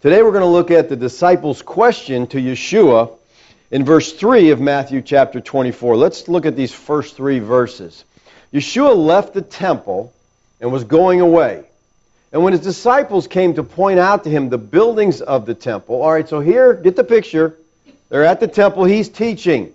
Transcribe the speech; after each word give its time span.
Today, 0.01 0.23
we're 0.23 0.31
going 0.31 0.41
to 0.41 0.47
look 0.47 0.71
at 0.71 0.89
the 0.89 0.97
disciples' 0.97 1.61
question 1.61 2.27
to 2.29 2.39
Yeshua 2.39 3.11
in 3.71 3.85
verse 3.85 4.15
3 4.15 4.49
of 4.49 4.63
Matthew 4.63 5.03
chapter 5.03 5.43
24. 5.43 5.95
Let's 5.95 6.27
look 6.27 6.47
at 6.47 6.57
these 6.57 6.73
first 6.73 7.15
three 7.15 7.39
verses. 7.39 8.03
Yeshua 8.51 8.97
left 8.97 9.35
the 9.35 9.43
temple 9.43 10.11
and 10.59 10.73
was 10.73 10.85
going 10.85 11.21
away. 11.21 11.65
And 12.33 12.43
when 12.43 12.55
his 12.55 12.63
disciples 12.63 13.27
came 13.27 13.53
to 13.57 13.63
point 13.63 13.99
out 13.99 14.25
to 14.25 14.31
him 14.31 14.49
the 14.49 14.57
buildings 14.57 15.21
of 15.21 15.45
the 15.45 15.55
temple, 15.55 16.01
all 16.01 16.13
right, 16.13 16.27
so 16.27 16.41
here, 16.41 16.73
get 16.73 16.97
the 16.97 17.05
picture. 17.05 17.59
They're 18.15 18.27
at 18.27 18.39
the 18.39 18.47
temple. 18.47 18.85
He's 18.85 19.09
teaching. 19.09 19.73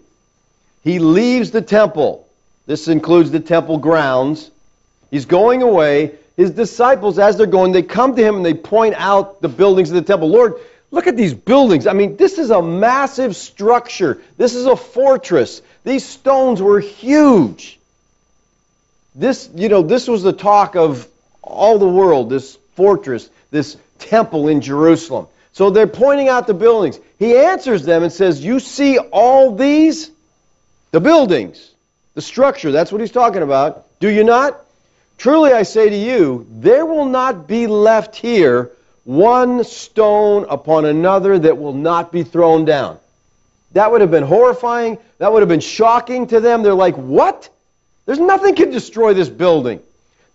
He 0.82 1.00
leaves 1.00 1.52
the 1.52 1.62
temple. 1.62 2.26
This 2.68 2.88
includes 2.88 3.32
the 3.32 3.42
temple 3.42 3.80
grounds. 3.80 4.50
He's 5.12 5.26
going 5.26 5.62
away. 5.62 6.14
His 6.38 6.52
disciples, 6.52 7.20
as 7.20 7.36
they're 7.36 7.48
going, 7.48 7.74
they 7.74 7.84
come 7.84 8.16
to 8.16 8.24
him 8.24 8.38
and 8.38 8.46
they 8.46 8.54
point 8.54 8.96
out 8.96 9.42
the 9.42 9.50
buildings 9.50 9.90
of 9.90 9.96
the 9.96 10.04
temple. 10.04 10.30
Lord, 10.30 10.54
look 10.90 11.06
at 11.06 11.18
these 11.18 11.34
buildings. 11.34 11.86
I 11.86 11.92
mean, 11.92 12.16
this 12.16 12.38
is 12.38 12.50
a 12.50 12.62
massive 12.62 13.36
structure. 13.36 14.22
This 14.38 14.56
is 14.56 14.68
a 14.68 14.78
fortress. 14.78 15.62
These 15.84 16.06
stones 16.06 16.62
were 16.62 16.80
huge. 16.80 17.78
This, 19.16 19.50
you 19.54 19.68
know, 19.68 19.82
this 19.82 20.08
was 20.08 20.24
the 20.24 20.32
talk 20.32 20.78
of 20.78 21.10
all 21.42 21.78
the 21.78 21.90
world, 21.90 22.30
this 22.30 22.58
fortress, 22.76 23.30
this 23.52 23.76
temple 23.98 24.48
in 24.48 24.62
Jerusalem. 24.62 25.28
So 25.60 25.70
they're 25.70 25.88
pointing 25.88 26.30
out 26.30 26.48
the 26.48 26.54
buildings. 26.54 27.02
He 27.18 27.36
answers 27.36 27.84
them 27.84 28.02
and 28.04 28.14
says, 28.14 28.42
You 28.42 28.62
see 28.62 28.98
all 28.98 29.54
these? 29.54 30.10
The 30.92 31.02
buildings, 31.02 31.72
the 32.14 32.22
structure, 32.22 32.72
that's 32.72 32.94
what 32.94 33.02
he's 33.02 33.12
talking 33.12 33.42
about. 33.42 33.86
Do 34.00 34.10
you 34.10 34.24
not? 34.24 34.58
Truly 35.18 35.52
I 35.52 35.64
say 35.64 35.90
to 35.90 35.96
you, 35.98 36.48
there 36.50 36.86
will 36.86 37.04
not 37.04 37.46
be 37.46 37.68
left 37.68 38.16
here 38.16 38.72
one 39.04 39.66
stone 39.66 40.46
upon 40.50 40.86
another 40.86 41.38
that 41.38 41.58
will 41.58 41.74
not 41.74 42.14
be 42.14 42.24
thrown 42.24 42.64
down. 42.64 42.98
That 43.74 43.92
would 43.92 44.00
have 44.00 44.12
been 44.12 44.24
horrifying. 44.24 44.98
That 45.18 45.34
would 45.34 45.42
have 45.42 45.50
been 45.50 45.60
shocking 45.60 46.28
to 46.28 46.40
them. 46.40 46.64
They're 46.64 46.74
like, 46.74 46.96
What? 46.96 47.50
There's 48.06 48.18
nothing 48.18 48.56
can 48.56 48.70
destroy 48.72 49.14
this 49.14 49.28
building. 49.28 49.82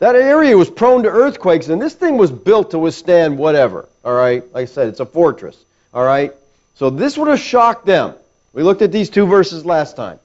That 0.04 0.16
area 0.16 0.54
was 0.54 0.68
prone 0.68 1.04
to 1.04 1.08
earthquakes, 1.08 1.68
and 1.68 1.80
this 1.80 1.94
thing 1.94 2.18
was 2.18 2.30
built 2.30 2.72
to 2.72 2.78
withstand 2.78 3.38
whatever. 3.38 3.88
All 4.04 4.12
right? 4.12 4.44
Like 4.52 4.64
I 4.64 4.64
said, 4.66 4.88
it's 4.88 5.00
a 5.00 5.06
fortress. 5.06 5.56
All 5.94 6.04
right? 6.04 6.34
So 6.74 6.90
this 6.90 7.16
would 7.16 7.28
have 7.28 7.40
shocked 7.40 7.86
them. 7.86 8.12
We 8.52 8.62
looked 8.62 8.82
at 8.82 8.92
these 8.92 9.08
two 9.08 9.24
verses 9.24 9.64
last 9.64 9.96
time. 9.96 10.18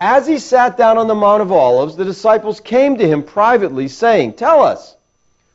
As 0.00 0.26
he 0.26 0.38
sat 0.38 0.78
down 0.78 0.96
on 0.96 1.06
the 1.06 1.14
Mount 1.14 1.42
of 1.42 1.52
Olives, 1.52 1.96
the 1.96 2.04
disciples 2.06 2.60
came 2.60 2.96
to 2.96 3.06
him 3.06 3.22
privately, 3.22 3.88
saying, 3.88 4.32
Tell 4.32 4.62
us, 4.62 4.96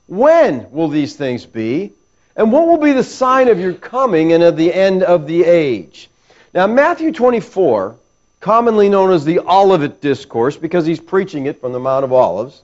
when 0.05 0.69
will 0.69 0.89
these 0.89 1.15
things 1.15 1.47
be? 1.47 1.91
And 2.35 2.51
what 2.51 2.67
will 2.67 2.77
be 2.77 2.91
the 2.91 3.03
sign 3.03 3.47
of 3.47 3.59
your 3.59 3.73
coming 3.73 4.31
and 4.31 4.43
of 4.43 4.57
the 4.57 4.71
end 4.71 5.01
of 5.01 5.25
the 5.25 5.43
age? 5.43 6.07
Now, 6.53 6.67
Matthew 6.67 7.11
24, 7.11 7.95
commonly 8.41 8.89
known 8.89 9.11
as 9.11 9.25
the 9.25 9.39
Olivet 9.39 10.01
Discourse, 10.01 10.55
because 10.55 10.85
he's 10.85 10.99
preaching 10.99 11.47
it 11.47 11.59
from 11.59 11.71
the 11.71 11.79
Mount 11.79 12.05
of 12.05 12.13
Olives, 12.13 12.61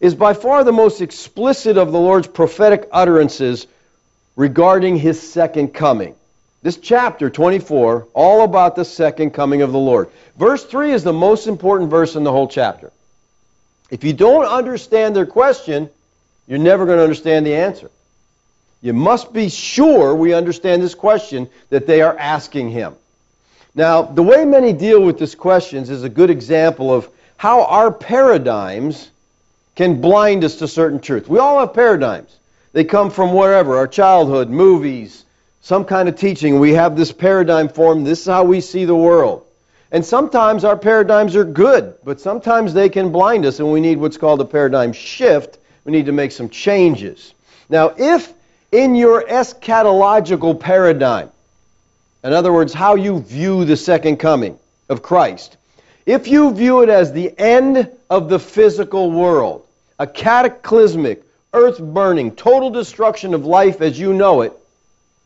is 0.00 0.14
by 0.14 0.34
far 0.34 0.64
the 0.64 0.72
most 0.72 1.00
explicit 1.00 1.76
of 1.76 1.92
the 1.92 1.98
Lord's 1.98 2.28
prophetic 2.28 2.88
utterances 2.92 3.66
regarding 4.36 4.96
his 4.96 5.20
second 5.20 5.74
coming. 5.74 6.14
This 6.62 6.76
chapter 6.76 7.30
24, 7.30 8.08
all 8.14 8.42
about 8.42 8.76
the 8.76 8.84
second 8.84 9.30
coming 9.30 9.62
of 9.62 9.72
the 9.72 9.78
Lord. 9.78 10.10
Verse 10.36 10.64
3 10.64 10.92
is 10.92 11.04
the 11.04 11.12
most 11.12 11.46
important 11.46 11.90
verse 11.90 12.16
in 12.16 12.24
the 12.24 12.32
whole 12.32 12.48
chapter. 12.48 12.92
If 13.90 14.04
you 14.04 14.12
don't 14.12 14.44
understand 14.44 15.16
their 15.16 15.26
question, 15.26 15.88
you're 16.46 16.58
never 16.58 16.84
going 16.84 16.98
to 16.98 17.02
understand 17.02 17.46
the 17.46 17.54
answer. 17.54 17.90
You 18.80 18.92
must 18.92 19.32
be 19.32 19.48
sure 19.48 20.14
we 20.14 20.34
understand 20.34 20.82
this 20.82 20.94
question 20.94 21.48
that 21.70 21.86
they 21.86 22.00
are 22.00 22.16
asking 22.16 22.70
him. 22.70 22.94
Now, 23.74 24.02
the 24.02 24.22
way 24.22 24.44
many 24.44 24.72
deal 24.72 25.02
with 25.02 25.18
these 25.18 25.34
questions 25.34 25.90
is 25.90 26.04
a 26.04 26.08
good 26.08 26.30
example 26.30 26.92
of 26.92 27.08
how 27.36 27.64
our 27.64 27.92
paradigms 27.92 29.10
can 29.78 30.00
blind 30.00 30.42
us 30.42 30.56
to 30.56 30.66
certain 30.66 30.98
truth. 30.98 31.28
We 31.28 31.38
all 31.38 31.60
have 31.60 31.72
paradigms. 31.72 32.36
They 32.72 32.82
come 32.82 33.10
from 33.12 33.32
wherever, 33.32 33.76
our 33.76 33.86
childhood, 33.86 34.50
movies, 34.50 35.24
some 35.60 35.84
kind 35.84 36.08
of 36.08 36.16
teaching. 36.16 36.58
We 36.58 36.72
have 36.72 36.96
this 36.96 37.12
paradigm 37.12 37.68
form. 37.68 38.02
This 38.02 38.22
is 38.22 38.26
how 38.26 38.42
we 38.42 38.60
see 38.60 38.86
the 38.86 38.96
world. 38.96 39.46
And 39.92 40.04
sometimes 40.04 40.64
our 40.64 40.76
paradigms 40.76 41.36
are 41.36 41.44
good, 41.44 41.94
but 42.02 42.20
sometimes 42.20 42.74
they 42.74 42.88
can 42.88 43.12
blind 43.12 43.46
us, 43.46 43.60
and 43.60 43.70
we 43.70 43.80
need 43.80 43.98
what's 43.98 44.16
called 44.16 44.40
a 44.40 44.44
paradigm 44.44 44.92
shift. 44.92 45.58
We 45.84 45.92
need 45.92 46.06
to 46.06 46.12
make 46.12 46.32
some 46.32 46.48
changes. 46.48 47.32
Now, 47.68 47.94
if 47.96 48.32
in 48.72 48.96
your 48.96 49.22
eschatological 49.28 50.58
paradigm, 50.58 51.30
in 52.24 52.32
other 52.32 52.52
words, 52.52 52.74
how 52.74 52.96
you 52.96 53.20
view 53.20 53.64
the 53.64 53.76
second 53.76 54.16
coming 54.16 54.58
of 54.88 55.02
Christ, 55.02 55.56
if 56.04 56.26
you 56.26 56.52
view 56.52 56.82
it 56.82 56.88
as 56.88 57.12
the 57.12 57.32
end 57.38 57.88
of 58.10 58.28
the 58.28 58.40
physical 58.40 59.12
world, 59.12 59.66
a 59.98 60.06
cataclysmic, 60.06 61.22
earth 61.52 61.78
burning, 61.78 62.34
total 62.34 62.70
destruction 62.70 63.34
of 63.34 63.44
life 63.44 63.80
as 63.80 63.98
you 63.98 64.12
know 64.12 64.42
it, 64.42 64.52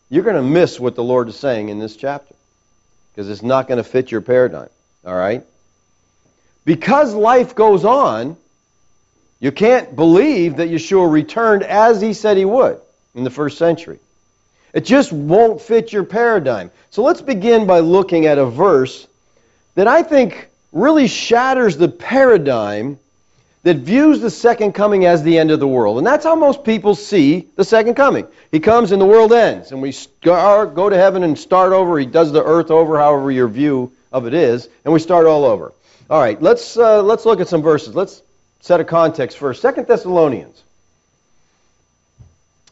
you're 0.08 0.24
going 0.24 0.36
to 0.36 0.42
miss 0.42 0.78
what 0.78 0.94
the 0.94 1.02
Lord 1.02 1.28
is 1.28 1.36
saying 1.36 1.68
in 1.68 1.78
this 1.78 1.96
chapter 1.96 2.34
because 3.10 3.28
it's 3.28 3.42
not 3.42 3.68
going 3.68 3.78
to 3.78 3.84
fit 3.84 4.10
your 4.10 4.20
paradigm. 4.20 4.68
All 5.04 5.14
right? 5.14 5.44
Because 6.64 7.14
life 7.14 7.54
goes 7.54 7.84
on, 7.84 8.36
you 9.40 9.50
can't 9.50 9.96
believe 9.96 10.56
that 10.56 10.68
Yeshua 10.68 11.10
returned 11.10 11.64
as 11.64 12.00
he 12.00 12.12
said 12.12 12.36
he 12.36 12.44
would 12.44 12.80
in 13.14 13.24
the 13.24 13.30
first 13.30 13.58
century. 13.58 13.98
It 14.72 14.84
just 14.84 15.12
won't 15.12 15.60
fit 15.60 15.92
your 15.92 16.04
paradigm. 16.04 16.70
So 16.90 17.02
let's 17.02 17.20
begin 17.20 17.66
by 17.66 17.80
looking 17.80 18.26
at 18.26 18.38
a 18.38 18.46
verse 18.46 19.06
that 19.74 19.88
I 19.88 20.02
think 20.02 20.48
really 20.70 21.08
shatters 21.08 21.76
the 21.76 21.88
paradigm 21.88 22.98
that 23.64 23.76
views 23.76 24.20
the 24.20 24.30
second 24.30 24.72
coming 24.72 25.04
as 25.04 25.22
the 25.22 25.38
end 25.38 25.50
of 25.50 25.60
the 25.60 25.68
world. 25.68 25.98
And 25.98 26.06
that's 26.06 26.24
how 26.24 26.34
most 26.34 26.64
people 26.64 26.94
see 26.94 27.46
the 27.54 27.64
second 27.64 27.94
coming. 27.94 28.26
He 28.50 28.58
comes 28.58 28.90
and 28.90 29.00
the 29.00 29.06
world 29.06 29.32
ends, 29.32 29.70
and 29.70 29.80
we 29.80 29.94
go 30.20 30.88
to 30.88 30.96
heaven 30.96 31.22
and 31.22 31.38
start 31.38 31.72
over. 31.72 31.98
He 31.98 32.06
does 32.06 32.32
the 32.32 32.42
earth 32.42 32.70
over, 32.70 32.98
however 32.98 33.30
your 33.30 33.48
view 33.48 33.92
of 34.10 34.26
it 34.26 34.34
is, 34.34 34.68
and 34.84 34.92
we 34.92 34.98
start 34.98 35.26
all 35.26 35.44
over. 35.44 35.72
All 36.10 36.20
right, 36.20 36.40
let's, 36.42 36.76
uh, 36.76 37.02
let's 37.02 37.24
look 37.24 37.40
at 37.40 37.48
some 37.48 37.62
verses. 37.62 37.94
Let's 37.94 38.20
set 38.60 38.80
a 38.80 38.84
context 38.84 39.38
first. 39.38 39.62
Second 39.62 39.86
Thessalonians. 39.86 40.60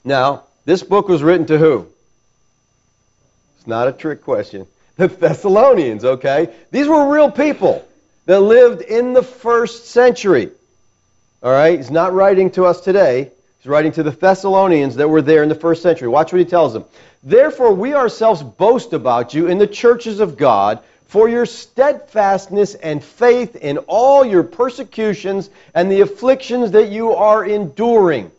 Now, 0.04 0.44
this 0.64 0.82
book 0.82 1.08
was 1.08 1.22
written 1.22 1.46
to 1.46 1.58
who? 1.58 1.86
It's 3.58 3.66
not 3.66 3.88
a 3.88 3.92
trick 3.92 4.22
question. 4.22 4.66
The 4.96 5.08
Thessalonians, 5.08 6.04
okay? 6.04 6.52
These 6.70 6.86
were 6.86 7.10
real 7.10 7.30
people 7.30 7.88
that 8.26 8.40
lived 8.40 8.82
in 8.82 9.14
the 9.14 9.22
first 9.22 9.86
century. 9.86 10.50
All 11.42 11.50
right? 11.50 11.78
He's 11.78 11.90
not 11.90 12.12
writing 12.12 12.50
to 12.52 12.66
us 12.66 12.80
today. 12.80 13.30
He's 13.58 13.66
writing 13.66 13.92
to 13.92 14.02
the 14.02 14.10
Thessalonians 14.10 14.96
that 14.96 15.08
were 15.08 15.22
there 15.22 15.42
in 15.42 15.48
the 15.48 15.54
first 15.54 15.82
century. 15.82 16.08
Watch 16.08 16.32
what 16.32 16.38
he 16.38 16.44
tells 16.44 16.72
them. 16.72 16.84
Therefore, 17.22 17.72
we 17.74 17.94
ourselves 17.94 18.42
boast 18.42 18.92
about 18.92 19.34
you 19.34 19.46
in 19.46 19.58
the 19.58 19.66
churches 19.66 20.20
of 20.20 20.36
God 20.36 20.82
for 21.06 21.28
your 21.28 21.44
steadfastness 21.44 22.74
and 22.74 23.02
faith 23.02 23.56
in 23.56 23.78
all 23.78 24.24
your 24.24 24.42
persecutions 24.42 25.50
and 25.74 25.90
the 25.90 26.02
afflictions 26.02 26.70
that 26.70 26.88
you 26.88 27.14
are 27.14 27.44
enduring. 27.44 28.30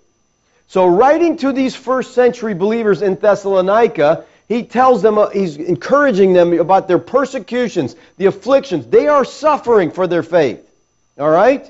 So, 0.68 0.88
writing 0.88 1.38
to 1.38 1.52
these 1.52 1.76
first 1.76 2.14
century 2.14 2.54
believers 2.54 3.02
in 3.02 3.16
Thessalonica, 3.16 4.24
he 4.48 4.64
tells 4.64 5.02
them, 5.02 5.18
uh, 5.18 5.30
he's 5.30 5.58
encouraging 5.58 6.34
them 6.34 6.54
about 6.54 6.88
their 6.88 6.98
persecutions, 6.98 7.96
the 8.18 8.28
afflictions. 8.28 8.88
They 8.88 9.08
are 9.08 9.26
suffering 9.26 9.92
for 9.92 10.08
their 10.08 10.24
faith. 10.24 10.66
All 11.20 11.30
right? 11.30 11.70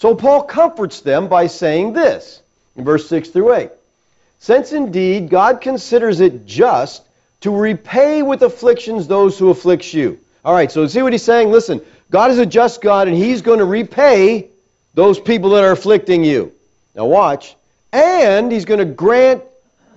So 0.00 0.14
Paul 0.14 0.44
comforts 0.44 1.02
them 1.02 1.28
by 1.28 1.46
saying 1.46 1.92
this 1.92 2.40
in 2.74 2.84
verse 2.84 3.06
6 3.10 3.28
through 3.28 3.52
8. 3.52 3.70
Since 4.38 4.72
indeed 4.72 5.28
God 5.28 5.60
considers 5.60 6.20
it 6.20 6.46
just 6.46 7.06
to 7.42 7.54
repay 7.54 8.22
with 8.22 8.40
afflictions 8.40 9.06
those 9.06 9.38
who 9.38 9.50
afflict 9.50 9.92
you. 9.92 10.18
All 10.42 10.54
right, 10.54 10.72
so 10.72 10.86
see 10.86 11.02
what 11.02 11.12
he's 11.12 11.22
saying? 11.22 11.50
Listen, 11.50 11.82
God 12.10 12.30
is 12.30 12.38
a 12.38 12.46
just 12.46 12.80
God, 12.80 13.08
and 13.08 13.16
he's 13.16 13.42
going 13.42 13.58
to 13.58 13.66
repay 13.66 14.48
those 14.94 15.20
people 15.20 15.50
that 15.50 15.64
are 15.64 15.72
afflicting 15.72 16.24
you. 16.24 16.50
Now 16.94 17.04
watch. 17.04 17.54
And 17.92 18.50
he's 18.50 18.64
going 18.64 18.78
to 18.78 18.86
grant 18.86 19.42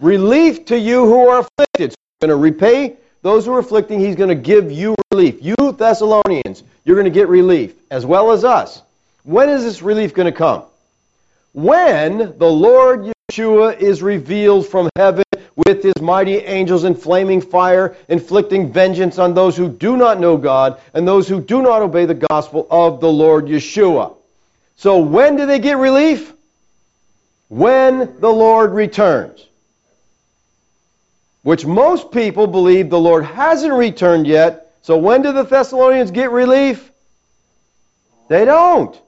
relief 0.02 0.66
to 0.66 0.78
you 0.78 1.06
who 1.06 1.30
are 1.30 1.40
afflicted. 1.40 1.92
So 1.92 1.96
he's 1.98 2.28
going 2.28 2.30
to 2.30 2.36
repay 2.36 2.98
those 3.22 3.46
who 3.46 3.54
are 3.54 3.60
afflicting. 3.60 4.02
He's 4.02 4.18
going 4.18 4.28
to 4.28 4.36
give 4.36 4.70
you 4.70 4.96
relief. 5.14 5.38
You 5.42 5.56
Thessalonians, 5.78 6.64
you're 6.84 6.98
going 6.98 7.06
to 7.06 7.20
get 7.20 7.30
relief, 7.30 7.76
as 7.90 8.06
well 8.06 8.34
as 8.34 8.44
us. 8.44 8.82
When 9.24 9.50
is 9.50 9.64
this 9.64 9.82
relief 9.82 10.14
going 10.14 10.32
to 10.32 10.38
come? 10.38 10.64
When 11.54 12.38
the 12.38 12.50
Lord 12.50 13.14
Yeshua 13.32 13.80
is 13.80 14.02
revealed 14.02 14.68
from 14.68 14.90
heaven 14.98 15.24
with 15.56 15.84
his 15.84 16.02
mighty 16.02 16.38
angels 16.38 16.84
in 16.84 16.96
flaming 16.96 17.40
fire, 17.42 17.96
inflicting 18.10 18.74
vengeance 18.74 19.20
on 19.20 19.34
those 19.34 19.56
who 19.56 19.70
do 19.70 19.96
not 19.96 20.20
know 20.20 20.36
God 20.36 20.82
and 20.94 21.08
those 21.08 21.28
who 21.28 21.40
do 21.40 21.62
not 21.62 21.82
obey 21.82 22.06
the 22.06 22.26
gospel 22.30 22.68
of 22.70 23.00
the 23.00 23.12
Lord 23.12 23.46
Yeshua. 23.46 24.16
So 24.76 24.98
when 24.98 25.36
do 25.36 25.46
they 25.46 25.60
get 25.60 25.78
relief? 25.78 26.34
When 27.48 28.20
the 28.20 28.30
Lord 28.30 28.72
returns. 28.72 29.46
Which 31.44 31.66
most 31.66 32.12
people 32.12 32.48
believe 32.48 32.90
the 32.90 33.00
Lord 33.00 33.26
hasn't 33.26 33.74
returned 33.74 34.28
yet. 34.28 34.74
So 34.82 34.98
when 34.98 35.22
do 35.22 35.32
the 35.32 35.44
Thessalonians 35.44 36.12
get 36.12 36.32
relief? 36.32 36.92
They 38.28 38.46
don't. 38.46 39.00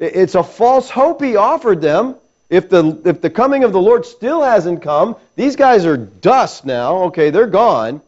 It's 0.00 0.34
a 0.34 0.42
false 0.42 0.88
hope 0.88 1.22
he 1.22 1.36
offered 1.36 1.80
them. 1.80 2.16
If 2.48 2.68
the, 2.68 3.00
if 3.04 3.20
the 3.20 3.30
coming 3.30 3.62
of 3.62 3.72
the 3.72 3.80
Lord 3.80 4.04
still 4.04 4.42
hasn't 4.42 4.82
come, 4.82 5.14
these 5.36 5.54
guys 5.54 5.86
are 5.86 5.96
dust 5.96 6.64
now. 6.64 7.04
Okay, 7.04 7.30
they're 7.30 7.46
gone. 7.46 8.00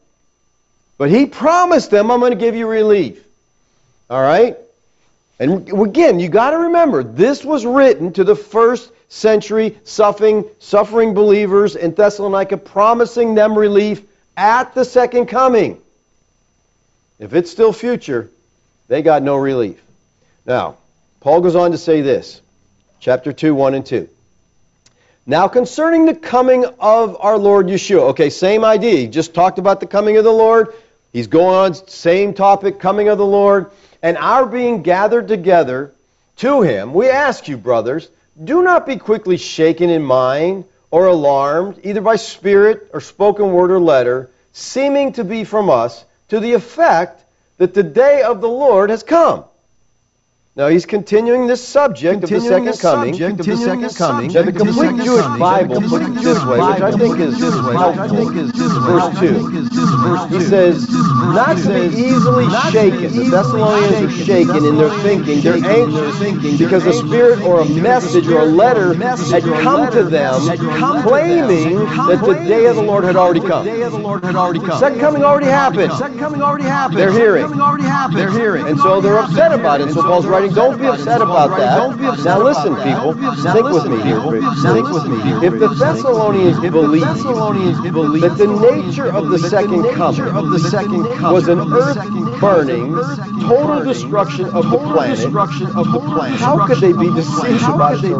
But 0.98 1.10
he 1.10 1.26
promised 1.26 1.90
them, 1.90 2.10
I'm 2.10 2.18
going 2.18 2.32
to 2.32 2.38
give 2.38 2.56
you 2.56 2.66
relief. 2.66 3.24
All 4.10 4.20
right? 4.20 4.56
And 5.38 5.68
again, 5.68 6.18
you 6.18 6.28
got 6.28 6.50
to 6.50 6.58
remember, 6.58 7.02
this 7.02 7.44
was 7.44 7.64
written 7.66 8.12
to 8.14 8.24
the 8.24 8.36
first 8.36 8.90
century 9.08 9.78
suffering, 9.84 10.44
suffering 10.58 11.14
believers 11.14 11.76
in 11.76 11.94
Thessalonica, 11.94 12.56
promising 12.56 13.34
them 13.34 13.56
relief 13.56 14.02
at 14.36 14.74
the 14.74 14.84
second 14.84 15.26
coming. 15.26 15.80
If 17.18 17.34
it's 17.34 17.50
still 17.50 17.72
future, 17.72 18.30
they 18.88 19.02
got 19.02 19.22
no 19.22 19.36
relief. 19.36 19.80
Now, 20.46 20.76
Paul 21.22 21.40
goes 21.40 21.54
on 21.54 21.70
to 21.70 21.78
say 21.78 22.00
this, 22.00 22.40
chapter 22.98 23.32
2, 23.32 23.54
1 23.54 23.74
and 23.74 23.86
2. 23.86 24.08
Now, 25.24 25.46
concerning 25.46 26.04
the 26.04 26.16
coming 26.16 26.64
of 26.80 27.16
our 27.20 27.38
Lord 27.38 27.68
Yeshua, 27.68 28.10
okay, 28.10 28.28
same 28.28 28.64
idea. 28.64 28.96
He 28.96 29.06
just 29.06 29.32
talked 29.32 29.60
about 29.60 29.78
the 29.78 29.86
coming 29.86 30.16
of 30.16 30.24
the 30.24 30.32
Lord. 30.32 30.74
He's 31.12 31.28
going 31.28 31.54
on, 31.54 31.74
same 31.86 32.34
topic, 32.34 32.80
coming 32.80 33.08
of 33.08 33.18
the 33.18 33.24
Lord. 33.24 33.70
And 34.02 34.16
our 34.16 34.44
being 34.44 34.82
gathered 34.82 35.28
together 35.28 35.92
to 36.38 36.62
him, 36.62 36.92
we 36.92 37.08
ask 37.08 37.46
you, 37.46 37.56
brothers, 37.56 38.08
do 38.42 38.64
not 38.64 38.84
be 38.84 38.96
quickly 38.96 39.36
shaken 39.36 39.90
in 39.90 40.02
mind 40.02 40.64
or 40.90 41.06
alarmed, 41.06 41.78
either 41.84 42.00
by 42.00 42.16
spirit 42.16 42.90
or 42.92 43.00
spoken 43.00 43.52
word 43.52 43.70
or 43.70 43.78
letter, 43.78 44.28
seeming 44.52 45.12
to 45.12 45.22
be 45.22 45.44
from 45.44 45.70
us, 45.70 46.04
to 46.30 46.40
the 46.40 46.54
effect 46.54 47.22
that 47.58 47.74
the 47.74 47.84
day 47.84 48.22
of 48.22 48.40
the 48.40 48.48
Lord 48.48 48.90
has 48.90 49.04
come 49.04 49.44
now 50.54 50.68
he's 50.68 50.84
continuing 50.84 51.46
this 51.46 51.66
subject 51.66 52.20
continuing 52.20 52.68
of 52.68 52.74
the 52.74 52.78
second 52.78 52.92
coming. 52.92 53.22
Of 53.22 53.38
the 53.38 53.56
second 53.56 53.94
coming. 53.96 54.32
Now 54.32 54.42
the 54.42 54.52
complete 54.52 55.02
Jewish 55.02 55.24
Bible 55.38 55.80
puts 55.80 56.06
it 56.06 56.14
this 56.22 56.44
way, 56.44 56.58
which 56.58 56.82
I 56.82 56.92
think 56.92 57.18
is 57.18 57.40
helpful. 57.40 58.28
Verse 58.82 59.18
two. 59.18 59.48
He 60.28 60.40
says, 60.44 60.90
"Not 60.90 61.56
to 61.56 61.68
be 61.68 61.96
easily 61.96 62.48
shaken." 62.70 63.16
The 63.16 63.30
Thessalonians 63.30 64.02
are 64.02 64.24
shaken 64.24 64.64
in 64.66 64.76
their 64.76 64.90
thinking. 65.00 65.40
They're 65.40 65.64
anxious 65.64 66.58
because 66.58 66.84
a 66.84 66.92
spirit 66.92 67.42
or 67.42 67.60
a 67.60 67.64
message 67.64 68.28
or 68.28 68.40
a 68.40 68.44
letter 68.44 68.92
had 68.92 69.44
come 69.44 69.90
to 69.92 70.02
them, 70.04 70.40
claiming 71.02 71.78
that 71.78 72.20
the 72.22 72.34
day 72.46 72.66
of 72.66 72.76
the 72.76 72.82
Lord 72.82 73.04
had 73.04 73.16
already 73.16 73.40
come. 73.40 73.64
Second 74.78 75.00
coming 75.00 75.24
already 75.24 75.46
happened. 75.46 75.92
Second 75.94 76.18
coming 76.18 76.42
already 76.42 76.64
happened. 76.64 76.98
They're 76.98 77.10
hearing. 77.10 77.48
They're 78.12 78.30
hearing, 78.30 78.66
and 78.68 78.78
so 78.78 79.00
they're 79.00 79.18
upset 79.18 79.52
about 79.52 79.80
it. 79.80 79.92
So 79.92 80.02
Paul's 80.02 80.26
writing 80.26 80.41
writing. 80.42 80.54
Don't 80.54 80.78
be 80.78 80.86
upset 80.86 81.20
about 81.20 81.56
that. 81.58 82.24
Now 82.24 82.38
listen, 82.42 82.74
people. 82.76 83.14
Think 83.52 83.70
with 83.70 83.86
me 83.86 84.02
here. 84.02 84.20
Think 84.20 84.90
with 84.90 85.06
me 85.06 85.22
here. 85.22 85.44
If 85.44 85.58
the 85.58 85.68
Thessalonians 85.68 86.60
believed 86.60 88.22
that 88.22 88.36
the 88.38 88.46
nature 88.46 89.08
of 89.08 89.28
the 89.28 89.38
second 89.38 89.82
coming 89.94 91.32
was 91.32 91.48
an 91.48 91.72
earth 91.72 92.40
burning, 92.40 92.94
total 93.40 93.84
destruction 93.84 94.46
of 94.46 94.70
the 94.70 94.78
planet, 94.78 95.30
how 96.38 96.66
could 96.66 96.78
they 96.78 96.92
be 96.92 97.12
deceived 97.14 97.62
about 97.64 98.00
the 98.02 98.14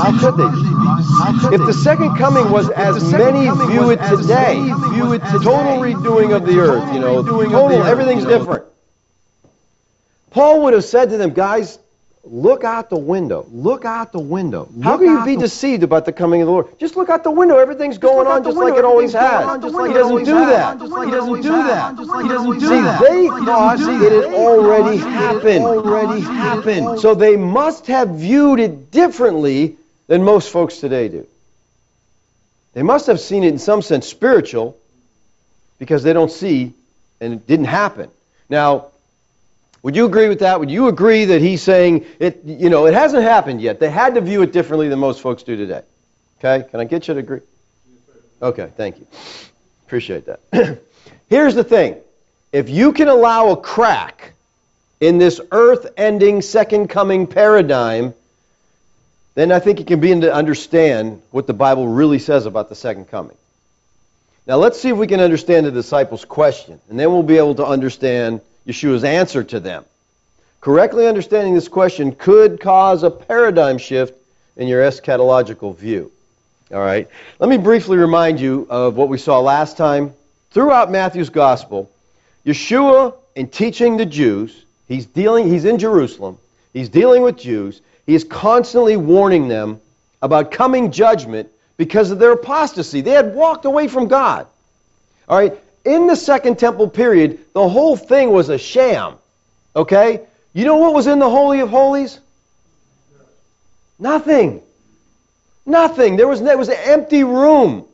How 0.00 0.12
could 0.18 0.36
they? 0.36 1.54
If 1.54 1.66
the 1.66 1.72
second 1.72 2.16
coming 2.16 2.50
was 2.50 2.70
as 2.70 3.12
many 3.12 3.48
view 3.70 3.90
it 3.90 4.00
today, 4.08 4.54
total 5.42 5.78
redoing 5.80 6.34
of 6.34 6.46
the 6.46 6.58
earth, 6.58 6.92
you 6.92 7.00
know, 7.00 7.22
total, 7.22 7.84
everything's 7.84 8.24
different. 8.24 8.69
Paul 10.30 10.62
would 10.62 10.74
have 10.74 10.84
said 10.84 11.10
to 11.10 11.16
them, 11.16 11.30
guys, 11.30 11.78
look 12.22 12.64
out 12.64 12.90
the 12.90 12.98
window. 12.98 13.46
Look 13.50 13.84
out 13.84 14.12
the 14.12 14.20
window. 14.20 14.68
Look 14.72 14.84
How 14.84 14.96
can 14.96 15.06
you 15.06 15.24
be 15.24 15.36
deceived 15.36 15.82
about 15.82 16.04
the 16.04 16.12
coming 16.12 16.40
of 16.40 16.46
the 16.46 16.52
Lord? 16.52 16.78
Just 16.78 16.96
look 16.96 17.08
out 17.08 17.24
the 17.24 17.30
window. 17.30 17.58
Everything's 17.58 17.98
going 17.98 18.26
on 18.26 18.44
just 18.44 18.56
like 18.56 18.76
it 18.76 18.84
always 18.84 19.12
has. 19.12 19.62
He 19.62 19.70
doesn't 19.92 20.24
do 20.24 20.34
that. 20.34 20.80
He 20.80 21.10
doesn't 21.10 21.42
do 21.42 21.48
that. 21.48 21.98
He 21.98 22.28
doesn't 22.28 22.58
do 22.60 22.68
that. 22.68 23.00
See, 23.00 23.06
they 23.06 23.28
thought 23.44 23.80
it 23.80 24.12
had 24.12 24.34
already 24.34 24.98
happened. 24.98 25.64
Already 25.64 26.20
happened. 26.20 27.00
So 27.00 27.14
they 27.14 27.36
must 27.36 27.86
have 27.88 28.10
viewed 28.10 28.60
it 28.60 28.90
differently 28.90 29.76
than 30.06 30.22
most 30.22 30.50
folks 30.50 30.78
today 30.78 31.08
do. 31.08 31.26
They 32.72 32.82
must 32.82 33.08
have 33.08 33.18
seen 33.18 33.42
it 33.42 33.48
in 33.48 33.58
some 33.58 33.82
sense 33.82 34.06
spiritual 34.06 34.76
because 35.78 36.04
they 36.04 36.12
don't 36.12 36.30
see 36.30 36.72
and 37.20 37.34
it 37.34 37.46
didn't 37.46 37.66
happen. 37.66 38.10
Now, 38.48 38.89
would 39.82 39.96
you 39.96 40.04
agree 40.04 40.28
with 40.28 40.40
that? 40.40 40.60
Would 40.60 40.70
you 40.70 40.88
agree 40.88 41.24
that 41.26 41.40
he's 41.40 41.62
saying 41.62 42.04
it, 42.18 42.42
you 42.44 42.68
know, 42.68 42.86
it 42.86 42.94
hasn't 42.94 43.22
happened 43.22 43.62
yet. 43.62 43.80
They 43.80 43.90
had 43.90 44.14
to 44.14 44.20
view 44.20 44.42
it 44.42 44.52
differently 44.52 44.88
than 44.88 44.98
most 44.98 45.20
folks 45.20 45.42
do 45.42 45.56
today. 45.56 45.82
Okay? 46.38 46.68
Can 46.68 46.80
I 46.80 46.84
get 46.84 47.08
you 47.08 47.14
to 47.14 47.20
agree? 47.20 47.40
Okay, 48.42 48.70
thank 48.76 48.98
you. 48.98 49.06
Appreciate 49.86 50.26
that. 50.26 50.80
Here's 51.28 51.54
the 51.54 51.64
thing. 51.64 51.96
If 52.52 52.68
you 52.68 52.92
can 52.92 53.08
allow 53.08 53.50
a 53.50 53.56
crack 53.56 54.32
in 55.00 55.18
this 55.18 55.40
earth-ending 55.50 56.42
second 56.42 56.88
coming 56.88 57.26
paradigm, 57.26 58.14
then 59.34 59.52
I 59.52 59.60
think 59.60 59.78
you 59.78 59.84
can 59.84 60.00
begin 60.00 60.22
to 60.22 60.34
understand 60.34 61.22
what 61.30 61.46
the 61.46 61.54
Bible 61.54 61.86
really 61.86 62.18
says 62.18 62.46
about 62.46 62.68
the 62.68 62.74
second 62.74 63.06
coming. 63.06 63.36
Now 64.46 64.56
let's 64.56 64.80
see 64.80 64.88
if 64.88 64.96
we 64.96 65.06
can 65.06 65.20
understand 65.20 65.66
the 65.66 65.70
disciples' 65.70 66.24
question, 66.24 66.80
and 66.88 66.98
then 66.98 67.10
we'll 67.12 67.22
be 67.22 67.38
able 67.38 67.54
to 67.56 67.66
understand 67.66 68.40
Yeshua's 68.66 69.04
answer 69.04 69.42
to 69.44 69.60
them. 69.60 69.84
Correctly 70.60 71.06
understanding 71.06 71.54
this 71.54 71.68
question 71.68 72.12
could 72.12 72.60
cause 72.60 73.02
a 73.02 73.10
paradigm 73.10 73.78
shift 73.78 74.14
in 74.56 74.68
your 74.68 74.82
eschatological 74.82 75.74
view. 75.74 76.12
All 76.72 76.80
right. 76.80 77.08
Let 77.38 77.48
me 77.48 77.56
briefly 77.56 77.96
remind 77.96 78.38
you 78.38 78.66
of 78.68 78.96
what 78.96 79.08
we 79.08 79.18
saw 79.18 79.40
last 79.40 79.76
time. 79.76 80.12
Throughout 80.50 80.90
Matthew's 80.90 81.30
gospel, 81.30 81.90
Yeshua, 82.44 83.14
in 83.34 83.48
teaching 83.48 83.96
the 83.96 84.06
Jews, 84.06 84.64
he's 84.86 85.06
dealing, 85.06 85.48
he's 85.48 85.64
in 85.64 85.78
Jerusalem, 85.78 86.38
he's 86.72 86.88
dealing 86.88 87.22
with 87.22 87.38
Jews, 87.38 87.80
he 88.04 88.14
is 88.14 88.24
constantly 88.24 88.96
warning 88.96 89.48
them 89.48 89.80
about 90.20 90.50
coming 90.50 90.90
judgment 90.90 91.48
because 91.76 92.10
of 92.10 92.18
their 92.18 92.32
apostasy. 92.32 93.00
They 93.00 93.12
had 93.12 93.34
walked 93.34 93.64
away 93.64 93.88
from 93.88 94.08
God. 94.08 94.46
All 95.28 95.38
right 95.38 95.58
in 95.84 96.06
the 96.06 96.16
Second 96.16 96.58
Temple 96.58 96.88
period, 96.88 97.38
the 97.52 97.68
whole 97.68 97.96
thing 97.96 98.30
was 98.30 98.48
a 98.48 98.58
sham. 98.58 99.14
Okay? 99.74 100.20
You 100.52 100.64
know 100.64 100.76
what 100.76 100.94
was 100.94 101.06
in 101.06 101.18
the 101.18 101.30
Holy 101.30 101.60
of 101.60 101.70
Holies? 101.70 102.20
Nothing. 103.98 104.62
Nothing. 105.64 106.16
There 106.16 106.26
was, 106.26 106.40
there 106.40 106.58
was 106.58 106.68
an 106.68 106.78
empty 106.78 107.22
room 107.22 107.86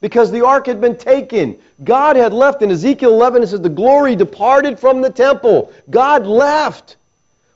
because 0.00 0.30
the 0.30 0.44
ark 0.44 0.66
had 0.66 0.80
been 0.80 0.96
taken. 0.96 1.58
God 1.82 2.16
had 2.16 2.32
left. 2.32 2.62
In 2.62 2.70
Ezekiel 2.70 3.10
11, 3.10 3.42
it 3.42 3.46
says, 3.48 3.60
The 3.60 3.68
glory 3.68 4.16
departed 4.16 4.78
from 4.78 5.00
the 5.00 5.10
temple. 5.10 5.72
God 5.88 6.26
left. 6.26 6.96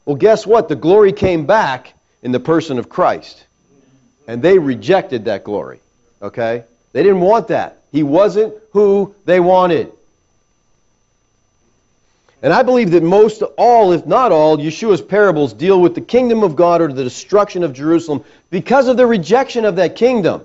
Well, 0.04 0.16
guess 0.16 0.46
what? 0.46 0.68
The 0.68 0.76
glory 0.76 1.12
came 1.12 1.46
back 1.46 1.94
in 2.22 2.32
the 2.32 2.40
person 2.40 2.78
of 2.78 2.88
Christ. 2.88 3.44
And 4.26 4.42
they 4.42 4.58
rejected 4.58 5.26
that 5.26 5.44
glory. 5.44 5.80
Okay? 6.20 6.64
They 6.92 7.02
didn't 7.02 7.20
want 7.20 7.48
that. 7.48 7.83
He 7.94 8.02
wasn't 8.02 8.54
who 8.72 9.14
they 9.24 9.38
wanted. 9.38 9.92
And 12.42 12.52
I 12.52 12.64
believe 12.64 12.90
that 12.90 13.04
most 13.04 13.42
all, 13.56 13.92
if 13.92 14.04
not 14.04 14.32
all, 14.32 14.58
Yeshua's 14.58 15.00
parables 15.00 15.52
deal 15.52 15.80
with 15.80 15.94
the 15.94 16.00
kingdom 16.00 16.42
of 16.42 16.56
God 16.56 16.82
or 16.82 16.92
the 16.92 17.04
destruction 17.04 17.62
of 17.62 17.72
Jerusalem 17.72 18.24
because 18.50 18.88
of 18.88 18.96
the 18.96 19.06
rejection 19.06 19.64
of 19.64 19.76
that 19.76 19.94
kingdom. 19.94 20.44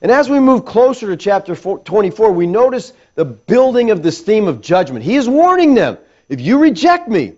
And 0.00 0.12
as 0.12 0.30
we 0.30 0.38
move 0.38 0.64
closer 0.64 1.08
to 1.08 1.16
chapter 1.16 1.56
24, 1.56 2.30
we 2.30 2.46
notice 2.46 2.92
the 3.16 3.24
building 3.24 3.90
of 3.90 4.04
this 4.04 4.20
theme 4.20 4.46
of 4.46 4.60
judgment. 4.60 5.04
He 5.04 5.16
is 5.16 5.28
warning 5.28 5.74
them 5.74 5.98
if 6.28 6.40
you 6.40 6.58
reject 6.58 7.08
me, 7.08 7.32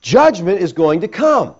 Judgment 0.00 0.60
is 0.60 0.72
going 0.72 1.02
to 1.02 1.08
come. 1.08 1.54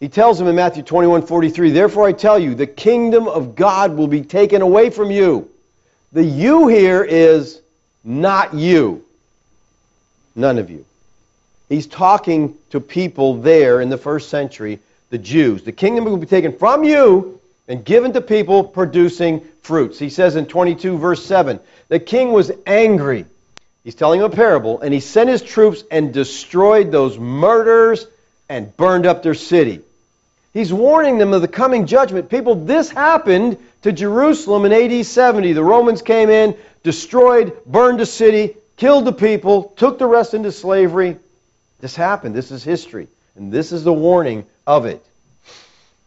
He 0.00 0.08
tells 0.08 0.38
them 0.38 0.48
in 0.48 0.56
Matthew 0.56 0.82
21 0.82 1.26
43, 1.26 1.70
Therefore 1.70 2.06
I 2.06 2.12
tell 2.12 2.38
you, 2.38 2.54
the 2.54 2.66
kingdom 2.66 3.28
of 3.28 3.56
God 3.56 3.94
will 3.94 4.08
be 4.08 4.22
taken 4.22 4.62
away 4.62 4.88
from 4.88 5.10
you. 5.10 5.50
The 6.14 6.24
you 6.24 6.68
here 6.68 7.02
is 7.02 7.60
not 8.04 8.54
you. 8.54 9.04
None 10.36 10.58
of 10.58 10.70
you. 10.70 10.86
He's 11.68 11.88
talking 11.88 12.54
to 12.70 12.78
people 12.78 13.38
there 13.38 13.80
in 13.80 13.88
the 13.88 13.98
first 13.98 14.30
century, 14.30 14.78
the 15.10 15.18
Jews. 15.18 15.64
The 15.64 15.72
kingdom 15.72 16.04
will 16.04 16.16
be 16.16 16.26
taken 16.26 16.56
from 16.56 16.84
you 16.84 17.40
and 17.66 17.84
given 17.84 18.12
to 18.12 18.20
people 18.20 18.62
producing 18.62 19.40
fruits. 19.62 19.98
He 19.98 20.08
says 20.08 20.36
in 20.36 20.46
22, 20.46 20.98
verse 20.98 21.26
7, 21.26 21.58
the 21.88 21.98
king 21.98 22.30
was 22.30 22.52
angry. 22.64 23.26
He's 23.82 23.96
telling 23.96 24.22
a 24.22 24.30
parable, 24.30 24.80
and 24.82 24.94
he 24.94 25.00
sent 25.00 25.28
his 25.28 25.42
troops 25.42 25.82
and 25.90 26.14
destroyed 26.14 26.92
those 26.92 27.18
murderers 27.18 28.06
and 28.48 28.74
burned 28.76 29.06
up 29.06 29.24
their 29.24 29.34
city. 29.34 29.80
He's 30.54 30.72
warning 30.72 31.18
them 31.18 31.32
of 31.32 31.42
the 31.42 31.48
coming 31.48 31.84
judgment. 31.84 32.30
People, 32.30 32.54
this 32.54 32.88
happened 32.88 33.58
to 33.82 33.90
Jerusalem 33.90 34.64
in 34.64 34.72
AD 34.72 35.04
70. 35.04 35.52
The 35.52 35.64
Romans 35.64 36.00
came 36.00 36.30
in, 36.30 36.56
destroyed, 36.84 37.58
burned 37.66 37.98
the 37.98 38.06
city, 38.06 38.54
killed 38.76 39.04
the 39.04 39.12
people, 39.12 39.74
took 39.76 39.98
the 39.98 40.06
rest 40.06 40.32
into 40.32 40.52
slavery. 40.52 41.18
This 41.80 41.96
happened. 41.96 42.36
This 42.36 42.52
is 42.52 42.62
history. 42.62 43.08
And 43.34 43.50
this 43.50 43.72
is 43.72 43.82
the 43.82 43.92
warning 43.92 44.46
of 44.64 44.86
it. 44.86 45.04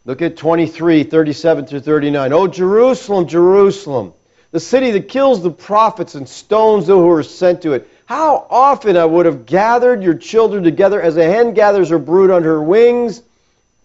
Look 0.06 0.22
at 0.22 0.38
23, 0.38 1.04
37 1.04 1.66
through 1.66 1.82
39. 1.82 2.32
Oh, 2.32 2.48
Jerusalem, 2.48 3.28
Jerusalem, 3.28 4.14
the 4.52 4.62
city 4.62 4.92
that 4.92 5.10
kills 5.10 5.44
the 5.44 5.52
prophets 5.52 6.16
and 6.16 6.28
stones 6.28 6.88
those 6.88 7.02
who 7.02 7.12
are 7.12 7.22
sent 7.22 7.64
to 7.64 7.74
it. 7.74 7.90
How 8.06 8.48
often 8.50 8.96
I 8.96 9.04
would 9.04 9.26
have 9.26 9.46
gathered 9.46 10.02
your 10.02 10.14
children 10.14 10.64
together 10.64 11.02
as 11.02 11.18
a 11.18 11.26
hen 11.26 11.54
gathers 11.54 11.90
her 11.90 12.00
brood 12.00 12.32
under 12.32 12.48
her 12.48 12.64
wings 12.64 13.22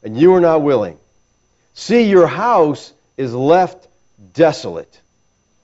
and 0.03 0.17
you 0.17 0.35
are 0.35 0.41
not 0.41 0.63
willing. 0.63 0.99
See, 1.75 2.05
your 2.05 2.27
house 2.27 2.93
is 3.17 3.35
left 3.35 3.87
desolate. 4.35 5.01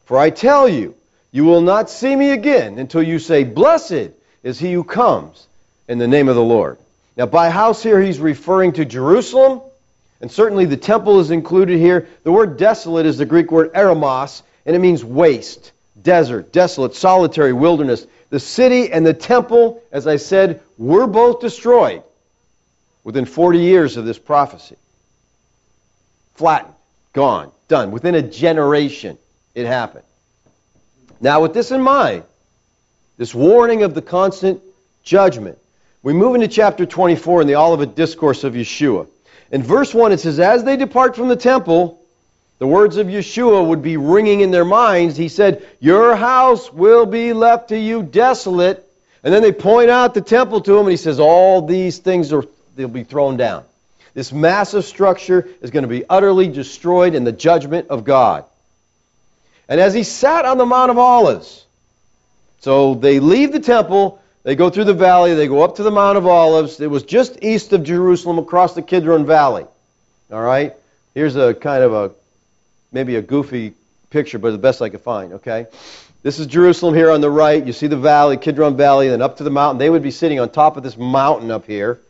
For 0.07 0.18
I 0.18 0.30
tell 0.30 0.68
you, 0.68 0.95
you 1.30 1.45
will 1.45 1.61
not 1.61 1.90
see 1.90 2.14
me 2.14 2.30
again 2.30 2.78
until 2.78 3.02
you 3.02 3.18
say, 3.18 3.45
Blessed 3.45 4.11
is 4.42 4.59
he 4.59 4.73
who 4.73 4.85
comes 4.85 5.47
in 5.88 5.99
the 5.99 6.09
name 6.09 6.28
of 6.28 6.35
the 6.35 6.42
Lord. 6.42 6.78
Now, 7.16 7.26
by 7.26 7.50
house 7.50 7.83
here, 7.83 8.00
he's 8.00 8.21
referring 8.21 8.73
to 8.75 8.85
Jerusalem, 8.85 9.61
and 10.21 10.30
certainly 10.30 10.64
the 10.64 10.76
temple 10.76 11.21
is 11.21 11.30
included 11.30 11.78
here. 11.78 12.09
The 12.23 12.33
word 12.33 12.57
desolate 12.57 13.07
is 13.07 13.18
the 13.18 13.26
Greek 13.26 13.50
word 13.50 13.73
eremos, 13.75 14.42
and 14.64 14.75
it 14.75 14.78
means 14.78 15.04
waste, 15.04 15.73
desert, 16.00 16.52
desolate, 16.52 16.95
solitary, 16.95 17.52
wilderness. 17.52 18.07
The 18.30 18.40
city 18.40 18.92
and 18.92 19.04
the 19.04 19.14
temple, 19.14 19.83
as 19.90 20.07
I 20.07 20.16
said, 20.16 20.61
were 20.78 21.07
both 21.07 21.40
destroyed 21.40 22.02
within 23.08 23.24
40 23.24 23.60
years 23.60 23.96
of 23.96 24.04
this 24.04 24.18
prophecy. 24.18 24.76
Flattened, 26.34 26.74
gone, 27.14 27.50
done. 27.66 27.90
Within 27.90 28.14
a 28.14 28.20
generation, 28.20 29.16
it 29.54 29.64
happened. 29.64 30.04
Now, 31.18 31.40
with 31.40 31.54
this 31.54 31.70
in 31.70 31.80
mind, 31.80 32.24
this 33.16 33.34
warning 33.34 33.82
of 33.82 33.94
the 33.94 34.02
constant 34.02 34.60
judgment, 35.04 35.56
we 36.02 36.12
move 36.12 36.34
into 36.34 36.48
chapter 36.48 36.84
24 36.84 37.40
in 37.40 37.46
the 37.46 37.56
Olivet 37.56 37.96
Discourse 37.96 38.44
of 38.44 38.52
Yeshua. 38.52 39.08
In 39.50 39.62
verse 39.62 39.94
1, 39.94 40.12
it 40.12 40.20
says, 40.20 40.38
As 40.38 40.62
they 40.64 40.76
depart 40.76 41.16
from 41.16 41.28
the 41.28 41.36
temple, 41.36 42.02
the 42.58 42.66
words 42.66 42.98
of 42.98 43.06
Yeshua 43.06 43.66
would 43.66 43.80
be 43.80 43.96
ringing 43.96 44.42
in 44.42 44.50
their 44.50 44.66
minds. 44.66 45.16
He 45.16 45.28
said, 45.28 45.66
Your 45.80 46.14
house 46.14 46.70
will 46.70 47.06
be 47.06 47.32
left 47.32 47.70
to 47.70 47.78
you 47.78 48.02
desolate. 48.02 48.84
And 49.24 49.32
then 49.32 49.40
they 49.40 49.50
point 49.50 49.88
out 49.88 50.12
the 50.12 50.20
temple 50.20 50.60
to 50.60 50.74
him, 50.74 50.80
and 50.80 50.90
he 50.90 50.98
says, 50.98 51.18
All 51.18 51.62
these 51.62 51.96
things 51.96 52.34
are 52.34 52.44
they'll 52.78 52.88
be 52.88 53.04
thrown 53.04 53.37
down. 53.37 53.64
This 54.14 54.32
massive 54.32 54.85
structure 54.85 55.47
is 55.61 55.70
going 55.70 55.82
to 55.82 55.88
be 55.88 56.04
utterly 56.08 56.49
destroyed 56.49 57.14
in 57.14 57.25
the 57.25 57.32
judgment 57.32 57.88
of 57.88 58.04
God. 58.04 58.44
And 59.68 59.80
as 59.80 59.92
he 59.92 60.04
sat 60.04 60.47
on 60.47 60.56
the 60.56 60.64
Mount 60.64 60.90
of 60.90 60.97
Olives, 60.97 61.66
so 62.61 62.94
they 62.94 63.20
leave 63.20 63.52
the 63.52 63.61
temple, 63.61 64.23
they 64.44 64.54
go 64.54 64.70
through 64.70 64.85
the 64.85 64.94
valley, 64.94 65.35
they 65.35 65.49
go 65.49 65.62
up 65.62 65.76
to 65.76 65.82
the 65.82 65.90
Mount 65.90 66.16
of 66.16 66.26
Olives. 66.26 66.80
It 66.80 66.88
was 66.88 67.02
just 67.02 67.42
east 67.42 67.73
of 67.73 67.82
Jerusalem 67.85 68.38
across 68.38 68.75
the 68.75 68.82
Kidron 68.82 69.26
Valley. 69.26 69.66
All 70.32 70.40
right? 70.40 70.75
Here's 71.14 71.37
a 71.37 71.52
kind 71.52 71.82
of 71.82 71.92
a 71.92 72.12
maybe 72.92 73.16
a 73.16 73.23
goofy 73.23 73.75
picture, 74.08 74.38
but 74.38 74.52
the 74.52 74.58
best 74.58 74.80
I 74.80 74.88
could 74.88 75.00
find, 75.00 75.35
okay? 75.35 75.66
This 76.23 76.38
is 76.38 76.47
Jerusalem 76.47 76.94
here 76.94 77.11
on 77.11 77.20
the 77.20 77.30
right. 77.30 77.64
You 77.64 77.73
see 77.73 77.88
the 77.88 77.97
valley, 77.97 78.37
Kidron 78.37 78.76
Valley, 78.76 79.06
and 79.06 79.14
then 79.14 79.23
up 79.23 79.37
to 79.37 79.44
the 79.44 79.50
mountain. 79.50 79.78
They 79.78 79.90
would 79.90 80.02
be 80.02 80.11
sitting 80.11 80.40
on 80.40 80.49
top 80.49 80.76
of 80.76 80.82
this 80.82 80.97
mountain 80.97 81.50
up 81.50 81.66
here. 81.66 82.00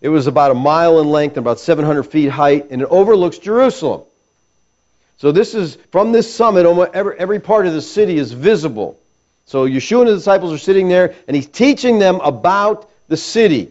It 0.00 0.08
was 0.08 0.26
about 0.26 0.50
a 0.50 0.54
mile 0.54 1.00
in 1.00 1.08
length 1.08 1.36
and 1.36 1.44
about 1.44 1.58
700 1.58 2.04
feet 2.04 2.28
height, 2.28 2.70
and 2.70 2.82
it 2.82 2.88
overlooks 2.90 3.38
Jerusalem. 3.38 4.02
So 5.18 5.32
this 5.32 5.54
is 5.54 5.76
from 5.90 6.12
this 6.12 6.32
summit, 6.32 6.66
almost 6.66 6.90
every, 6.92 7.18
every 7.18 7.40
part 7.40 7.66
of 7.66 7.72
the 7.72 7.80
city 7.80 8.18
is 8.18 8.32
visible. 8.32 8.98
So 9.46 9.66
Yeshua 9.66 10.00
and 10.00 10.08
the 10.08 10.14
disciples 10.16 10.52
are 10.52 10.58
sitting 10.58 10.88
there, 10.88 11.14
and 11.26 11.34
he's 11.34 11.46
teaching 11.46 11.98
them 11.98 12.20
about 12.20 12.90
the 13.08 13.16
city. 13.16 13.70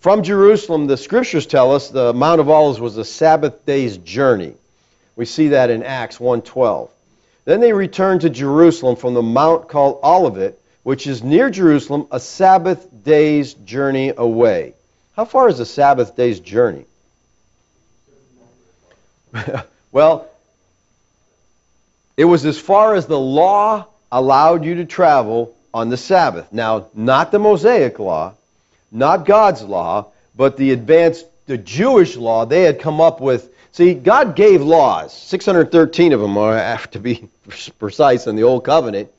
From 0.00 0.22
Jerusalem, 0.22 0.86
the 0.86 0.96
scriptures 0.96 1.46
tell 1.46 1.74
us 1.74 1.90
the 1.90 2.14
Mount 2.14 2.40
of 2.40 2.48
Olives 2.48 2.80
was 2.80 2.96
a 2.96 3.04
Sabbath 3.04 3.66
day's 3.66 3.98
journey. 3.98 4.54
We 5.16 5.24
see 5.24 5.48
that 5.48 5.68
in 5.68 5.82
Acts 5.82 6.18
1:12. 6.18 6.88
Then 7.44 7.60
they 7.60 7.72
returned 7.72 8.22
to 8.22 8.30
Jerusalem 8.30 8.96
from 8.96 9.14
the 9.14 9.22
mount 9.22 9.68
called 9.68 10.00
Olivet, 10.02 10.58
which 10.86 11.08
is 11.08 11.20
near 11.20 11.50
Jerusalem, 11.50 12.06
a 12.12 12.20
Sabbath 12.20 12.86
day's 13.02 13.54
journey 13.54 14.12
away. 14.16 14.72
How 15.16 15.24
far 15.24 15.48
is 15.48 15.58
a 15.58 15.66
Sabbath 15.66 16.14
day's 16.14 16.38
journey? 16.38 16.84
well, 19.90 20.28
it 22.16 22.24
was 22.24 22.46
as 22.46 22.56
far 22.56 22.94
as 22.94 23.06
the 23.06 23.18
law 23.18 23.86
allowed 24.12 24.64
you 24.64 24.76
to 24.76 24.84
travel 24.84 25.56
on 25.74 25.88
the 25.88 25.96
Sabbath. 25.96 26.52
Now, 26.52 26.86
not 26.94 27.32
the 27.32 27.40
Mosaic 27.40 27.98
law, 27.98 28.34
not 28.92 29.26
God's 29.26 29.64
law, 29.64 30.12
but 30.36 30.56
the 30.56 30.70
advanced, 30.70 31.26
the 31.46 31.58
Jewish 31.58 32.14
law 32.14 32.44
they 32.44 32.62
had 32.62 32.78
come 32.78 33.00
up 33.00 33.20
with. 33.20 33.52
See, 33.72 33.92
God 33.92 34.36
gave 34.36 34.62
laws, 34.62 35.12
613 35.12 36.12
of 36.12 36.20
them 36.20 36.38
are, 36.38 36.56
have 36.56 36.88
to 36.92 37.00
be 37.00 37.28
precise 37.80 38.28
in 38.28 38.36
the 38.36 38.44
Old 38.44 38.64
Covenant. 38.64 39.10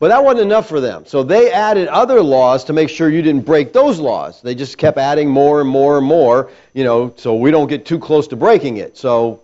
But 0.00 0.08
that 0.08 0.22
wasn't 0.22 0.42
enough 0.42 0.68
for 0.68 0.80
them. 0.80 1.06
So 1.06 1.24
they 1.24 1.50
added 1.50 1.88
other 1.88 2.22
laws 2.22 2.64
to 2.64 2.72
make 2.72 2.88
sure 2.88 3.10
you 3.10 3.22
didn't 3.22 3.44
break 3.44 3.72
those 3.72 3.98
laws. 3.98 4.40
They 4.40 4.54
just 4.54 4.78
kept 4.78 4.96
adding 4.96 5.28
more 5.28 5.60
and 5.60 5.68
more 5.68 5.98
and 5.98 6.06
more, 6.06 6.50
you 6.72 6.84
know, 6.84 7.12
so 7.16 7.34
we 7.34 7.50
don't 7.50 7.66
get 7.66 7.84
too 7.84 7.98
close 7.98 8.28
to 8.28 8.36
breaking 8.36 8.76
it. 8.76 8.96
So 8.96 9.40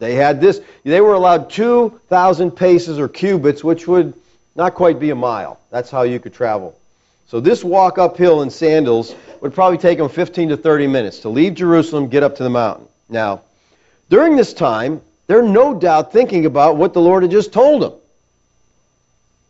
they 0.00 0.14
had 0.14 0.42
this. 0.42 0.60
They 0.82 1.00
were 1.00 1.14
allowed 1.14 1.48
2,000 1.48 2.50
paces 2.50 2.98
or 2.98 3.08
cubits, 3.08 3.64
which 3.64 3.88
would 3.88 4.12
not 4.54 4.74
quite 4.74 5.00
be 5.00 5.08
a 5.08 5.14
mile. 5.14 5.58
That's 5.70 5.90
how 5.90 6.02
you 6.02 6.20
could 6.20 6.34
travel. 6.34 6.78
So 7.28 7.40
this 7.40 7.64
walk 7.64 7.96
uphill 7.96 8.42
in 8.42 8.50
sandals 8.50 9.14
would 9.40 9.54
probably 9.54 9.78
take 9.78 9.96
them 9.96 10.10
15 10.10 10.50
to 10.50 10.56
30 10.58 10.86
minutes 10.86 11.20
to 11.20 11.30
leave 11.30 11.54
Jerusalem, 11.54 12.08
get 12.08 12.22
up 12.22 12.36
to 12.36 12.42
the 12.42 12.50
mountain. 12.50 12.86
Now, 13.08 13.40
during 14.10 14.36
this 14.36 14.52
time, 14.52 15.00
they're 15.26 15.42
no 15.42 15.72
doubt 15.72 16.12
thinking 16.12 16.44
about 16.44 16.76
what 16.76 16.92
the 16.92 17.00
Lord 17.00 17.22
had 17.22 17.32
just 17.32 17.54
told 17.54 17.80
them 17.80 17.94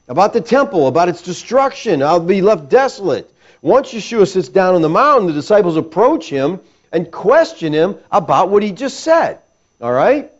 about 0.09 0.33
the 0.33 0.41
temple, 0.41 0.87
about 0.87 1.09
its 1.09 1.23
destruction. 1.23 2.03
I'll 2.03 2.21
be 2.21 2.43
left 2.43 2.69
desolate. 2.69 3.31
Once 3.63 3.93
Yeshua 3.93 4.29
sits 4.29 4.49
down 4.49 4.75
on 4.75 4.83
the 4.83 4.89
mountain, 4.89 5.27
the 5.27 5.33
disciples 5.33 5.77
approach 5.77 6.29
him 6.29 6.61
and 6.93 7.11
question 7.11 7.73
him 7.73 7.97
about 8.11 8.51
what 8.51 8.63
he 8.63 8.73
just 8.73 9.01
said. 9.01 9.39
All 9.81 9.93
right? 9.93 10.31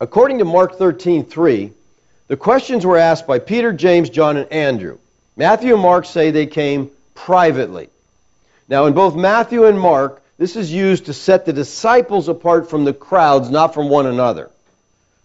According 0.00 0.38
to 0.38 0.44
Mark 0.44 0.78
13:3, 0.78 1.72
the 2.28 2.36
questions 2.36 2.84
were 2.84 2.98
asked 2.98 3.26
by 3.26 3.38
Peter, 3.38 3.72
James, 3.72 4.10
John, 4.10 4.36
and 4.36 4.50
Andrew. 4.52 4.98
Matthew 5.36 5.74
and 5.74 5.82
Mark 5.82 6.04
say 6.04 6.30
they 6.30 6.46
came 6.46 6.90
privately. 7.14 7.88
Now, 8.68 8.86
in 8.86 8.92
both 8.92 9.14
Matthew 9.14 9.64
and 9.66 9.78
Mark, 9.78 10.22
this 10.38 10.56
is 10.56 10.72
used 10.72 11.06
to 11.06 11.12
set 11.12 11.44
the 11.44 11.52
disciples 11.52 12.28
apart 12.28 12.70
from 12.70 12.84
the 12.84 12.92
crowds, 12.92 13.50
not 13.50 13.74
from 13.74 13.88
one 13.88 14.06
another. 14.06 14.50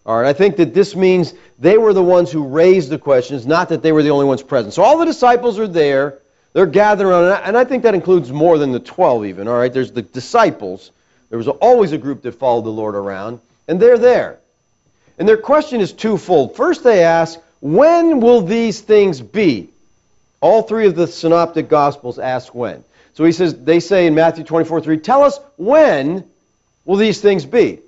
All 0.10 0.20
right, 0.20 0.28
I 0.28 0.34
think 0.34 0.56
that 0.56 0.74
this 0.74 0.96
means 0.96 1.36
they 1.60 1.78
were 1.78 1.94
the 1.94 2.01
ones 2.01 2.32
who 2.32 2.48
raised 2.48 2.89
the 2.89 2.98
questions, 2.98 3.46
not 3.46 3.70
that 3.70 3.84
they 3.84 3.92
were 3.92 4.01
the 4.01 4.10
only 4.10 4.25
ones 4.25 4.42
present. 4.42 4.74
So 4.74 4.82
all 4.82 4.98
the 4.98 5.06
disciples 5.06 5.60
are 5.60 5.68
there. 5.68 6.18
They're 6.54 6.66
gathered 6.66 7.06
around, 7.06 7.44
and 7.44 7.56
I 7.56 7.63
think 7.63 7.84
that 7.84 7.94
includes 7.94 8.32
more 8.32 8.58
than 8.58 8.72
the 8.72 8.80
12 8.80 9.28
even. 9.28 9.48
All 9.48 9.56
right, 9.56 9.72
there's 9.72 9.92
the 9.92 10.01
disciples. 10.01 10.89
There 11.30 11.38
was 11.38 11.48
always 11.48 11.92
a 11.92 12.00
group 12.00 12.24
that 12.24 12.32
followed 12.32 12.66
the 12.66 12.72
Lord 12.72 12.96
around, 12.96 13.39
and 13.68 13.80
they're 13.80 14.00
there. 14.00 14.39
And 15.20 15.30
their 15.30 15.38
question 15.38 15.80
is 15.80 15.94
twofold. 15.94 16.56
First, 16.56 16.84
they 16.84 17.04
ask, 17.04 17.39
when 17.62 18.20
will 18.20 18.42
these 18.42 18.82
things 18.82 19.22
be? 19.22 19.70
All 20.42 20.63
three 20.63 20.88
of 20.88 20.96
the 20.96 21.06
synoptic 21.06 21.70
gospels 21.70 22.18
ask 22.18 22.56
when. 22.56 22.84
So 23.13 23.25
he 23.25 23.32
says, 23.32 23.63
they 23.63 23.80
say 23.80 24.08
in 24.08 24.16
Matthew 24.16 24.44
24, 24.44 24.82
3, 24.82 24.98
tell 24.98 25.22
us 25.22 25.39
when 25.58 26.28
will 26.84 26.98
these 26.98 27.22
things 27.22 27.46
be? 27.46 27.82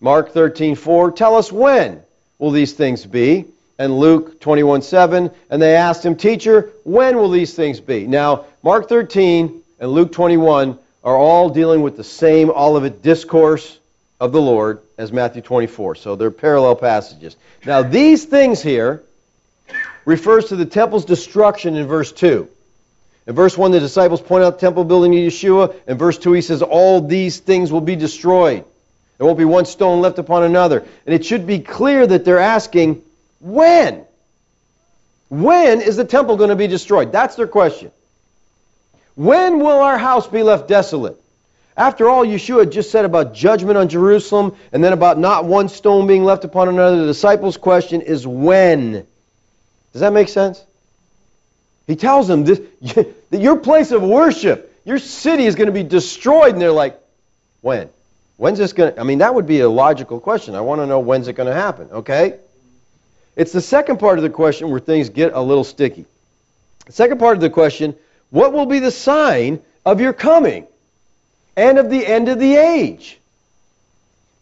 Mark 0.00 0.32
13:4, 0.32 1.10
tell 1.10 1.36
us 1.36 1.50
when 1.50 2.00
will 2.38 2.50
these 2.50 2.72
things 2.72 3.04
be? 3.04 3.46
And 3.78 3.98
Luke 3.98 4.40
21:7, 4.40 5.30
and 5.50 5.62
they 5.62 5.76
asked 5.76 6.04
him, 6.04 6.16
"Teacher, 6.16 6.70
when 6.84 7.16
will 7.16 7.30
these 7.30 7.54
things 7.54 7.80
be?" 7.80 8.06
Now, 8.06 8.44
Mark 8.62 8.88
13 8.88 9.62
and 9.80 9.92
Luke 9.92 10.12
21 10.12 10.78
are 11.04 11.16
all 11.16 11.48
dealing 11.48 11.82
with 11.82 11.96
the 11.96 12.04
same 12.04 12.50
Olivet 12.50 13.02
discourse 13.02 13.78
of 14.20 14.32
the 14.32 14.40
Lord 14.40 14.80
as 14.98 15.12
Matthew 15.12 15.42
24. 15.42 15.94
So 15.94 16.16
they're 16.16 16.30
parallel 16.30 16.74
passages. 16.76 17.36
Now, 17.64 17.82
these 17.82 18.24
things 18.24 18.60
here 18.60 19.02
refers 20.04 20.46
to 20.46 20.56
the 20.56 20.66
temple's 20.66 21.04
destruction 21.04 21.76
in 21.76 21.86
verse 21.86 22.10
2. 22.12 22.48
In 23.26 23.34
verse 23.34 23.58
1, 23.58 23.72
the 23.72 23.80
disciples 23.80 24.22
point 24.22 24.42
out 24.42 24.58
the 24.58 24.66
temple 24.66 24.84
building 24.84 25.12
to 25.12 25.18
Yeshua. 25.18 25.74
In 25.86 25.98
verse 25.98 26.18
2, 26.18 26.32
he 26.32 26.40
says, 26.40 26.62
All 26.62 27.00
these 27.00 27.38
things 27.38 27.70
will 27.70 27.82
be 27.82 27.94
destroyed. 27.94 28.64
There 29.18 29.26
won't 29.26 29.38
be 29.38 29.44
one 29.44 29.64
stone 29.64 30.00
left 30.00 30.18
upon 30.18 30.44
another. 30.44 30.78
And 31.04 31.14
it 31.14 31.24
should 31.24 31.46
be 31.46 31.58
clear 31.58 32.06
that 32.06 32.24
they're 32.24 32.38
asking, 32.38 33.02
when? 33.40 34.04
When 35.28 35.80
is 35.80 35.96
the 35.96 36.04
temple 36.04 36.36
going 36.36 36.50
to 36.50 36.56
be 36.56 36.68
destroyed? 36.68 37.12
That's 37.12 37.34
their 37.34 37.48
question. 37.48 37.90
When 39.16 39.58
will 39.58 39.80
our 39.80 39.98
house 39.98 40.28
be 40.28 40.44
left 40.44 40.68
desolate? 40.68 41.20
After 41.76 42.08
all, 42.08 42.24
Yeshua 42.24 42.70
just 42.70 42.90
said 42.90 43.04
about 43.04 43.34
judgment 43.34 43.76
on 43.76 43.88
Jerusalem 43.88 44.56
and 44.72 44.82
then 44.82 44.92
about 44.92 45.18
not 45.18 45.44
one 45.44 45.68
stone 45.68 46.06
being 46.06 46.24
left 46.24 46.44
upon 46.44 46.68
another. 46.68 47.00
The 47.00 47.06
disciples' 47.06 47.56
question 47.56 48.00
is 48.00 48.26
when? 48.26 49.06
Does 49.92 50.00
that 50.00 50.12
make 50.12 50.28
sense? 50.28 50.62
He 51.86 51.96
tells 51.96 52.28
them 52.28 52.44
that 52.44 53.14
your 53.30 53.56
place 53.56 53.90
of 53.90 54.02
worship, 54.02 54.72
your 54.84 54.98
city 54.98 55.46
is 55.46 55.56
going 55.56 55.66
to 55.66 55.72
be 55.72 55.82
destroyed. 55.82 56.52
And 56.52 56.62
they're 56.62 56.70
like, 56.70 56.98
when? 57.60 57.90
When's 58.38 58.58
this 58.58 58.72
going 58.72 58.94
to? 58.94 59.00
I 59.00 59.02
mean, 59.02 59.18
that 59.18 59.34
would 59.34 59.46
be 59.46 59.60
a 59.60 59.68
logical 59.68 60.20
question. 60.20 60.54
I 60.54 60.60
want 60.60 60.80
to 60.80 60.86
know 60.86 61.00
when's 61.00 61.26
it 61.26 61.32
going 61.34 61.48
to 61.48 61.54
happen, 61.54 61.88
okay? 61.90 62.38
It's 63.34 63.52
the 63.52 63.60
second 63.60 63.98
part 63.98 64.18
of 64.18 64.22
the 64.22 64.30
question 64.30 64.70
where 64.70 64.80
things 64.80 65.08
get 65.10 65.32
a 65.34 65.40
little 65.40 65.64
sticky. 65.64 66.06
The 66.86 66.92
second 66.92 67.18
part 67.18 67.36
of 67.36 67.40
the 67.40 67.50
question 67.50 67.94
what 68.30 68.52
will 68.52 68.66
be 68.66 68.78
the 68.78 68.92
sign 68.92 69.60
of 69.84 70.00
your 70.00 70.12
coming 70.12 70.66
and 71.56 71.78
of 71.78 71.90
the 71.90 72.06
end 72.06 72.28
of 72.28 72.38
the 72.38 72.54
age? 72.54 73.18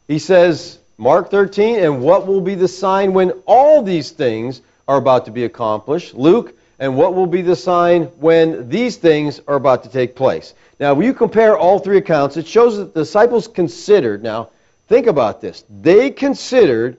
He 0.09 0.19
says, 0.19 0.79
Mark 0.99 1.31
13, 1.31 1.79
and 1.79 2.03
what 2.03 2.27
will 2.27 2.43
be 2.43 2.55
the 2.55 2.69
sign 2.69 3.15
when 3.15 3.31
all 3.47 3.83
these 3.83 4.11
things 4.11 4.61
are 4.87 4.99
about 4.99 5.25
to 5.25 5.31
be 5.31 5.45
accomplished? 5.45 6.15
Luke, 6.15 6.55
and 6.79 6.97
what 6.97 7.15
will 7.15 7.27
be 7.27 7.43
the 7.43 7.57
sign 7.57 8.05
when 8.19 8.69
these 8.69 8.97
things 8.97 9.41
are 9.47 9.57
about 9.57 9.85
to 9.85 9.89
take 9.89 10.15
place? 10.15 10.55
Now, 10.79 10.95
when 10.95 11.07
you 11.07 11.15
compare 11.15 11.57
all 11.57 11.79
three 11.79 11.97
accounts, 11.97 12.37
it 12.37 12.47
shows 12.47 12.77
that 12.77 12.93
the 12.93 13.01
disciples 13.01 13.49
considered, 13.49 14.23
now, 14.23 14.51
think 14.89 15.07
about 15.07 15.41
this. 15.41 15.65
They 15.71 16.11
considered 16.11 16.99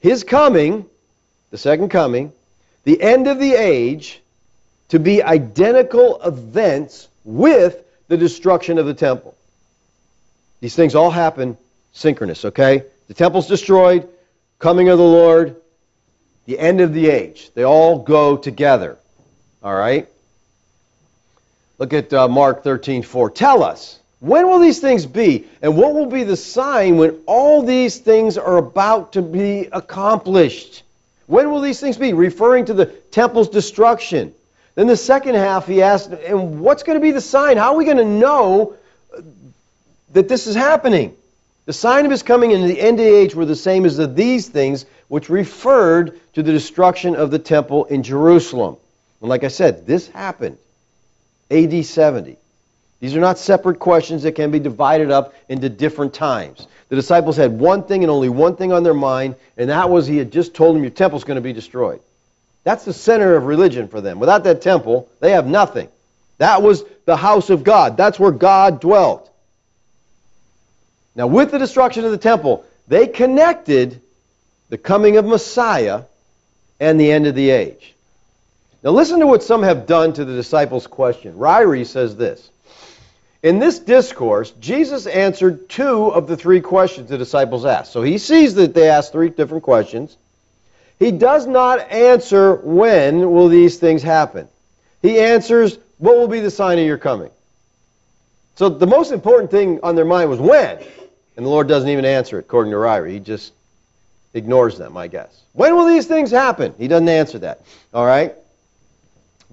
his 0.00 0.24
coming, 0.24 0.86
the 1.50 1.58
second 1.58 1.90
coming, 1.90 2.32
the 2.84 3.00
end 3.00 3.26
of 3.26 3.38
the 3.38 3.52
age, 3.52 4.22
to 4.88 4.98
be 4.98 5.22
identical 5.22 6.20
events 6.22 7.08
with 7.24 7.84
the 8.08 8.16
destruction 8.16 8.78
of 8.78 8.86
the 8.86 8.94
temple. 8.94 9.36
These 10.60 10.74
things 10.74 10.94
all 10.94 11.10
happen 11.10 11.56
synchronous, 11.92 12.44
okay? 12.46 12.84
The 13.08 13.14
temple's 13.14 13.46
destroyed, 13.46 14.08
coming 14.58 14.88
of 14.88 14.98
the 14.98 15.04
Lord, 15.04 15.56
the 16.46 16.58
end 16.58 16.80
of 16.80 16.94
the 16.94 17.08
age. 17.08 17.50
They 17.54 17.64
all 17.64 17.98
go 17.98 18.36
together. 18.36 18.98
All 19.62 19.74
right? 19.74 20.08
Look 21.78 21.92
at 21.92 22.12
uh, 22.12 22.28
Mark 22.28 22.62
13, 22.64 23.02
4. 23.02 23.30
Tell 23.30 23.62
us, 23.62 23.98
when 24.20 24.48
will 24.48 24.58
these 24.58 24.80
things 24.80 25.06
be? 25.06 25.46
And 25.62 25.76
what 25.76 25.94
will 25.94 26.06
be 26.06 26.24
the 26.24 26.36
sign 26.36 26.98
when 26.98 27.18
all 27.26 27.62
these 27.62 27.98
things 27.98 28.36
are 28.36 28.58
about 28.58 29.14
to 29.14 29.22
be 29.22 29.68
accomplished? 29.72 30.82
When 31.26 31.50
will 31.50 31.60
these 31.60 31.80
things 31.80 31.96
be? 31.96 32.12
Referring 32.12 32.66
to 32.66 32.74
the 32.74 32.86
temple's 32.86 33.48
destruction. 33.48 34.34
Then 34.74 34.86
the 34.86 34.96
second 34.96 35.36
half, 35.36 35.66
he 35.66 35.82
asked, 35.82 36.10
and 36.10 36.60
what's 36.60 36.82
going 36.82 36.98
to 36.98 37.02
be 37.02 37.12
the 37.12 37.20
sign? 37.20 37.56
How 37.56 37.72
are 37.72 37.76
we 37.76 37.84
going 37.84 37.96
to 37.96 38.04
know 38.04 38.74
that 40.12 40.28
this 40.28 40.46
is 40.46 40.54
happening? 40.54 41.16
The 41.66 41.72
sign 41.72 42.04
of 42.04 42.10
his 42.10 42.22
coming 42.22 42.50
in 42.50 42.66
the 42.66 42.80
end 42.80 42.98
of 42.98 43.06
the 43.06 43.14
age 43.14 43.34
were 43.34 43.46
the 43.46 43.56
same 43.56 43.84
as 43.84 43.96
the, 43.96 44.06
these 44.06 44.48
things, 44.48 44.86
which 45.08 45.28
referred 45.28 46.18
to 46.34 46.42
the 46.42 46.52
destruction 46.52 47.14
of 47.14 47.30
the 47.30 47.38
temple 47.38 47.84
in 47.86 48.02
Jerusalem. 48.02 48.76
And 49.20 49.28
like 49.28 49.44
I 49.44 49.48
said, 49.48 49.86
this 49.86 50.08
happened 50.08 50.58
AD 51.50 51.84
70. 51.84 52.36
These 53.00 53.16
are 53.16 53.20
not 53.20 53.38
separate 53.38 53.78
questions 53.78 54.22
that 54.24 54.32
can 54.32 54.50
be 54.50 54.58
divided 54.58 55.10
up 55.10 55.34
into 55.48 55.68
different 55.68 56.12
times. 56.12 56.66
The 56.90 56.96
disciples 56.96 57.36
had 57.36 57.58
one 57.58 57.84
thing 57.84 58.02
and 58.02 58.10
only 58.10 58.28
one 58.28 58.56
thing 58.56 58.72
on 58.72 58.82
their 58.82 58.94
mind, 58.94 59.36
and 59.56 59.70
that 59.70 59.88
was 59.88 60.06
he 60.06 60.18
had 60.18 60.30
just 60.30 60.54
told 60.54 60.76
them 60.76 60.82
your 60.82 60.90
temple's 60.90 61.24
going 61.24 61.36
to 61.36 61.40
be 61.40 61.52
destroyed. 61.52 62.00
That's 62.62 62.84
the 62.84 62.92
center 62.92 63.36
of 63.36 63.44
religion 63.44 63.88
for 63.88 64.00
them. 64.00 64.20
Without 64.20 64.44
that 64.44 64.60
temple, 64.60 65.08
they 65.20 65.30
have 65.32 65.46
nothing. 65.46 65.88
That 66.38 66.62
was 66.62 66.84
the 67.06 67.16
house 67.16 67.48
of 67.48 67.64
God. 67.64 67.96
That's 67.96 68.18
where 68.18 68.32
God 68.32 68.80
dwelt. 68.80 69.30
Now, 71.14 71.26
with 71.26 71.50
the 71.50 71.58
destruction 71.58 72.04
of 72.04 72.10
the 72.10 72.18
temple, 72.18 72.64
they 72.86 73.06
connected 73.06 74.00
the 74.68 74.78
coming 74.78 75.16
of 75.16 75.24
Messiah 75.24 76.02
and 76.78 77.00
the 77.00 77.10
end 77.10 77.26
of 77.26 77.34
the 77.34 77.50
age. 77.50 77.94
Now 78.82 78.90
listen 78.90 79.20
to 79.20 79.26
what 79.26 79.42
some 79.42 79.62
have 79.62 79.86
done 79.86 80.12
to 80.14 80.24
the 80.24 80.34
disciples' 80.34 80.86
question. 80.86 81.34
Ryrie 81.34 81.86
says 81.86 82.16
this. 82.16 82.50
In 83.42 83.58
this 83.58 83.78
discourse, 83.78 84.50
Jesus 84.60 85.06
answered 85.06 85.68
two 85.68 86.08
of 86.08 86.26
the 86.26 86.36
three 86.36 86.60
questions 86.60 87.08
the 87.08 87.18
disciples 87.18 87.64
asked. 87.64 87.92
So 87.92 88.02
he 88.02 88.18
sees 88.18 88.54
that 88.54 88.74
they 88.74 88.88
asked 88.88 89.12
three 89.12 89.30
different 89.30 89.62
questions. 89.62 90.16
He 90.98 91.10
does 91.10 91.46
not 91.46 91.90
answer 91.90 92.56
when 92.56 93.32
will 93.32 93.48
these 93.48 93.78
things 93.78 94.02
happen. 94.02 94.46
He 95.00 95.18
answers 95.18 95.78
what 95.96 96.18
will 96.18 96.28
be 96.28 96.40
the 96.40 96.50
sign 96.50 96.78
of 96.78 96.84
your 96.84 96.98
coming. 96.98 97.30
So 98.56 98.68
the 98.68 98.86
most 98.86 99.10
important 99.10 99.50
thing 99.50 99.80
on 99.82 99.94
their 99.94 100.04
mind 100.04 100.28
was 100.28 100.38
when. 100.38 100.78
And 101.36 101.46
the 101.46 101.50
Lord 101.50 101.68
doesn't 101.68 101.88
even 101.88 102.04
answer 102.04 102.38
it, 102.38 102.44
according 102.44 102.72
to 102.72 102.76
Ryrie. 102.76 103.12
He 103.12 103.20
just 103.20 103.54
ignores 104.34 104.76
them, 104.76 104.98
I 104.98 105.06
guess. 105.06 105.42
When 105.54 105.74
will 105.74 105.86
these 105.86 106.06
things 106.06 106.30
happen? 106.30 106.74
He 106.76 106.86
doesn't 106.86 107.08
answer 107.08 107.38
that. 107.38 107.62
All 107.94 108.04
right? 108.04 108.34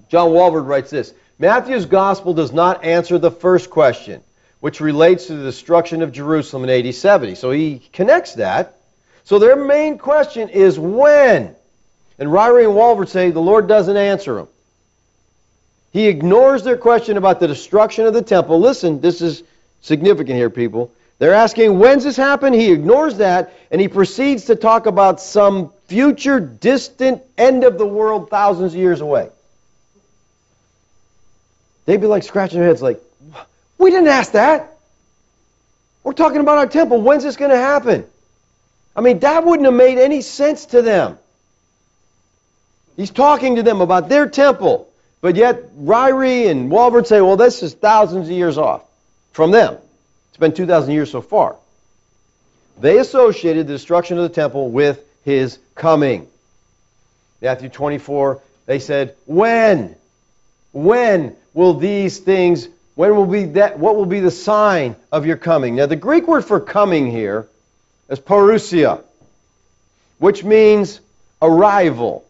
John 0.08 0.30
Walvoord 0.30 0.66
writes 0.66 0.90
this 0.90 1.12
Matthew's 1.38 1.86
gospel 1.86 2.34
does 2.34 2.52
not 2.52 2.84
answer 2.84 3.18
the 3.18 3.30
first 3.30 3.70
question, 3.70 4.22
which 4.60 4.80
relates 4.80 5.26
to 5.26 5.36
the 5.36 5.44
destruction 5.44 6.02
of 6.02 6.12
Jerusalem 6.12 6.64
in 6.68 6.86
AD 6.86 6.94
70. 6.94 7.34
So 7.36 7.50
he 7.50 7.82
connects 7.92 8.34
that. 8.34 8.76
So 9.24 9.38
their 9.38 9.56
main 9.56 9.98
question 9.98 10.48
is 10.48 10.78
when? 10.78 11.54
And 12.18 12.28
Ryrie 12.30 12.64
and 12.64 12.74
Walvoord 12.74 13.08
say 13.08 13.30
the 13.30 13.40
Lord 13.40 13.68
doesn't 13.68 13.96
answer 13.96 14.34
them. 14.34 14.48
He 15.92 16.08
ignores 16.08 16.64
their 16.64 16.76
question 16.76 17.16
about 17.16 17.40
the 17.40 17.46
destruction 17.46 18.06
of 18.06 18.14
the 18.14 18.22
temple. 18.22 18.60
Listen, 18.60 19.00
this 19.00 19.22
is 19.22 19.42
significant 19.80 20.36
here, 20.36 20.50
people. 20.50 20.92
They're 21.18 21.34
asking, 21.34 21.78
when's 21.78 22.04
this 22.04 22.16
happen? 22.16 22.52
He 22.52 22.70
ignores 22.70 23.18
that, 23.18 23.52
and 23.70 23.80
he 23.80 23.88
proceeds 23.88 24.44
to 24.46 24.56
talk 24.56 24.86
about 24.86 25.20
some 25.20 25.72
future, 25.86 26.38
distant 26.40 27.22
end 27.36 27.64
of 27.64 27.78
the 27.78 27.86
world 27.86 28.30
thousands 28.30 28.74
of 28.74 28.78
years 28.78 29.00
away. 29.00 29.30
They'd 31.88 32.02
be 32.02 32.06
like 32.06 32.22
scratching 32.22 32.58
their 32.58 32.68
heads, 32.68 32.82
like, 32.82 33.00
we 33.78 33.90
didn't 33.90 34.08
ask 34.08 34.32
that. 34.32 34.76
We're 36.04 36.12
talking 36.12 36.42
about 36.42 36.58
our 36.58 36.66
temple. 36.66 37.00
When's 37.00 37.24
this 37.24 37.38
going 37.38 37.50
to 37.50 37.56
happen? 37.56 38.04
I 38.94 39.00
mean, 39.00 39.20
that 39.20 39.46
wouldn't 39.46 39.64
have 39.64 39.74
made 39.74 39.96
any 39.96 40.20
sense 40.20 40.66
to 40.66 40.82
them. 40.82 41.16
He's 42.94 43.08
talking 43.08 43.56
to 43.56 43.62
them 43.62 43.80
about 43.80 44.10
their 44.10 44.28
temple. 44.28 44.86
But 45.22 45.36
yet, 45.36 45.74
Ryrie 45.76 46.50
and 46.50 46.70
Walvoord 46.70 47.06
say, 47.06 47.22
well, 47.22 47.38
this 47.38 47.62
is 47.62 47.72
thousands 47.72 48.28
of 48.28 48.34
years 48.34 48.58
off 48.58 48.84
from 49.32 49.50
them. 49.50 49.78
It's 50.28 50.36
been 50.36 50.52
2,000 50.52 50.92
years 50.92 51.10
so 51.10 51.22
far. 51.22 51.56
They 52.78 52.98
associated 52.98 53.66
the 53.66 53.72
destruction 53.72 54.18
of 54.18 54.24
the 54.24 54.34
temple 54.34 54.70
with 54.70 55.02
his 55.24 55.58
coming. 55.74 56.28
Matthew 57.40 57.70
24, 57.70 58.42
they 58.66 58.78
said, 58.78 59.16
when? 59.24 59.96
When 60.72 61.36
will 61.54 61.74
these 61.74 62.18
things, 62.18 62.68
when 62.94 63.14
will 63.16 63.26
be 63.26 63.44
that, 63.44 63.78
what 63.78 63.96
will 63.96 64.06
be 64.06 64.20
the 64.20 64.30
sign 64.30 64.96
of 65.10 65.26
your 65.26 65.36
coming? 65.36 65.76
Now, 65.76 65.86
the 65.86 65.96
Greek 65.96 66.26
word 66.28 66.44
for 66.44 66.60
coming 66.60 67.10
here 67.10 67.48
is 68.08 68.20
parousia, 68.20 69.02
which 70.18 70.44
means 70.44 71.00
arrival, 71.40 72.24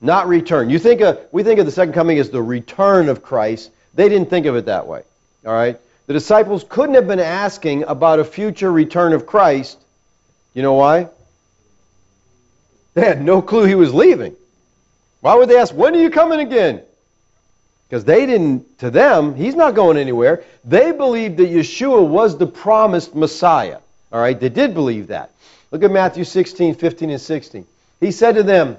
not 0.00 0.28
return. 0.28 0.70
You 0.70 0.78
think 0.78 1.00
of, 1.00 1.20
we 1.32 1.42
think 1.42 1.60
of 1.60 1.66
the 1.66 1.72
second 1.72 1.94
coming 1.94 2.18
as 2.18 2.30
the 2.30 2.42
return 2.42 3.08
of 3.08 3.22
Christ. 3.22 3.70
They 3.94 4.08
didn't 4.08 4.30
think 4.30 4.46
of 4.46 4.56
it 4.56 4.66
that 4.66 4.86
way. 4.86 5.02
All 5.46 5.52
right? 5.52 5.78
The 6.06 6.12
disciples 6.12 6.64
couldn't 6.68 6.96
have 6.96 7.06
been 7.06 7.20
asking 7.20 7.84
about 7.84 8.18
a 8.18 8.24
future 8.24 8.70
return 8.70 9.12
of 9.12 9.26
Christ. 9.26 9.78
You 10.54 10.62
know 10.62 10.74
why? 10.74 11.08
They 12.94 13.02
had 13.02 13.22
no 13.22 13.40
clue 13.40 13.64
he 13.64 13.74
was 13.74 13.94
leaving. 13.94 14.36
Why 15.20 15.34
would 15.34 15.48
they 15.48 15.56
ask, 15.56 15.72
when 15.72 15.94
are 15.94 16.00
you 16.00 16.10
coming 16.10 16.40
again? 16.40 16.82
Because 17.92 18.06
they 18.06 18.24
didn't, 18.24 18.78
to 18.78 18.90
them, 18.90 19.34
he's 19.34 19.54
not 19.54 19.74
going 19.74 19.98
anywhere. 19.98 20.44
They 20.64 20.92
believed 20.92 21.36
that 21.36 21.50
Yeshua 21.50 22.08
was 22.08 22.38
the 22.38 22.46
promised 22.46 23.14
Messiah. 23.14 23.80
All 24.10 24.18
right, 24.18 24.40
they 24.40 24.48
did 24.48 24.72
believe 24.72 25.08
that. 25.08 25.30
Look 25.70 25.82
at 25.82 25.90
Matthew 25.90 26.24
16, 26.24 26.76
15, 26.76 27.10
and 27.10 27.20
16. 27.20 27.66
He 28.00 28.10
said 28.10 28.36
to 28.36 28.44
them, 28.44 28.78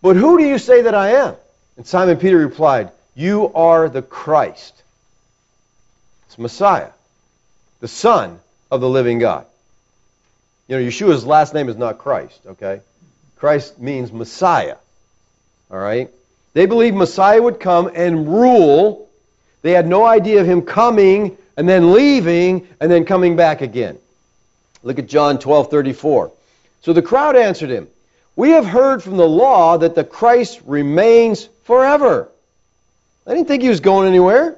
But 0.00 0.16
who 0.16 0.38
do 0.38 0.46
you 0.46 0.56
say 0.56 0.80
that 0.80 0.94
I 0.94 1.10
am? 1.10 1.34
And 1.76 1.86
Simon 1.86 2.16
Peter 2.16 2.38
replied, 2.38 2.90
You 3.14 3.52
are 3.52 3.90
the 3.90 4.00
Christ. 4.00 4.82
It's 6.24 6.38
Messiah, 6.38 6.92
the 7.80 7.88
Son 7.88 8.40
of 8.70 8.80
the 8.80 8.88
living 8.88 9.18
God. 9.18 9.44
You 10.68 10.78
know, 10.78 10.82
Yeshua's 10.82 11.26
last 11.26 11.52
name 11.52 11.68
is 11.68 11.76
not 11.76 11.98
Christ, 11.98 12.40
okay? 12.46 12.80
Christ 13.36 13.78
means 13.78 14.10
Messiah. 14.10 14.76
All 15.70 15.76
right? 15.76 16.10
They 16.52 16.66
believed 16.66 16.96
Messiah 16.96 17.40
would 17.40 17.60
come 17.60 17.90
and 17.94 18.28
rule. 18.28 19.08
They 19.62 19.72
had 19.72 19.86
no 19.86 20.04
idea 20.04 20.40
of 20.40 20.46
him 20.46 20.62
coming 20.62 21.36
and 21.56 21.68
then 21.68 21.92
leaving 21.92 22.66
and 22.80 22.90
then 22.90 23.04
coming 23.04 23.36
back 23.36 23.60
again. 23.60 23.98
Look 24.82 24.98
at 24.98 25.06
John 25.06 25.38
12:34. 25.38 26.30
So 26.82 26.92
the 26.92 27.02
crowd 27.02 27.36
answered 27.36 27.70
him, 27.70 27.88
"We 28.34 28.50
have 28.50 28.64
heard 28.64 29.02
from 29.02 29.16
the 29.16 29.28
law 29.28 29.76
that 29.78 29.94
the 29.94 30.04
Christ 30.04 30.60
remains 30.66 31.48
forever." 31.64 32.28
I 33.26 33.34
didn't 33.34 33.48
think 33.48 33.62
he 33.62 33.68
was 33.68 33.80
going 33.80 34.08
anywhere. 34.08 34.56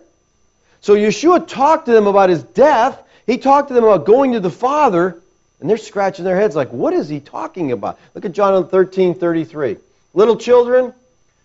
So 0.81 0.94
Yeshua 0.94 1.46
talked 1.46 1.87
to 1.87 1.92
them 1.92 2.07
about 2.07 2.31
his 2.31 2.42
death. 2.42 3.02
He 3.26 3.38
talked 3.38 3.68
to 3.68 3.74
them 3.74 3.85
about 3.85 4.07
going 4.07 4.33
to 4.33 4.40
the 4.40 4.50
Father, 4.50 5.16
and 5.61 5.68
they're 5.68 5.76
scratching 5.76 6.24
their 6.24 6.37
heads 6.37 6.57
like, 6.57 6.72
"What 6.72 6.94
is 6.94 7.09
he 7.09 7.20
talking 7.20 7.72
about?" 7.72 7.98
Look 8.14 8.24
at 8.24 8.33
John 8.33 8.64
13:33. 8.68 9.76
Little 10.14 10.37
children, 10.37 10.92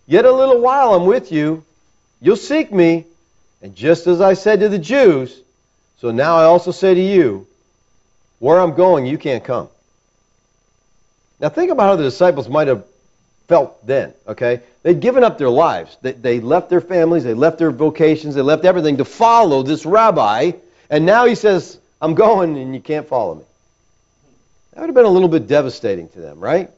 Yet 0.08 0.26
a 0.26 0.32
little 0.32 0.62
while 0.62 0.94
I'm 0.94 1.06
with 1.06 1.32
you. 1.32 1.64
You'll 2.22 2.38
seek 2.38 2.72
me. 2.72 3.06
And 3.62 3.76
just 3.76 4.08
as 4.08 4.22
I 4.22 4.34
said 4.34 4.62
to 4.62 4.70
the 4.70 4.80
Jews, 4.80 5.42
so 6.00 6.12
now 6.12 6.38
I 6.38 6.44
also 6.44 6.72
say 6.72 6.94
to 6.94 7.02
you, 7.02 7.48
where 8.40 8.60
I'm 8.60 8.76
going, 8.76 9.06
you 9.06 9.18
can't 9.18 9.44
come. 9.44 9.68
Now 11.40 11.50
think 11.50 11.72
about 11.72 11.84
how 11.84 11.96
the 11.96 12.04
disciples 12.04 12.48
might 12.48 12.68
have 12.68 12.86
felt 13.48 13.86
then, 13.86 14.14
okay? 14.28 14.62
They'd 14.84 15.00
given 15.00 15.24
up 15.24 15.38
their 15.38 15.50
lives. 15.50 15.98
They, 16.02 16.12
they 16.14 16.40
left 16.40 16.70
their 16.70 16.82
families, 16.82 17.24
they 17.24 17.34
left 17.34 17.58
their 17.58 17.72
vocations, 17.72 18.36
they 18.36 18.42
left 18.42 18.66
everything 18.66 18.98
to 18.98 19.06
follow 19.06 19.64
this 19.64 19.86
rabbi. 19.86 20.52
And 20.90 21.06
now 21.06 21.26
he 21.26 21.36
says, 21.36 21.80
I'm 22.02 22.14
going 22.14 22.58
and 22.58 22.74
you 22.74 22.82
can't 22.82 23.08
follow 23.08 23.36
me. 23.36 23.44
That 24.74 24.82
would 24.82 24.88
have 24.88 24.96
been 24.96 25.06
a 25.06 25.10
little 25.10 25.30
bit 25.30 25.48
devastating 25.48 26.10
to 26.10 26.20
them, 26.20 26.40
right? 26.40 26.70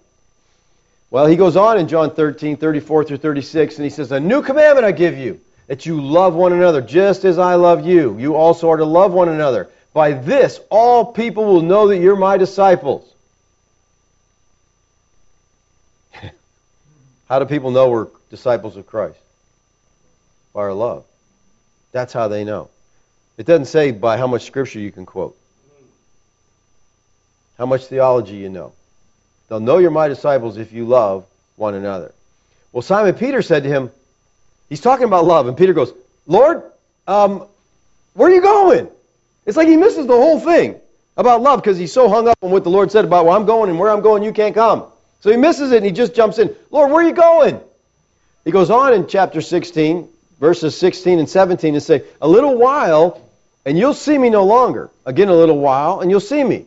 Well, 1.12 1.26
he 1.26 1.36
goes 1.36 1.56
on 1.56 1.80
in 1.80 1.88
John 1.88 2.14
13, 2.14 2.58
34 2.58 3.04
through 3.04 3.18
36, 3.18 3.76
and 3.78 3.84
he 3.84 3.90
says, 3.90 4.12
A 4.12 4.20
new 4.20 4.44
commandment 4.44 4.86
I 4.86 4.92
give 4.92 5.18
you, 5.18 5.42
that 5.68 5.86
you 5.86 6.02
love 6.02 6.36
one 6.36 6.54
another, 6.54 6.82
just 6.82 7.26
as 7.26 7.40
I 7.40 7.56
love 7.56 7.86
you. 7.86 8.18
You 8.20 8.36
also 8.36 8.70
are 8.70 8.78
to 8.78 8.86
love 8.86 9.12
one 9.12 9.30
another. 9.30 9.70
By 9.94 10.14
this, 10.14 10.60
all 10.70 11.06
people 11.06 11.46
will 11.46 11.62
know 11.62 11.88
that 11.88 11.98
you're 11.98 12.16
my 12.16 12.38
disciples. 12.38 13.12
how 17.28 17.40
do 17.40 17.46
people 17.46 17.72
know 17.72 17.90
we're 17.90 18.08
disciples 18.30 18.78
of 18.78 18.86
Christ? 18.86 19.18
By 20.54 20.62
our 20.62 20.74
love. 20.74 21.06
That's 21.92 22.14
how 22.14 22.28
they 22.28 22.44
know. 22.44 22.70
It 23.38 23.48
doesn't 23.48 23.66
say 23.66 23.92
by 23.92 24.18
how 24.18 24.28
much 24.28 24.46
scripture 24.46 24.80
you 24.80 24.92
can 24.92 25.08
quote, 25.08 25.36
how 27.58 27.66
much 27.66 27.86
theology 27.86 28.36
you 28.36 28.50
know. 28.50 28.74
They'll 29.50 29.60
know 29.60 29.80
you're 29.80 29.92
my 29.92 30.08
disciples 30.08 30.58
if 30.58 30.72
you 30.72 30.86
love 30.86 31.26
one 31.56 31.74
another. 31.74 32.14
Well, 32.72 32.84
Simon 32.84 33.16
Peter 33.16 33.42
said 33.42 33.64
to 33.64 33.70
him, 33.70 33.92
he's 34.70 34.80
talking 34.80 35.06
about 35.06 35.26
love, 35.26 35.48
and 35.48 35.58
Peter 35.58 35.74
goes, 35.74 35.92
Lord, 36.28 36.64
um, 37.08 37.46
where 38.14 38.30
are 38.30 38.34
you 38.34 38.42
going? 38.42 38.88
It's 39.46 39.58
like 39.58 39.68
he 39.68 39.76
misses 39.76 40.06
the 40.06 40.14
whole 40.14 40.40
thing 40.40 40.80
about 41.18 41.42
love 41.42 41.62
because 41.62 41.78
he's 41.78 41.92
so 41.92 42.08
hung 42.08 42.28
up 42.28 42.38
on 42.44 42.52
what 42.52 42.64
the 42.64 42.70
Lord 42.70 42.92
said 42.92 43.04
about 43.04 43.26
where 43.26 43.36
I'm 43.36 43.46
going 43.46 43.70
and 43.70 43.80
where 43.80 43.90
I'm 43.90 44.02
going, 44.02 44.24
you 44.24 44.32
can't 44.32 44.54
come. 44.54 44.86
So 45.22 45.32
he 45.32 45.38
misses 45.38 45.72
it 45.72 45.78
and 45.78 45.86
he 45.86 45.92
just 45.92 46.14
jumps 46.14 46.38
in. 46.38 46.56
Lord, 46.70 46.92
where 46.92 47.04
are 47.04 47.08
you 47.08 47.14
going? 47.14 47.60
He 48.46 48.52
goes 48.52 48.70
on 48.70 48.94
in 48.94 49.08
chapter 49.08 49.42
16, 49.42 50.08
verses 50.40 50.78
16 50.78 51.20
and 51.20 51.30
17, 51.30 51.74
and 51.74 51.84
say, 51.84 52.04
A 52.22 52.28
little 52.28 52.56
while, 52.56 53.22
and 53.66 53.78
you'll 53.78 53.94
see 53.94 54.18
me 54.18 54.30
no 54.30 54.46
longer. 54.46 54.90
Again, 55.06 55.28
a 55.28 55.36
little 55.36 55.58
while, 55.58 56.00
and 56.00 56.10
you'll 56.10 56.20
see 56.20 56.44
me. 56.44 56.66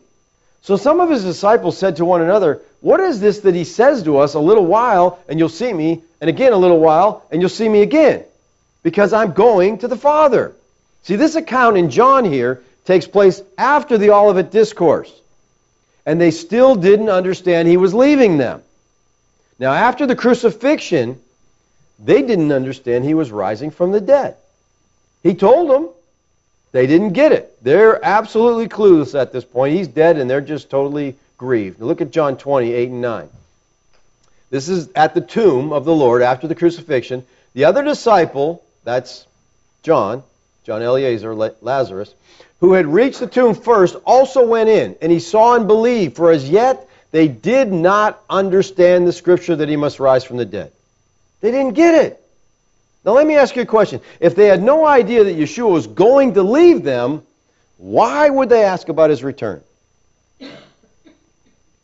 So 0.61 0.77
some 0.77 0.99
of 0.99 1.09
his 1.09 1.23
disciples 1.23 1.77
said 1.77 1.97
to 1.97 2.05
one 2.05 2.21
another, 2.21 2.61
What 2.83 2.99
is 2.99 3.21
this 3.21 3.39
that 3.39 3.55
he 3.55 3.63
says 3.63 4.03
to 4.03 4.17
us, 4.17 4.33
a 4.33 4.41
little 4.41 4.65
while, 4.65 5.17
and 5.29 5.39
you'll 5.39 5.47
see 5.47 5.71
me, 5.71 6.01
and 6.19 6.29
again 6.29 6.51
a 6.51 6.57
little 6.57 6.81
while, 6.81 7.23
and 7.31 7.41
you'll 7.41 7.47
see 7.47 7.69
me 7.69 7.81
again? 7.81 8.25
Because 8.83 9.13
I'm 9.13 9.31
going 9.31 9.77
to 9.77 9.87
the 9.87 9.95
Father. 9.95 10.53
See, 11.03 11.15
this 11.15 11.35
account 11.35 11.77
in 11.77 11.89
John 11.89 12.25
here 12.25 12.61
takes 12.83 13.07
place 13.07 13.41
after 13.57 13.97
the 13.97 14.11
Olivet 14.11 14.51
Discourse. 14.51 15.09
And 16.05 16.19
they 16.19 16.29
still 16.31 16.75
didn't 16.75 17.07
understand 17.07 17.69
he 17.69 17.77
was 17.77 17.93
leaving 17.93 18.37
them. 18.37 18.61
Now, 19.59 19.71
after 19.71 20.05
the 20.05 20.17
crucifixion, 20.17 21.21
they 22.03 22.21
didn't 22.21 22.51
understand 22.51 23.05
he 23.05 23.13
was 23.13 23.31
rising 23.31 23.71
from 23.71 23.93
the 23.93 24.01
dead. 24.01 24.35
He 25.23 25.35
told 25.35 25.69
them, 25.69 25.87
they 26.73 26.85
didn't 26.85 27.13
get 27.13 27.31
it. 27.31 27.63
They're 27.63 28.03
absolutely 28.03 28.67
clueless 28.67 29.17
at 29.17 29.31
this 29.31 29.45
point. 29.45 29.73
He's 29.73 29.87
dead 29.87 30.17
and 30.17 30.29
they're 30.29 30.41
just 30.41 30.69
totally 30.69 31.15
grieved. 31.43 31.77
Now 31.81 31.87
look 31.87 31.99
at 31.99 32.11
John 32.11 32.37
20, 32.37 32.71
8 32.71 32.89
and 32.89 33.01
9. 33.01 33.29
This 34.49 34.69
is 34.69 34.87
at 34.95 35.13
the 35.13 35.19
tomb 35.19 35.73
of 35.73 35.83
the 35.83 35.93
Lord 35.93 36.21
after 36.21 36.47
the 36.47 36.55
crucifixion. 36.55 37.25
The 37.53 37.65
other 37.65 37.83
disciple, 37.83 38.63
that's 38.85 39.27
John, 39.81 40.23
John 40.63 40.81
Eliezer, 40.81 41.35
Lazarus, 41.35 42.13
who 42.61 42.71
had 42.71 42.87
reached 42.87 43.19
the 43.19 43.27
tomb 43.27 43.55
first, 43.55 43.97
also 44.05 44.47
went 44.47 44.69
in, 44.69 44.95
and 45.01 45.11
he 45.11 45.19
saw 45.19 45.55
and 45.55 45.67
believed, 45.67 46.15
for 46.15 46.31
as 46.31 46.49
yet 46.49 46.87
they 47.11 47.27
did 47.27 47.73
not 47.73 48.23
understand 48.29 49.05
the 49.05 49.11
scripture 49.11 49.57
that 49.57 49.67
he 49.67 49.75
must 49.75 49.99
rise 49.99 50.23
from 50.23 50.37
the 50.37 50.45
dead. 50.45 50.71
They 51.41 51.51
didn't 51.51 51.73
get 51.73 52.05
it. 52.05 52.23
Now, 53.03 53.11
let 53.11 53.27
me 53.27 53.35
ask 53.35 53.53
you 53.57 53.63
a 53.63 53.65
question. 53.65 53.99
If 54.21 54.33
they 54.33 54.45
had 54.45 54.63
no 54.63 54.85
idea 54.85 55.25
that 55.25 55.35
Yeshua 55.35 55.69
was 55.69 55.87
going 55.87 56.35
to 56.35 56.43
leave 56.43 56.83
them, 56.83 57.21
why 57.75 58.29
would 58.29 58.47
they 58.47 58.63
ask 58.63 58.87
about 58.87 59.09
his 59.09 59.25
return? 59.25 59.61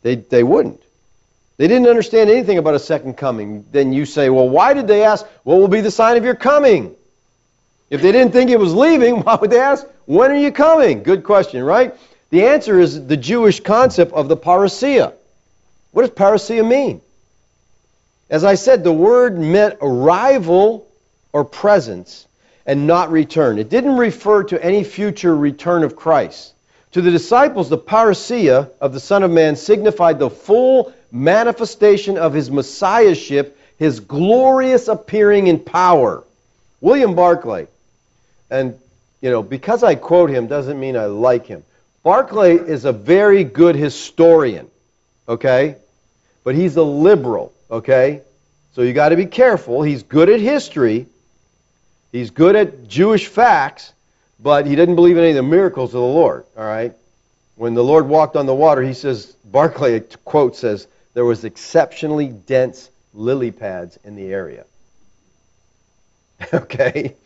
They, 0.02 0.16
they 0.16 0.42
wouldn't. 0.42 0.82
They 1.56 1.68
didn't 1.68 1.88
understand 1.88 2.30
anything 2.30 2.58
about 2.58 2.74
a 2.74 2.78
second 2.78 3.18
coming. 3.18 3.66
Then 3.70 3.92
you 3.92 4.06
say, 4.06 4.30
well, 4.30 4.48
why 4.48 4.72
did 4.72 4.86
they 4.86 5.04
ask, 5.04 5.26
what 5.42 5.58
will 5.58 5.68
be 5.68 5.82
the 5.82 5.90
sign 5.90 6.16
of 6.16 6.24
your 6.24 6.34
coming? 6.34 6.94
If 7.90 8.00
they 8.00 8.12
didn't 8.12 8.32
think 8.32 8.50
it 8.50 8.58
was 8.58 8.72
leaving, 8.72 9.20
why 9.22 9.34
would 9.34 9.50
they 9.50 9.60
ask, 9.60 9.86
when 10.06 10.30
are 10.30 10.36
you 10.36 10.52
coming? 10.52 11.02
Good 11.02 11.24
question, 11.24 11.62
right? 11.62 11.94
The 12.30 12.46
answer 12.46 12.78
is 12.80 13.06
the 13.06 13.16
Jewish 13.16 13.60
concept 13.60 14.12
of 14.12 14.28
the 14.28 14.36
parousia. 14.36 15.12
What 15.92 16.02
does 16.02 16.10
parousia 16.10 16.66
mean? 16.66 17.00
As 18.30 18.44
I 18.44 18.54
said, 18.54 18.84
the 18.84 18.92
word 18.92 19.38
meant 19.38 19.78
arrival 19.82 20.86
or 21.32 21.44
presence 21.44 22.26
and 22.64 22.86
not 22.86 23.10
return. 23.10 23.58
It 23.58 23.68
didn't 23.68 23.96
refer 23.96 24.44
to 24.44 24.64
any 24.64 24.84
future 24.84 25.36
return 25.36 25.82
of 25.82 25.96
Christ. 25.96 26.54
To 26.92 27.00
the 27.00 27.10
disciples, 27.10 27.68
the 27.68 27.78
parousia 27.78 28.70
of 28.80 28.92
the 28.92 29.00
Son 29.00 29.22
of 29.22 29.30
Man 29.30 29.56
signified 29.56 30.18
the 30.18 30.30
full 30.30 30.92
manifestation 31.12 32.18
of 32.18 32.32
his 32.32 32.50
messiahship, 32.50 33.58
his 33.78 34.00
glorious 34.00 34.88
appearing 34.88 35.46
in 35.46 35.60
power. 35.60 36.24
William 36.80 37.14
Barclay, 37.14 37.68
and 38.50 38.78
you 39.20 39.30
know, 39.30 39.42
because 39.42 39.82
I 39.82 39.94
quote 39.94 40.30
him 40.30 40.46
doesn't 40.46 40.80
mean 40.80 40.96
I 40.96 41.06
like 41.06 41.46
him. 41.46 41.62
Barclay 42.02 42.56
is 42.56 42.86
a 42.86 42.92
very 42.92 43.44
good 43.44 43.76
historian, 43.76 44.70
okay? 45.28 45.76
But 46.42 46.54
he's 46.54 46.76
a 46.76 46.82
liberal, 46.82 47.52
okay? 47.70 48.22
So 48.72 48.82
you 48.82 48.94
got 48.94 49.10
to 49.10 49.16
be 49.16 49.26
careful. 49.26 49.82
He's 49.82 50.02
good 50.02 50.30
at 50.30 50.40
history, 50.40 51.06
He's 52.12 52.30
good 52.30 52.56
at 52.56 52.88
Jewish 52.88 53.28
facts, 53.28 53.92
but 54.42 54.66
he 54.66 54.74
didn't 54.76 54.94
believe 54.94 55.16
in 55.16 55.22
any 55.22 55.30
of 55.30 55.36
the 55.36 55.42
miracles 55.42 55.90
of 55.90 56.00
the 56.00 56.06
Lord. 56.06 56.44
All 56.56 56.64
right? 56.64 56.94
When 57.56 57.74
the 57.74 57.84
Lord 57.84 58.08
walked 58.08 58.36
on 58.36 58.46
the 58.46 58.54
water, 58.54 58.82
he 58.82 58.94
says, 58.94 59.36
Barclay, 59.44 60.00
quote, 60.24 60.56
says, 60.56 60.86
there 61.12 61.24
was 61.24 61.44
exceptionally 61.44 62.28
dense 62.28 62.90
lily 63.12 63.50
pads 63.50 63.98
in 64.04 64.16
the 64.16 64.32
area. 64.32 64.64
okay? 66.54 67.16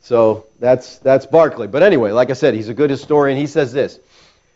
So 0.00 0.46
that's, 0.58 0.98
that's 0.98 1.26
Barclay. 1.26 1.66
But 1.66 1.82
anyway, 1.82 2.12
like 2.12 2.30
I 2.30 2.34
said, 2.34 2.54
he's 2.54 2.68
a 2.68 2.74
good 2.74 2.90
historian. 2.90 3.38
He 3.38 3.46
says 3.46 3.72
this. 3.72 3.98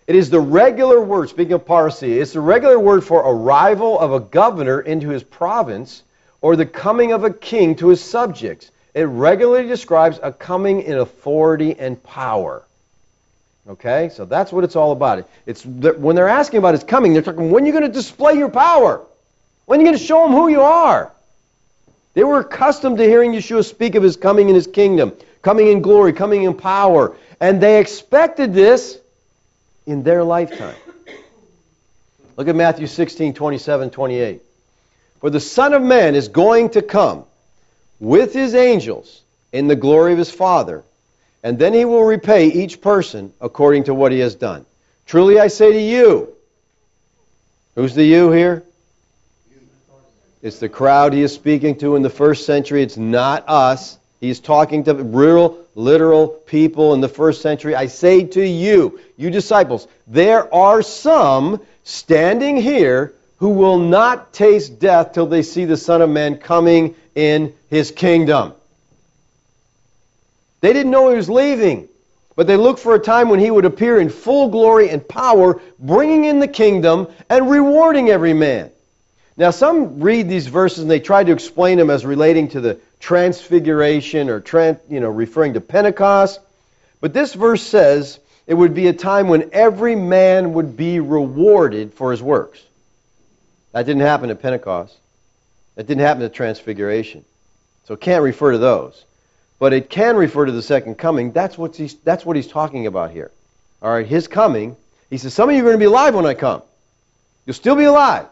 It 0.07 0.17
is 0.17 0.31
the 0.31 0.41
regular 0.41 1.01
word, 1.01 1.29
speaking 1.29 1.53
of 1.53 1.65
parousia, 1.65 2.21
it's 2.21 2.33
the 2.33 2.41
regular 2.41 2.81
word 2.81 3.05
for 3.05 3.21
arrival 3.21 3.99
of 3.99 4.13
a 4.13 4.19
governor 4.19 4.81
into 4.81 5.09
his 5.09 5.23
province 5.23 6.03
or 6.41 6.57
the 6.57 6.67
coming 6.67 7.13
of 7.13 7.23
a 7.23 7.31
king 7.31 7.77
to 7.77 7.89
his 7.89 8.03
subjects. 8.03 8.73
It 8.95 9.05
regularly 9.05 9.69
describes 9.69 10.19
a 10.23 10.33
coming 10.33 10.83
in 10.83 10.99
authority 10.99 11.79
and 11.79 12.03
power. 12.03 12.65
Okay? 13.69 14.09
So 14.09 14.25
that's 14.25 14.53
what 14.53 14.65
it's 14.65 14.77
all 14.77 14.93
about. 14.93 15.29
It's 15.47 15.65
when 15.65 16.17
they're 16.17 16.29
asking 16.29 16.59
about 16.59 16.75
his 16.75 16.85
coming, 16.85 17.13
they're 17.13 17.23
talking, 17.23 17.51
when 17.51 17.65
are 17.65 17.67
you 17.67 17.73
going 17.73 17.85
to 17.85 17.93
display 17.93 18.35
your 18.35 18.51
power? 18.51 19.05
When 19.67 19.79
are 19.79 19.83
you 19.83 19.89
going 19.89 19.99
to 19.99 20.05
show 20.05 20.23
them 20.25 20.33
who 20.33 20.49
you 20.49 20.63
are? 20.63 21.13
They 22.15 22.25
were 22.25 22.41
accustomed 22.41 22.99
to 22.99 23.05
hearing 23.05 23.33
Yeshua 23.33 23.65
speak 23.65 23.95
of 23.95 24.03
his 24.03 24.17
coming 24.17 24.49
in 24.49 24.55
his 24.55 24.67
kingdom, 24.67 25.13
coming 25.43 25.69
in 25.69 25.81
glory, 25.81 26.13
coming 26.13 26.43
in 26.43 26.55
power, 26.55 27.17
and 27.39 27.61
they 27.61 27.79
expected 27.79 28.53
this 28.53 28.99
in 29.87 30.03
their 30.03 30.25
lifetime. 30.25 30.75
Look 32.37 32.49
at 32.49 32.57
Matthew 32.57 32.89
16, 32.89 33.35
27, 33.35 33.91
28. 33.91 34.43
For 35.21 35.31
the 35.31 35.39
Son 35.39 35.75
of 35.75 35.83
Man 35.83 36.15
is 36.17 36.27
going 36.29 36.71
to 36.71 36.83
come 36.83 37.25
with 38.01 38.33
his 38.33 38.55
angels 38.55 39.23
in 39.53 39.69
the 39.69 39.77
glory 39.77 40.13
of 40.13 40.19
his 40.19 40.31
Father, 40.31 40.83
and 41.43 41.59
then 41.59 41.73
he 41.73 41.85
will 41.85 42.05
repay 42.05 42.49
each 42.49 42.81
person 42.81 43.33
according 43.41 43.85
to 43.85 43.95
what 43.95 44.11
he 44.11 44.19
has 44.19 44.35
done. 44.35 44.67
Truly 45.07 45.39
I 45.39 45.49
say 45.49 45.73
to 45.73 45.81
you, 45.81 46.35
who's 47.75 47.95
the 47.95 48.05
you 48.05 48.33
here? 48.33 48.65
It's 50.43 50.59
the 50.59 50.69
crowd 50.69 51.13
he 51.13 51.21
is 51.21 51.35
speaking 51.35 51.77
to 51.79 51.97
in 51.97 52.03
the 52.03 52.11
first 52.11 52.47
century. 52.47 52.83
It's 52.83 52.97
not 52.97 53.45
us. 53.47 53.99
He's 54.21 54.41
talking 54.41 54.85
to 54.85 54.95
real, 54.95 55.59
literal 55.75 56.29
people 56.29 56.95
in 56.95 57.01
the 57.01 57.09
first 57.09 57.43
century. 57.43 57.75
I 57.75 57.87
say 57.87 58.25
to 58.25 58.47
you, 58.47 59.01
you 59.17 59.31
disciples, 59.31 59.87
there 60.07 60.53
are 60.55 60.81
some 60.83 61.61
standing 61.85 62.57
here 62.57 63.15
who 63.39 63.51
will 63.51 63.79
not 63.79 64.33
taste 64.33 64.79
death 64.79 65.13
till 65.13 65.27
they 65.27 65.43
see 65.43 65.65
the 65.65 65.77
Son 65.77 66.01
of 66.03 66.09
Man 66.09 66.37
coming 66.37 66.95
in 67.21 67.53
his 67.69 67.91
kingdom. 67.91 68.55
They 70.63 70.73
didn't 70.73 70.91
know 70.91 71.11
he 71.11 71.17
was 71.17 71.29
leaving, 71.29 71.87
but 72.35 72.47
they 72.47 72.57
looked 72.57 72.81
for 72.81 72.95
a 72.95 72.99
time 72.99 73.29
when 73.29 73.41
he 73.41 73.51
would 73.51 73.67
appear 73.67 74.01
in 74.01 74.09
full 74.09 74.49
glory 74.49 74.89
and 74.89 75.07
power, 75.07 75.61
bringing 75.79 76.25
in 76.25 76.41
the 76.41 76.49
kingdom 76.49 77.09
and 77.29 77.51
rewarding 77.51 78.09
every 78.09 78.33
man. 78.33 78.71
Now, 79.37 79.51
some 79.51 80.01
read 80.01 80.29
these 80.29 80.47
verses 80.47 80.81
and 80.81 80.91
they 80.91 81.01
try 81.01 81.23
to 81.23 81.33
explain 81.33 81.77
them 81.77 81.91
as 81.91 82.07
relating 82.07 82.49
to 82.49 82.61
the 82.61 82.79
transfiguration 83.01 84.31
or 84.31 84.43
you 84.89 85.01
know, 85.01 85.11
referring 85.11 85.55
to 85.55 85.61
Pentecost. 85.61 86.41
But 87.03 87.13
this 87.13 87.35
verse 87.35 87.63
says 87.63 88.19
it 88.47 88.55
would 88.55 88.75
be 88.75 88.89
a 88.89 88.93
time 88.95 89.29
when 89.29 89.51
every 89.53 89.95
man 89.95 90.55
would 90.55 90.77
be 90.77 91.01
rewarded 91.01 91.93
for 91.93 92.11
his 92.13 92.23
works. 92.23 92.63
That 93.73 93.85
didn't 93.85 94.03
happen 94.03 94.31
at 94.31 94.43
Pentecost. 94.43 94.97
That 95.81 95.87
didn't 95.87 96.03
happen 96.03 96.23
at 96.23 96.35
Transfiguration. 96.35 97.25
So 97.87 97.95
it 97.95 98.03
can't 98.03 98.23
refer 98.23 98.53
to 98.53 98.59
those. 98.59 99.07
But 99.59 99.73
it 99.73 99.89
can 99.89 100.15
refer 100.15 100.45
to 100.45 100.53
the 100.53 100.61
second 100.61 100.97
coming. 100.97 101.33
That's, 101.33 101.57
what 101.57 101.75
he's, 101.75 101.95
that's 101.95 102.23
what 102.23 102.37
he's 102.37 102.49
talking 102.49 102.87
about 102.87 103.13
here. 103.13 103.31
All 103.81 103.91
right, 103.91 104.07
his 104.07 104.29
coming. 104.29 104.77
He 105.09 105.17
says, 105.17 105.33
Some 105.33 105.49
of 105.49 105.57
you 105.57 105.63
are 105.63 105.65
going 105.65 105.77
to 105.77 105.79
be 105.79 105.87
alive 105.87 106.15
when 106.15 106.27
I 106.27 106.35
come. 106.35 106.61
You'll 107.47 107.55
still 107.55 107.77
be 107.77 107.85
alive. 107.85 108.27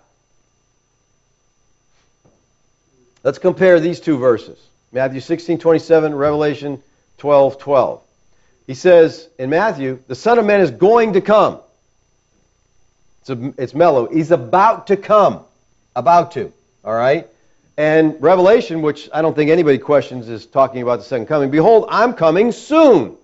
Let's 3.25 3.39
compare 3.39 3.81
these 3.81 4.01
two 4.01 4.19
verses 4.19 4.59
Matthew 4.93 5.21
16 5.21 5.59
27, 5.59 6.15
Revelation 6.15 6.83
12 7.17 7.59
12. 7.59 8.03
He 8.67 8.75
says 8.75 9.27
in 9.39 9.49
Matthew, 9.49 10.01
the 10.07 10.15
Son 10.15 10.39
of 10.39 10.45
Man 10.45 10.61
is 10.61 10.71
going 10.71 11.15
to 11.15 11.23
come. 11.23 11.61
It's, 13.23 13.31
a, 13.31 13.55
it's 13.57 13.75
mello. 13.75 14.07
He's 14.07 14.33
about 14.33 14.89
to 14.89 14.99
come. 14.99 15.45
About 15.97 16.33
to. 16.33 16.53
All 16.85 16.95
right? 16.95 17.27
And 17.79 18.21
Revelation, 18.21 18.83
which 18.83 19.09
I 19.15 19.23
don't 19.23 19.37
think 19.37 19.51
anybody 19.51 19.79
questions, 19.79 20.29
is 20.29 20.47
talking 20.47 20.83
about 20.83 20.99
the 20.99 21.05
second 21.05 21.27
coming. 21.27 21.51
Behold, 21.51 21.87
I'm 21.89 22.13
coming 22.13 22.51
soon. 22.51 23.17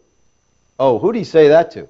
Oh, 0.78 1.00
who 1.00 1.12
did 1.12 1.18
he 1.18 1.24
say 1.24 1.48
that 1.48 1.72
to? 1.72 1.88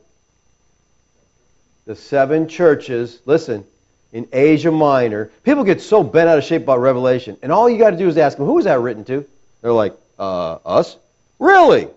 The 1.84 1.94
seven 1.94 2.48
churches. 2.48 3.20
Listen, 3.26 3.66
in 4.14 4.28
Asia 4.32 4.70
Minor. 4.70 5.30
People 5.42 5.64
get 5.64 5.82
so 5.82 6.02
bent 6.02 6.26
out 6.28 6.38
of 6.38 6.44
shape 6.44 6.62
about 6.62 6.78
Revelation, 6.78 7.36
and 7.42 7.52
all 7.52 7.68
you 7.68 7.76
got 7.76 7.90
to 7.90 7.98
do 7.98 8.08
is 8.08 8.16
ask 8.16 8.38
them, 8.38 8.46
who 8.46 8.54
was 8.54 8.64
that 8.64 8.80
written 8.80 9.04
to? 9.04 9.26
They're 9.60 9.72
like, 9.72 9.94
uh, 10.18 10.54
us? 10.64 10.96
Really? 11.38 11.88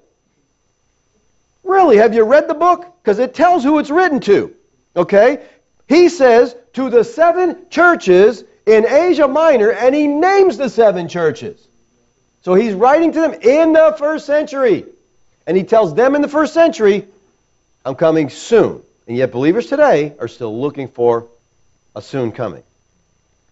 Really? 1.63 1.95
Have 1.95 2.13
you 2.13 2.23
read 2.23 2.49
the 2.49 2.55
book? 2.55 2.85
Because 3.01 3.19
it 3.19 3.33
tells 3.33 3.63
who 3.63 3.79
it's 3.79 3.89
written 3.89 4.19
to. 4.21 4.53
Okay? 4.97 5.45
He 5.87 6.09
says, 6.09 6.55
to 6.73 6.89
the 6.89 7.05
seven 7.05 7.69
churches 7.69 8.43
in 8.67 8.85
Asia 8.85 9.27
Minor, 9.27 9.71
and 9.71 9.95
he 9.95 10.05
names 10.07 10.57
the 10.57 10.69
seven 10.69 11.07
churches. 11.07 11.65
So 12.43 12.53
he's 12.53 12.73
writing 12.73 13.13
to 13.13 13.21
them 13.21 13.33
in 13.33 13.73
the 13.73 13.95
first 13.97 14.25
century. 14.25 14.85
And 15.47 15.55
he 15.55 15.63
tells 15.63 15.95
them 15.95 16.15
in 16.15 16.21
the 16.21 16.27
first 16.27 16.53
century, 16.53 17.07
I'm 17.85 17.95
coming 17.95 18.29
soon. 18.29 18.83
And 19.07 19.15
yet 19.15 19.31
believers 19.31 19.67
today 19.67 20.13
are 20.19 20.27
still 20.27 20.59
looking 20.59 20.89
for 20.89 21.27
a 21.95 22.01
soon 22.01 22.33
coming. 22.33 22.63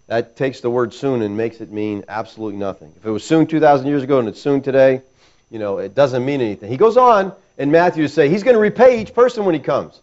That 0.07 0.35
takes 0.35 0.59
the 0.59 0.69
word 0.69 0.93
soon 0.93 1.21
and 1.21 1.37
makes 1.37 1.61
it 1.61 1.71
mean 1.71 2.03
absolutely 2.09 2.59
nothing. 2.59 2.93
If 2.97 3.05
it 3.05 3.09
was 3.09 3.23
soon 3.23 3.47
2,000 3.47 3.87
years 3.87 4.03
ago 4.03 4.19
and 4.19 4.27
it's 4.27 4.41
soon 4.41 4.61
today, 4.61 5.01
you 5.49 5.59
know, 5.59 5.77
it 5.77 5.95
doesn't 5.95 6.23
mean 6.23 6.41
anything. 6.41 6.69
He 6.69 6.77
goes 6.77 6.97
on 6.97 7.31
in 7.57 7.71
Matthew 7.71 8.03
to 8.03 8.09
say 8.09 8.27
he's 8.27 8.43
going 8.43 8.55
to 8.55 8.59
repay 8.59 9.01
each 9.01 9.13
person 9.13 9.45
when 9.45 9.55
he 9.55 9.61
comes. 9.61 9.99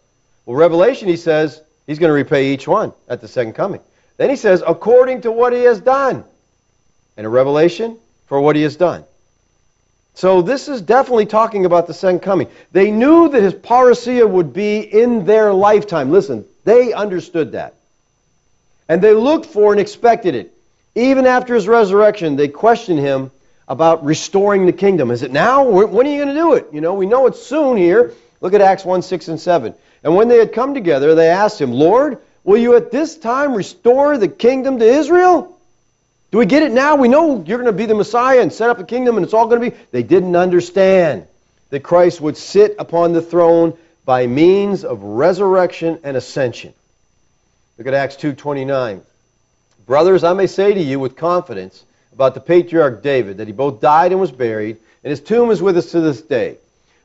Well, 0.47 0.57
Revelation, 0.57 1.09
he 1.09 1.19
says 1.19 1.61
he's 1.87 1.99
going 1.99 2.09
to 2.11 2.15
repay 2.15 2.55
each 2.55 2.67
one 2.67 2.95
at 3.09 3.21
the 3.21 3.29
second 3.29 3.53
coming. 3.53 3.81
Then 4.23 4.31
he 4.31 4.37
says, 4.37 4.63
according 4.65 5.23
to 5.23 5.33
what 5.33 5.53
he 5.53 5.65
has 5.65 5.81
done. 5.81 6.23
And 7.17 7.27
a 7.27 7.29
revelation 7.29 7.99
for 8.27 8.41
what 8.41 8.55
he 8.55 8.63
has 8.63 8.77
done. 8.77 9.03
So 10.15 10.43
this 10.43 10.69
is 10.69 10.81
definitely 10.81 11.27
talking 11.27 11.67
about 11.67 11.89
the 11.89 11.93
second 11.93 12.21
coming. 12.21 12.47
They 12.71 12.93
knew 12.93 13.29
that 13.31 13.43
his 13.43 13.53
parousia 13.53 14.31
would 14.31 14.53
be 14.53 14.79
in 14.79 15.25
their 15.25 15.53
lifetime. 15.53 16.13
Listen, 16.13 16.45
they 16.63 16.93
understood 16.93 17.51
that. 17.51 17.75
And 18.89 19.03
they 19.03 19.13
looked 19.13 19.47
for 19.47 19.73
and 19.73 19.81
expected 19.81 20.37
it. 20.37 20.55
Even 20.95 21.27
after 21.27 21.57
his 21.57 21.67
resurrection, 21.67 22.37
they 22.37 22.47
questioned 22.47 23.01
him 23.01 23.33
about 23.67 24.05
restoring 24.05 24.67
the 24.67 24.73
kingdom. 24.73 25.11
Is 25.11 25.25
it 25.25 25.33
now? 25.33 25.65
When 25.65 26.07
are 26.07 26.11
you 26.11 26.23
going 26.23 26.33
to 26.33 26.41
do 26.41 26.55
it? 26.55 26.69
You 26.73 26.81
know, 26.81 26.95
we 26.95 27.07
know 27.07 27.27
it's 27.27 27.43
soon 27.43 27.77
here. 27.77 28.15
Look 28.41 28.55
at 28.55 28.61
Acts 28.61 28.85
1 28.85 29.03
6 29.03 29.27
and 29.27 29.41
7. 29.41 29.75
And 30.05 30.15
when 30.15 30.29
they 30.29 30.39
had 30.39 30.53
come 30.53 30.75
together, 30.75 31.17
they 31.17 31.27
asked 31.27 31.61
him, 31.61 31.73
Lord, 31.73 32.19
will 32.45 32.59
you 32.59 32.77
at 32.77 32.91
this 32.91 33.17
time 33.17 33.55
restore 33.55 34.19
the 34.19 34.29
kingdom 34.29 34.79
to 34.79 34.85
Israel? 34.85 35.59
Do 36.31 36.39
we 36.39 36.47
get 36.47 36.63
it 36.63 36.73
now? 36.73 36.97
We 36.97 37.09
know 37.09 37.45
you're 37.47 37.59
going 37.59 37.67
to 37.67 37.73
be 37.73 37.87
the 37.87 37.95
Messiah 37.95 38.41
and 38.41 38.53
set 38.53 38.71
up 38.71 38.79
a 38.79 38.85
kingdom 38.85 39.17
and 39.17 39.25
it's 39.25 39.35
all 39.35 39.47
going 39.47 39.61
to 39.61 39.71
be. 39.71 39.77
They 39.91 40.03
didn't 40.03 40.35
understand 40.35 41.27
that 41.71 41.81
Christ 41.81 42.21
would 42.21 42.37
sit 42.37 42.77
upon 42.79 43.13
the 43.13 43.23
throne 43.23 43.77
by 44.05 44.27
means 44.27 44.85
of 44.85 45.03
resurrection 45.03 46.01
and 46.05 46.17
ascension. 46.17 46.75
Look 47.79 47.87
at 47.87 47.95
Acts 47.95 48.17
2:29. 48.17 49.03
Brothers, 49.87 50.25
I 50.25 50.33
may 50.33 50.47
say 50.47 50.73
to 50.73 50.81
you 50.81 51.01
with 51.01 51.17
confidence 51.17 51.85
about 52.13 52.35
the 52.35 52.41
patriarch 52.41 53.03
David 53.03 53.39
that 53.39 53.47
he 53.47 53.53
both 53.53 53.81
died 53.81 54.13
and 54.13 54.21
was 54.21 54.31
buried, 54.31 54.77
and 55.03 55.11
his 55.11 55.21
tomb 55.21 55.51
is 55.51 55.63
with 55.63 55.77
us 55.77 55.91
to 55.93 56.01
this 56.01 56.21
day. 56.21 56.57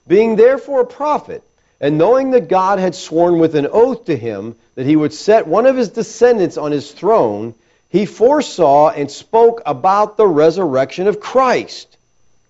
Being 0.07 0.35
therefore 0.35 0.81
a 0.81 0.85
prophet, 0.85 1.43
and 1.79 1.97
knowing 1.97 2.31
that 2.31 2.49
God 2.49 2.79
had 2.79 2.95
sworn 2.95 3.39
with 3.39 3.55
an 3.55 3.67
oath 3.71 4.05
to 4.05 4.17
him 4.17 4.55
that 4.75 4.85
he 4.85 4.95
would 4.95 5.13
set 5.13 5.47
one 5.47 5.65
of 5.65 5.77
his 5.77 5.89
descendants 5.89 6.57
on 6.57 6.71
his 6.71 6.91
throne, 6.91 7.53
he 7.89 8.05
foresaw 8.05 8.89
and 8.89 9.09
spoke 9.09 9.61
about 9.65 10.17
the 10.17 10.27
resurrection 10.27 11.07
of 11.07 11.19
Christ. 11.19 11.97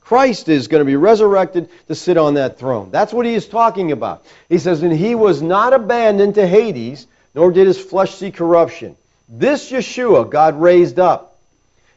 Christ 0.01 0.47
is 0.47 0.69
going 0.69 0.79
to 0.79 0.85
be 0.85 0.95
resurrected 0.95 1.69
to 1.87 1.95
sit 1.95 2.17
on 2.17 2.35
that 2.35 2.57
throne. 2.57 2.91
That's 2.91 3.11
what 3.11 3.25
he 3.25 3.33
is 3.33 3.47
talking 3.47 3.91
about. 3.91 4.25
He 4.47 4.57
says, 4.57 4.81
And 4.81 4.93
he 4.93 5.15
was 5.15 5.41
not 5.41 5.73
abandoned 5.73 6.35
to 6.35 6.47
Hades, 6.47 7.05
nor 7.35 7.51
did 7.51 7.67
his 7.67 7.79
flesh 7.79 8.15
see 8.15 8.31
corruption. 8.31 8.95
This 9.27 9.69
Yeshua 9.69 10.29
God 10.29 10.61
raised 10.61 10.97
up. 10.97 11.37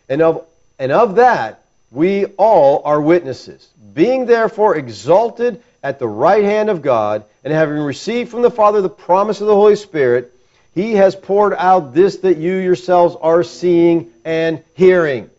And 0.09 0.23
of, 0.23 0.45
and 0.81 0.91
of 0.91 1.15
that 1.17 1.63
we 1.93 2.27
all 2.27 2.83
are 2.85 3.01
witnesses. 3.01 3.69
Being 3.95 4.27
therefore 4.27 4.77
exalted 4.77 5.63
at 5.83 5.99
the 5.99 6.09
right 6.09 6.45
hand 6.45 6.69
of 6.69 6.83
God, 6.83 7.25
and 7.45 7.53
having 7.53 7.79
received 7.79 8.31
from 8.31 8.43
the 8.43 8.51
Father 8.51 8.81
the 8.81 8.89
promise 8.89 9.41
of 9.41 9.47
the 9.47 9.55
Holy 9.55 9.77
Spirit, 9.77 10.33
he 10.75 10.95
has 10.95 11.17
poured 11.17 11.55
out 11.55 11.95
this 11.95 12.19
that 12.19 12.37
you 12.37 12.55
yourselves 12.55 13.17
are 13.21 13.43
seeing 13.43 14.11
and 14.25 14.63
hearing. 14.75 15.31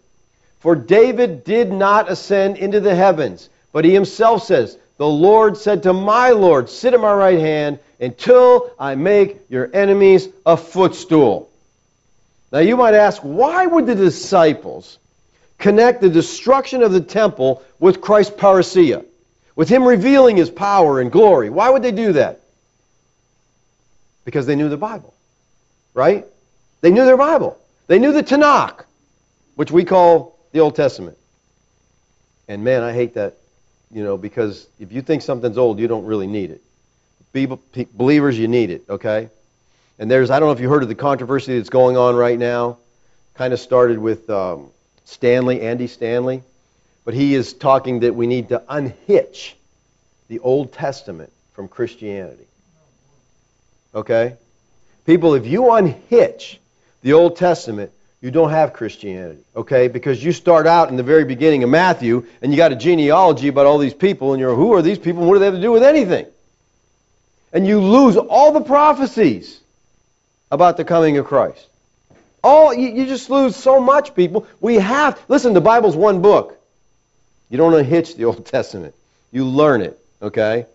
For 0.60 0.76
David 0.76 1.44
did 1.44 1.72
not 1.72 2.12
ascend 2.12 2.58
into 2.58 2.80
the 2.80 2.96
heavens, 2.96 3.50
but 3.72 3.86
he 3.86 3.94
himself 3.94 4.44
says, 4.44 4.78
The 4.98 5.08
Lord 5.08 5.58
said 5.58 5.84
to 5.84 5.94
my 5.94 6.32
Lord, 6.32 6.70
Sit 6.70 6.94
at 6.94 7.00
my 7.00 7.14
right 7.14 7.40
hand 7.40 7.80
until 8.00 8.72
I 8.80 8.96
make 8.96 9.40
your 9.50 9.70
enemies 9.74 10.28
a 10.46 10.58
footstool. 10.58 11.50
Now 12.52 12.60
you 12.60 12.76
might 12.76 12.94
ask, 12.94 13.22
why 13.22 13.66
would 13.66 13.86
the 13.86 13.96
disciples 13.96 15.00
connect 15.58 16.02
the 16.02 16.10
destruction 16.10 16.84
of 16.84 16.92
the 16.92 17.02
temple 17.02 17.64
with 17.80 18.02
Christ's 18.02 18.36
parousia, 18.36 19.06
with 19.56 19.70
him 19.70 19.84
revealing 19.84 20.38
his 20.38 20.50
power 20.50 21.00
and 21.00 21.12
glory? 21.12 21.50
Why 21.50 21.70
would 21.70 21.82
they 21.82 21.92
do 21.92 22.14
that? 22.14 22.42
Because 24.26 24.46
they 24.46 24.56
knew 24.56 24.70
the 24.70 24.78
Bible, 24.78 25.14
right? 25.94 26.26
They 26.82 26.92
knew 26.92 27.06
their 27.06 27.18
Bible. 27.18 27.58
They 27.88 28.00
knew 28.00 28.14
the 28.14 28.24
Tanakh, 28.24 28.86
which 29.56 29.72
we 29.72 29.84
call 29.84 30.38
the 30.52 30.60
Old 30.60 30.76
Testament. 30.76 31.18
And 32.48 32.64
man, 32.64 32.84
I 32.84 32.94
hate 32.94 33.16
that, 33.16 33.38
you 33.92 34.04
know, 34.04 34.18
because 34.18 34.68
if 34.80 34.92
you 34.92 35.02
think 35.02 35.22
something's 35.22 35.58
old, 35.58 35.80
you 35.80 35.88
don't 35.88 36.06
really 36.06 36.28
need 36.28 36.52
it 36.52 36.62
believers, 37.34 38.38
you 38.38 38.48
need 38.48 38.70
it, 38.70 38.84
okay? 38.90 39.30
And 40.00 40.10
there's, 40.10 40.30
I 40.30 40.40
don't 40.40 40.48
know 40.48 40.54
if 40.54 40.60
you 40.60 40.70
heard 40.70 40.84
of 40.84 40.90
the 40.90 40.96
controversy 40.96 41.58
that's 41.58 41.70
going 41.70 41.98
on 41.98 42.16
right 42.16 42.38
now. 42.38 42.78
Kind 43.36 43.54
of 43.54 43.60
started 43.60 43.98
with 43.98 44.30
um, 44.30 44.70
Stanley, 45.06 45.62
Andy 45.62 45.88
Stanley. 45.88 46.44
But 47.04 47.14
he 47.14 47.34
is 47.36 47.54
talking 47.54 48.02
that 48.02 48.16
we 48.16 48.28
need 48.28 48.50
to 48.50 48.62
unhitch 48.70 49.56
the 50.28 50.40
Old 50.40 50.74
Testament 50.74 51.32
from 51.54 51.68
Christianity. 51.68 52.46
Okay? 53.94 54.36
People, 55.06 55.34
if 55.34 55.46
you 55.46 55.72
unhitch 55.72 56.60
the 57.02 57.14
Old 57.14 57.38
Testament, 57.38 57.92
you 58.22 58.30
don't 58.30 58.52
have 58.52 58.74
Christianity, 58.74 59.42
okay? 59.56 59.88
Because 59.88 60.24
you 60.24 60.32
start 60.32 60.68
out 60.68 60.90
in 60.90 60.96
the 60.96 61.04
very 61.04 61.26
beginning 61.26 61.64
of 61.64 61.72
Matthew 61.72 62.28
and 62.42 62.52
you 62.52 62.58
got 62.58 62.72
a 62.72 62.76
genealogy 62.76 63.48
about 63.48 63.66
all 63.66 63.80
these 63.80 63.96
people 63.96 64.34
and 64.34 64.40
you're, 64.40 64.56
who 64.56 64.74
are 64.74 64.84
these 64.84 65.00
people 65.00 65.26
what 65.26 65.34
do 65.34 65.40
they 65.40 65.46
have 65.46 65.56
to 65.56 65.62
do 65.62 65.72
with 65.72 65.82
anything? 65.82 66.28
And 67.52 67.66
you 67.66 67.82
lose 67.82 68.18
all 68.18 68.52
the 68.52 68.62
prophecies 68.62 69.60
about 70.52 70.78
the 70.78 70.86
coming 70.86 71.18
of 71.18 71.26
Christ. 71.26 71.68
All 72.44 72.74
you, 72.74 72.90
you 72.90 73.06
just 73.08 73.30
lose 73.30 73.56
so 73.56 73.80
much, 73.80 74.16
people. 74.16 74.48
We 74.60 74.76
have 74.76 75.20
listen. 75.28 75.54
The 75.54 75.62
Bible's 75.62 75.96
one 75.96 76.22
book. 76.22 76.61
You 77.52 77.58
don't 77.58 77.76
unhitch 77.76 78.16
the 78.16 78.26
Old 78.26 78.44
Testament. 78.46 78.96
You 79.32 79.46
learn 79.46 79.82
it, 79.82 80.00
okay? 80.22 80.66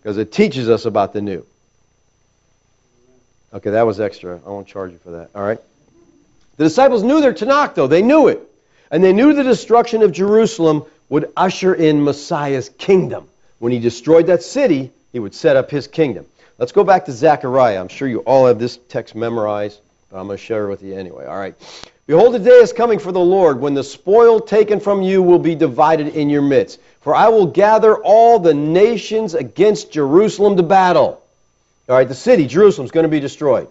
Because 0.00 0.16
it 0.18 0.30
teaches 0.30 0.68
us 0.68 0.84
about 0.84 1.12
the 1.12 1.20
new. 1.20 1.44
Okay, 3.52 3.70
that 3.70 3.86
was 3.86 3.98
extra. 3.98 4.40
I 4.46 4.48
won't 4.48 4.68
charge 4.68 4.92
you 4.92 4.98
for 4.98 5.10
that. 5.10 5.30
All 5.34 5.42
right. 5.42 5.58
The 6.56 6.64
disciples 6.64 7.02
knew 7.02 7.20
their 7.20 7.32
Tanakh, 7.32 7.74
though. 7.74 7.88
They 7.88 8.02
knew 8.02 8.28
it. 8.28 8.40
And 8.92 9.02
they 9.02 9.12
knew 9.12 9.32
the 9.32 9.42
destruction 9.42 10.02
of 10.02 10.12
Jerusalem 10.12 10.84
would 11.08 11.32
usher 11.36 11.74
in 11.74 12.04
Messiah's 12.04 12.68
kingdom. 12.68 13.28
When 13.58 13.72
he 13.72 13.78
destroyed 13.78 14.28
that 14.28 14.42
city, 14.42 14.92
he 15.12 15.18
would 15.18 15.34
set 15.34 15.56
up 15.56 15.70
his 15.70 15.88
kingdom. 15.88 16.26
Let's 16.58 16.72
go 16.72 16.84
back 16.84 17.06
to 17.06 17.12
Zechariah. 17.12 17.80
I'm 17.80 17.88
sure 17.88 18.06
you 18.06 18.20
all 18.20 18.46
have 18.46 18.58
this 18.58 18.78
text 18.88 19.14
memorized, 19.14 19.80
but 20.10 20.20
I'm 20.20 20.26
going 20.26 20.38
to 20.38 20.44
share 20.44 20.66
it 20.66 20.70
with 20.70 20.82
you 20.82 20.94
anyway. 20.94 21.26
All 21.26 21.36
right. 21.36 21.54
Behold, 22.06 22.34
the 22.34 22.38
day 22.38 22.50
is 22.50 22.72
coming 22.72 22.98
for 22.98 23.12
the 23.12 23.20
Lord 23.20 23.60
when 23.60 23.74
the 23.74 23.84
spoil 23.84 24.40
taken 24.40 24.80
from 24.80 25.02
you 25.02 25.22
will 25.22 25.38
be 25.38 25.54
divided 25.54 26.08
in 26.08 26.28
your 26.28 26.42
midst. 26.42 26.80
For 27.00 27.14
I 27.14 27.28
will 27.28 27.46
gather 27.46 27.96
all 27.96 28.38
the 28.38 28.54
nations 28.54 29.34
against 29.34 29.92
Jerusalem 29.92 30.56
to 30.56 30.62
battle. 30.62 31.22
All 31.88 31.96
right, 31.96 32.08
the 32.08 32.14
city, 32.14 32.46
Jerusalem, 32.46 32.84
is 32.84 32.90
going 32.90 33.04
to 33.04 33.10
be 33.10 33.20
destroyed. 33.20 33.68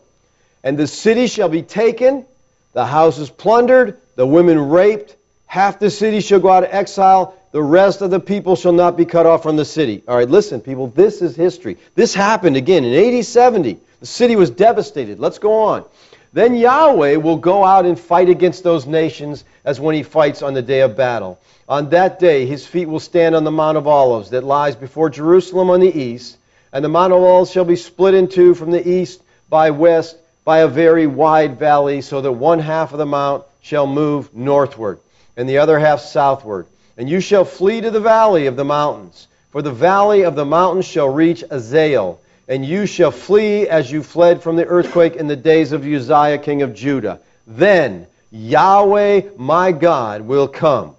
And 0.63 0.77
the 0.77 0.87
city 0.87 1.27
shall 1.27 1.49
be 1.49 1.61
taken, 1.61 2.25
the 2.73 2.85
houses 2.85 3.29
plundered, 3.29 3.97
the 4.15 4.25
women 4.25 4.69
raped. 4.69 5.15
Half 5.45 5.79
the 5.79 5.89
city 5.89 6.19
shall 6.19 6.39
go 6.39 6.49
out 6.49 6.63
of 6.63 6.69
exile, 6.71 7.35
the 7.51 7.63
rest 7.63 8.01
of 8.01 8.11
the 8.11 8.19
people 8.19 8.55
shall 8.55 8.73
not 8.73 8.97
be 8.97 9.05
cut 9.05 9.25
off 9.25 9.41
from 9.41 9.55
the 9.55 9.65
city. 9.65 10.03
All 10.07 10.15
right, 10.15 10.29
listen, 10.29 10.61
people, 10.61 10.87
this 10.87 11.21
is 11.21 11.35
history. 11.35 11.77
This 11.95 12.13
happened 12.13 12.55
again 12.55 12.83
in 12.83 13.17
AD 13.17 13.25
70. 13.25 13.79
The 13.99 14.05
city 14.05 14.35
was 14.35 14.49
devastated. 14.49 15.19
Let's 15.19 15.39
go 15.39 15.63
on. 15.63 15.85
Then 16.31 16.55
Yahweh 16.55 17.15
will 17.15 17.37
go 17.37 17.63
out 17.63 17.85
and 17.85 17.99
fight 17.99 18.29
against 18.29 18.63
those 18.63 18.85
nations 18.85 19.43
as 19.65 19.79
when 19.79 19.95
he 19.95 20.03
fights 20.03 20.43
on 20.43 20.53
the 20.53 20.61
day 20.61 20.81
of 20.81 20.95
battle. 20.95 21.39
On 21.67 21.89
that 21.89 22.19
day, 22.19 22.45
his 22.45 22.65
feet 22.65 22.87
will 22.87 22.99
stand 22.99 23.35
on 23.35 23.43
the 23.43 23.51
Mount 23.51 23.77
of 23.77 23.87
Olives 23.87 24.29
that 24.29 24.43
lies 24.43 24.75
before 24.75 25.09
Jerusalem 25.09 25.69
on 25.69 25.79
the 25.79 25.99
east, 25.99 26.37
and 26.71 26.85
the 26.85 26.89
Mount 26.89 27.13
of 27.13 27.23
Olives 27.23 27.51
shall 27.51 27.65
be 27.65 27.75
split 27.75 28.13
in 28.13 28.27
two 28.27 28.53
from 28.53 28.69
the 28.69 28.87
east 28.87 29.21
by 29.49 29.71
west 29.71 30.17
by 30.45 30.59
a 30.59 30.67
very 30.67 31.07
wide 31.07 31.57
valley, 31.59 32.01
so 32.01 32.21
that 32.21 32.31
one 32.31 32.59
half 32.59 32.91
of 32.91 32.97
the 32.97 33.05
mount 33.05 33.43
shall 33.61 33.85
move 33.85 34.33
northward, 34.33 34.99
and 35.35 35.47
the 35.47 35.57
other 35.57 35.79
half 35.79 35.99
southward. 35.99 36.65
And 36.97 37.09
you 37.09 37.19
shall 37.19 37.45
flee 37.45 37.81
to 37.81 37.91
the 37.91 37.99
valley 37.99 38.45
of 38.47 38.55
the 38.55 38.65
mountains, 38.65 39.27
for 39.51 39.61
the 39.61 39.71
valley 39.71 40.23
of 40.23 40.35
the 40.35 40.45
mountains 40.45 40.85
shall 40.85 41.09
reach 41.09 41.43
Azal, 41.49 42.17
and 42.49 42.65
you 42.65 42.87
shall 42.87 43.11
flee 43.11 43.67
as 43.69 43.91
you 43.91 44.01
fled 44.01 44.41
from 44.41 44.55
the 44.55 44.65
earthquake 44.65 45.15
in 45.15 45.27
the 45.27 45.35
days 45.35 45.71
of 45.71 45.85
Uzziah 45.85 46.39
king 46.39 46.63
of 46.63 46.73
Judah. 46.73 47.19
Then 47.45 48.07
Yahweh 48.31 49.21
my 49.37 49.71
God 49.71 50.23
will 50.23 50.47
come, 50.47 50.95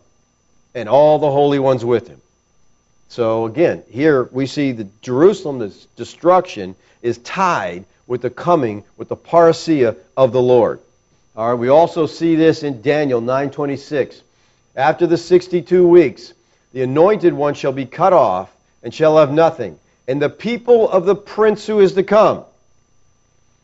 and 0.74 0.88
all 0.88 1.18
the 1.18 1.30
holy 1.30 1.58
ones 1.58 1.84
with 1.84 2.06
him. 2.06 2.20
So 3.08 3.46
again, 3.46 3.82
here 3.90 4.28
we 4.30 4.46
see 4.46 4.70
that 4.70 5.02
Jerusalem's 5.02 5.86
destruction 5.96 6.76
is 7.02 7.18
tied 7.18 7.84
with 8.06 8.22
the 8.22 8.30
coming, 8.30 8.84
with 8.96 9.08
the 9.08 9.16
parousia 9.16 9.96
of 10.16 10.32
the 10.32 10.40
Lord. 10.40 10.80
All 11.36 11.50
right, 11.50 11.58
we 11.58 11.68
also 11.68 12.06
see 12.06 12.36
this 12.36 12.62
in 12.62 12.80
Daniel 12.80 13.20
9:26. 13.20 14.22
After 14.76 15.08
the 15.08 15.16
62 15.16 15.86
weeks, 15.86 16.32
the 16.72 16.82
anointed 16.82 17.32
one 17.32 17.54
shall 17.54 17.72
be 17.72 17.86
cut 17.86 18.12
off 18.12 18.54
and 18.84 18.94
shall 18.94 19.18
have 19.18 19.32
nothing. 19.32 19.76
And 20.10 20.20
the 20.20 20.28
people 20.28 20.90
of 20.90 21.06
the 21.06 21.14
prince 21.14 21.68
who 21.68 21.78
is 21.78 21.92
to 21.92 22.02
come 22.02 22.44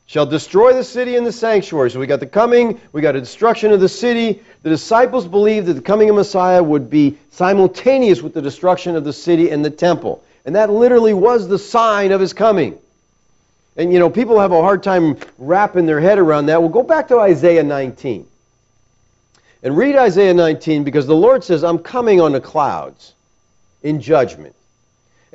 shall 0.06 0.26
destroy 0.26 0.74
the 0.74 0.84
city 0.84 1.16
and 1.16 1.26
the 1.26 1.32
sanctuary. 1.32 1.90
So 1.90 1.98
we 1.98 2.06
got 2.06 2.20
the 2.20 2.26
coming, 2.26 2.80
we 2.92 3.00
got 3.00 3.16
a 3.16 3.20
destruction 3.20 3.72
of 3.72 3.80
the 3.80 3.88
city. 3.88 4.40
The 4.62 4.70
disciples 4.70 5.26
believed 5.26 5.66
that 5.66 5.72
the 5.72 5.80
coming 5.80 6.08
of 6.08 6.14
Messiah 6.14 6.62
would 6.62 6.88
be 6.88 7.18
simultaneous 7.32 8.22
with 8.22 8.32
the 8.32 8.42
destruction 8.42 8.94
of 8.94 9.02
the 9.02 9.12
city 9.12 9.50
and 9.50 9.64
the 9.64 9.70
temple. 9.70 10.22
And 10.44 10.54
that 10.54 10.70
literally 10.70 11.14
was 11.14 11.48
the 11.48 11.58
sign 11.58 12.12
of 12.12 12.20
his 12.20 12.32
coming. 12.32 12.78
And 13.76 13.92
you 13.92 13.98
know, 13.98 14.08
people 14.08 14.38
have 14.38 14.52
a 14.52 14.62
hard 14.62 14.84
time 14.84 15.16
wrapping 15.38 15.86
their 15.86 16.00
head 16.00 16.20
around 16.20 16.46
that. 16.46 16.60
Well, 16.60 16.70
go 16.70 16.84
back 16.84 17.08
to 17.08 17.18
Isaiah 17.18 17.64
19. 17.64 18.24
And 19.64 19.76
read 19.76 19.96
Isaiah 19.96 20.32
19 20.32 20.84
because 20.84 21.08
the 21.08 21.16
Lord 21.16 21.42
says, 21.42 21.64
I'm 21.64 21.80
coming 21.80 22.20
on 22.20 22.30
the 22.30 22.40
clouds 22.40 23.14
in 23.82 24.00
judgment. 24.00 24.54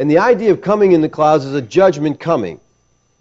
And 0.01 0.09
the 0.09 0.17
idea 0.17 0.49
of 0.49 0.61
coming 0.61 0.93
in 0.93 1.01
the 1.01 1.09
clouds 1.09 1.45
is 1.45 1.53
a 1.53 1.61
judgment 1.61 2.19
coming. 2.19 2.59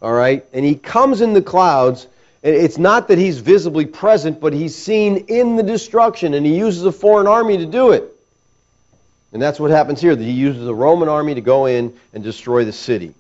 All 0.01 0.14
right? 0.14 0.47
And 0.55 0.64
he 0.64 0.77
comes 0.77 1.21
in 1.21 1.35
the 1.35 1.43
clouds. 1.43 2.07
And 2.43 2.55
it's 2.55 2.79
not 2.79 3.09
that 3.09 3.19
he's 3.19 3.38
visibly 3.38 3.85
present, 3.85 4.40
but 4.40 4.55
he's 4.55 4.75
seen 4.75 5.27
in 5.29 5.57
the 5.57 5.62
destruction, 5.62 6.33
and 6.33 6.47
he 6.47 6.57
uses 6.57 6.83
a 6.87 6.90
foreign 6.90 7.27
army 7.27 7.59
to 7.59 7.66
do 7.66 7.90
it. 7.90 8.11
And 9.35 9.43
that's 9.43 9.61
what 9.61 9.71
happens 9.71 10.01
here. 10.01 10.16
That 10.16 10.25
he 10.25 10.31
uses 10.31 10.66
a 10.66 10.73
Roman 10.73 11.11
army 11.11 11.35
to 11.35 11.43
go 11.43 11.66
in 11.66 11.95
and 12.14 12.25
destroy 12.25 12.64
the 12.64 12.73
city. 12.73 13.12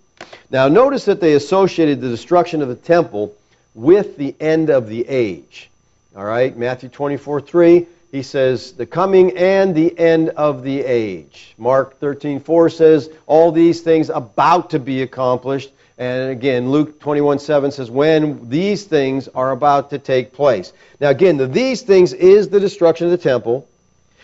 Now, 0.48 0.68
notice 0.68 1.04
that 1.04 1.20
they 1.20 1.34
associated 1.34 2.00
the 2.00 2.08
destruction 2.08 2.62
of 2.62 2.68
the 2.68 2.76
temple 2.76 3.34
with 3.74 4.16
the 4.16 4.34
end 4.40 4.70
of 4.70 4.88
the 4.88 5.06
age. 5.06 5.68
All 6.16 6.24
right, 6.24 6.56
Matthew 6.56 6.88
24 6.88 7.42
3, 7.42 7.86
he 8.10 8.22
says, 8.22 8.72
the 8.72 8.86
coming 8.86 9.36
and 9.36 9.74
the 9.74 9.96
end 9.98 10.30
of 10.30 10.62
the 10.62 10.84
age. 10.84 11.54
Mark 11.58 11.98
13 11.98 12.40
4 12.40 12.70
says, 12.70 13.10
all 13.26 13.52
these 13.52 13.82
things 13.82 14.10
about 14.10 14.70
to 14.70 14.78
be 14.78 15.02
accomplished. 15.02 15.70
And 15.96 16.30
again, 16.30 16.70
Luke 16.70 16.98
21 16.98 17.38
7 17.38 17.70
says, 17.70 17.90
when 17.90 18.48
these 18.48 18.84
things 18.84 19.28
are 19.28 19.52
about 19.52 19.90
to 19.90 19.98
take 19.98 20.32
place. 20.32 20.72
Now, 20.98 21.10
again, 21.10 21.36
the 21.36 21.46
these 21.46 21.82
things 21.82 22.12
is 22.12 22.48
the 22.48 22.58
destruction 22.58 23.06
of 23.06 23.12
the 23.12 23.18
temple, 23.18 23.68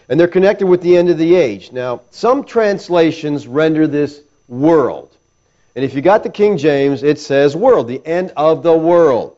and 0.08 0.18
they're 0.18 0.26
connected 0.26 0.66
with 0.66 0.82
the 0.82 0.96
end 0.96 1.10
of 1.10 1.18
the 1.18 1.34
age. 1.34 1.70
Now, 1.70 2.00
some 2.10 2.44
translations 2.44 3.46
render 3.46 3.86
this 3.86 4.20
world. 4.48 5.10
And 5.76 5.84
if 5.84 5.94
you 5.94 6.00
got 6.00 6.22
the 6.22 6.30
King 6.30 6.56
James, 6.56 7.02
it 7.02 7.20
says 7.20 7.54
world, 7.54 7.86
the 7.86 8.04
end 8.06 8.32
of 8.36 8.62
the 8.62 8.76
world. 8.76 9.35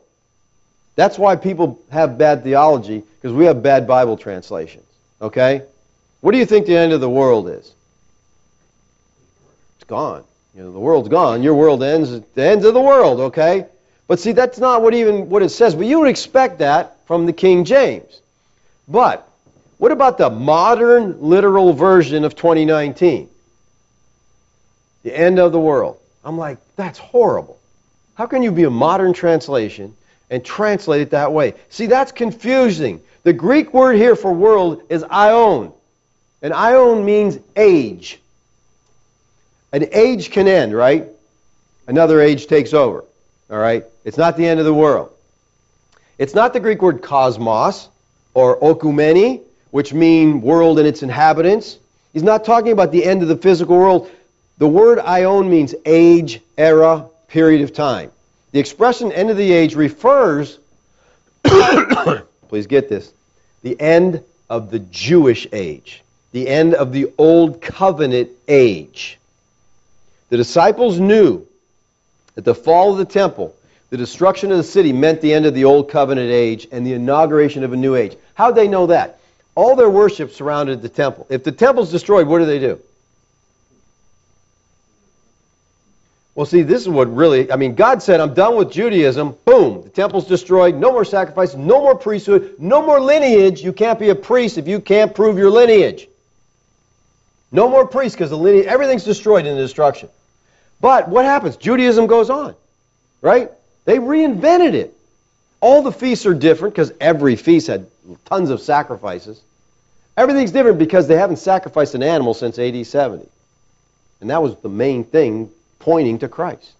That's 0.99 1.17
why 1.17 1.37
people 1.37 1.79
have 1.91 2.17
bad 2.17 2.43
theology, 2.43 3.03
because 3.15 3.33
we 3.33 3.45
have 3.45 3.63
bad 3.63 3.87
Bible 3.87 4.17
translations. 4.17 4.83
Okay? 5.21 5.63
What 6.19 6.33
do 6.33 6.37
you 6.37 6.45
think 6.45 6.65
the 6.65 6.75
end 6.75 6.91
of 6.91 6.99
the 6.99 7.09
world 7.09 7.47
is? 7.47 7.73
It's 9.77 9.87
gone. 9.87 10.25
You 10.53 10.63
know, 10.63 10.73
the 10.73 10.79
world's 10.79 11.07
gone. 11.07 11.41
Your 11.41 11.53
world 11.53 11.83
ends 11.83 12.11
at 12.11 12.35
the 12.35 12.43
end 12.43 12.65
of 12.65 12.73
the 12.73 12.81
world, 12.81 13.21
okay? 13.21 13.67
But 14.09 14.19
see, 14.19 14.33
that's 14.33 14.59
not 14.59 14.81
what 14.81 14.93
even 14.93 15.29
what 15.29 15.41
it 15.41 15.51
says. 15.51 15.73
But 15.73 15.85
you 15.85 16.01
would 16.01 16.09
expect 16.09 16.59
that 16.59 16.97
from 17.05 17.25
the 17.25 17.31
King 17.31 17.63
James. 17.63 18.19
But 18.85 19.25
what 19.77 19.93
about 19.93 20.17
the 20.17 20.29
modern 20.29 21.21
literal 21.21 21.71
version 21.71 22.25
of 22.25 22.35
2019? 22.35 23.29
The 25.03 25.17
end 25.17 25.39
of 25.39 25.53
the 25.53 25.61
world. 25.61 25.97
I'm 26.25 26.37
like, 26.37 26.57
that's 26.75 26.99
horrible. 26.99 27.57
How 28.15 28.25
can 28.25 28.43
you 28.43 28.51
be 28.51 28.65
a 28.65 28.69
modern 28.69 29.13
translation 29.13 29.95
and 30.29 30.43
translate 30.43 31.01
it 31.01 31.11
that 31.11 31.33
way. 31.33 31.53
See, 31.69 31.87
that's 31.87 32.11
confusing. 32.11 33.01
The 33.23 33.33
Greek 33.33 33.73
word 33.73 33.95
here 33.95 34.15
for 34.15 34.31
world 34.31 34.83
is 34.89 35.03
aion. 35.03 35.73
And 36.41 36.53
aion 36.53 37.03
means 37.03 37.39
age. 37.55 38.19
An 39.71 39.87
age 39.91 40.31
can 40.31 40.47
end, 40.47 40.75
right? 40.75 41.07
Another 41.87 42.21
age 42.21 42.47
takes 42.47 42.73
over. 42.73 43.03
All 43.49 43.57
right? 43.57 43.83
It's 44.05 44.17
not 44.17 44.37
the 44.37 44.45
end 44.45 44.59
of 44.59 44.65
the 44.65 44.73
world. 44.73 45.11
It's 46.17 46.33
not 46.33 46.53
the 46.53 46.59
Greek 46.59 46.81
word 46.81 47.01
cosmos 47.01 47.89
or 48.33 48.59
oikoumene, 48.59 49.41
which 49.71 49.93
mean 49.93 50.41
world 50.41 50.79
and 50.79 50.87
its 50.87 51.03
inhabitants. 51.03 51.77
He's 52.13 52.23
not 52.23 52.45
talking 52.45 52.71
about 52.71 52.91
the 52.91 53.03
end 53.03 53.21
of 53.21 53.27
the 53.27 53.37
physical 53.37 53.77
world. 53.77 54.09
The 54.57 54.67
word 54.67 54.99
aion 54.99 55.49
means 55.49 55.75
age, 55.85 56.41
era, 56.57 57.05
period 57.27 57.61
of 57.61 57.73
time. 57.73 58.11
The 58.51 58.59
expression 58.59 59.11
end 59.11 59.29
of 59.29 59.37
the 59.37 59.51
age 59.51 59.75
refers, 59.75 60.59
please 61.43 62.67
get 62.67 62.89
this, 62.89 63.13
the 63.61 63.79
end 63.79 64.23
of 64.49 64.71
the 64.71 64.79
Jewish 64.79 65.47
age, 65.53 66.03
the 66.31 66.47
end 66.47 66.73
of 66.73 66.91
the 66.91 67.13
Old 67.17 67.61
Covenant 67.61 68.29
age. 68.47 69.19
The 70.29 70.37
disciples 70.37 70.99
knew 70.99 71.45
that 72.35 72.45
the 72.45 72.55
fall 72.55 72.91
of 72.91 72.97
the 72.97 73.05
temple, 73.05 73.55
the 73.91 73.97
destruction 73.97 74.51
of 74.51 74.57
the 74.57 74.63
city, 74.63 74.93
meant 74.93 75.21
the 75.21 75.33
end 75.33 75.45
of 75.45 75.53
the 75.53 75.65
Old 75.65 75.89
Covenant 75.89 76.31
age 76.31 76.67
and 76.71 76.85
the 76.85 76.93
inauguration 76.93 77.63
of 77.63 77.73
a 77.73 77.77
new 77.77 77.95
age. 77.95 78.17
How'd 78.33 78.55
they 78.55 78.67
know 78.67 78.87
that? 78.87 79.19
All 79.53 79.75
their 79.75 79.89
worship 79.89 80.31
surrounded 80.31 80.81
the 80.81 80.89
temple. 80.89 81.27
If 81.29 81.43
the 81.43 81.51
temple's 81.51 81.91
destroyed, 81.91 82.27
what 82.27 82.39
do 82.39 82.45
they 82.45 82.59
do? 82.59 82.79
Well, 86.35 86.45
see, 86.45 86.61
this 86.61 86.81
is 86.81 86.89
what 86.89 87.13
really, 87.13 87.51
I 87.51 87.55
mean, 87.55 87.75
God 87.75 88.01
said, 88.01 88.19
I'm 88.19 88.33
done 88.33 88.55
with 88.55 88.71
Judaism. 88.71 89.35
Boom. 89.45 89.81
The 89.83 89.89
temple's 89.89 90.27
destroyed. 90.27 90.75
No 90.75 90.91
more 90.91 91.03
sacrifice. 91.03 91.55
No 91.55 91.81
more 91.81 91.95
priesthood. 91.95 92.55
No 92.59 92.85
more 92.85 92.99
lineage. 92.99 93.61
You 93.61 93.73
can't 93.73 93.99
be 93.99 94.09
a 94.09 94.15
priest 94.15 94.57
if 94.57 94.67
you 94.67 94.79
can't 94.79 95.13
prove 95.13 95.37
your 95.37 95.49
lineage. 95.49 96.07
No 97.51 97.67
more 97.67 97.85
priests 97.87 98.15
because 98.15 98.29
the 98.29 98.37
lineage, 98.37 98.67
everything's 98.67 99.03
destroyed 99.03 99.45
in 99.45 99.55
the 99.55 99.61
destruction. 99.61 100.09
But 100.79 101.09
what 101.09 101.25
happens? 101.25 101.57
Judaism 101.57 102.07
goes 102.07 102.29
on, 102.29 102.55
right? 103.21 103.51
They 103.85 103.97
reinvented 103.97 104.73
it. 104.73 104.93
All 105.61 105.81
the 105.81 105.91
feasts 105.91 106.25
are 106.25 106.33
different 106.33 106.73
because 106.73 106.93
every 107.01 107.35
feast 107.35 107.67
had 107.67 107.87
tons 108.25 108.49
of 108.49 108.61
sacrifices. 108.61 109.41
Everything's 110.15 110.51
different 110.51 110.77
because 110.77 111.07
they 111.07 111.17
haven't 111.17 111.37
sacrificed 111.37 111.95
an 111.95 112.03
animal 112.03 112.33
since 112.33 112.59
AD 112.59 112.85
70. 112.85 113.27
And 114.21 114.29
that 114.29 114.41
was 114.41 114.55
the 114.57 114.69
main 114.69 115.03
thing 115.03 115.49
pointing 115.89 116.19
to 116.19 116.29
Christ. 116.29 116.71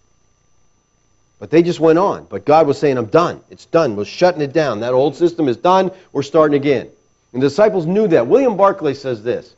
But 1.40 1.50
they 1.50 1.64
just 1.64 1.80
went 1.80 1.98
on. 1.98 2.28
But 2.30 2.44
God 2.44 2.68
was 2.68 2.78
saying, 2.78 2.96
I'm 2.96 3.06
done. 3.06 3.40
It's 3.50 3.66
done. 3.66 3.96
We're 3.96 4.04
shutting 4.04 4.40
it 4.40 4.52
down. 4.52 4.78
That 4.80 4.92
old 4.92 5.16
system 5.16 5.48
is 5.48 5.56
done. 5.56 5.90
We're 6.12 6.22
starting 6.22 6.54
again. 6.54 6.88
And 7.32 7.42
the 7.42 7.48
disciples 7.48 7.86
knew 7.86 8.06
that. 8.06 8.28
William 8.28 8.56
Barclay 8.56 8.94
says 8.94 9.24
this 9.24 9.52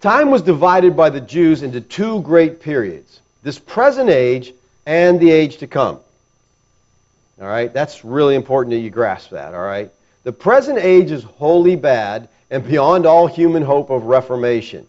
Time 0.00 0.30
was 0.30 0.40
divided 0.40 0.96
by 0.96 1.10
the 1.10 1.20
Jews 1.20 1.62
into 1.62 1.82
two 1.82 2.22
great 2.22 2.62
periods 2.62 3.20
this 3.42 3.58
present 3.58 4.08
age 4.08 4.54
and 4.86 5.20
the 5.20 5.30
age 5.30 5.58
to 5.58 5.66
come. 5.66 6.00
All 7.38 7.46
right? 7.46 7.70
That's 7.70 8.06
really 8.06 8.36
important 8.36 8.70
that 8.70 8.78
you 8.78 8.88
grasp 8.88 9.32
that. 9.32 9.52
All 9.52 9.60
right? 9.60 9.92
The 10.22 10.32
present 10.32 10.78
age 10.78 11.10
is 11.10 11.24
wholly 11.24 11.76
bad 11.76 12.30
and 12.50 12.66
beyond 12.66 13.04
all 13.04 13.26
human 13.26 13.62
hope 13.62 13.90
of 13.90 14.04
reformation. 14.04 14.86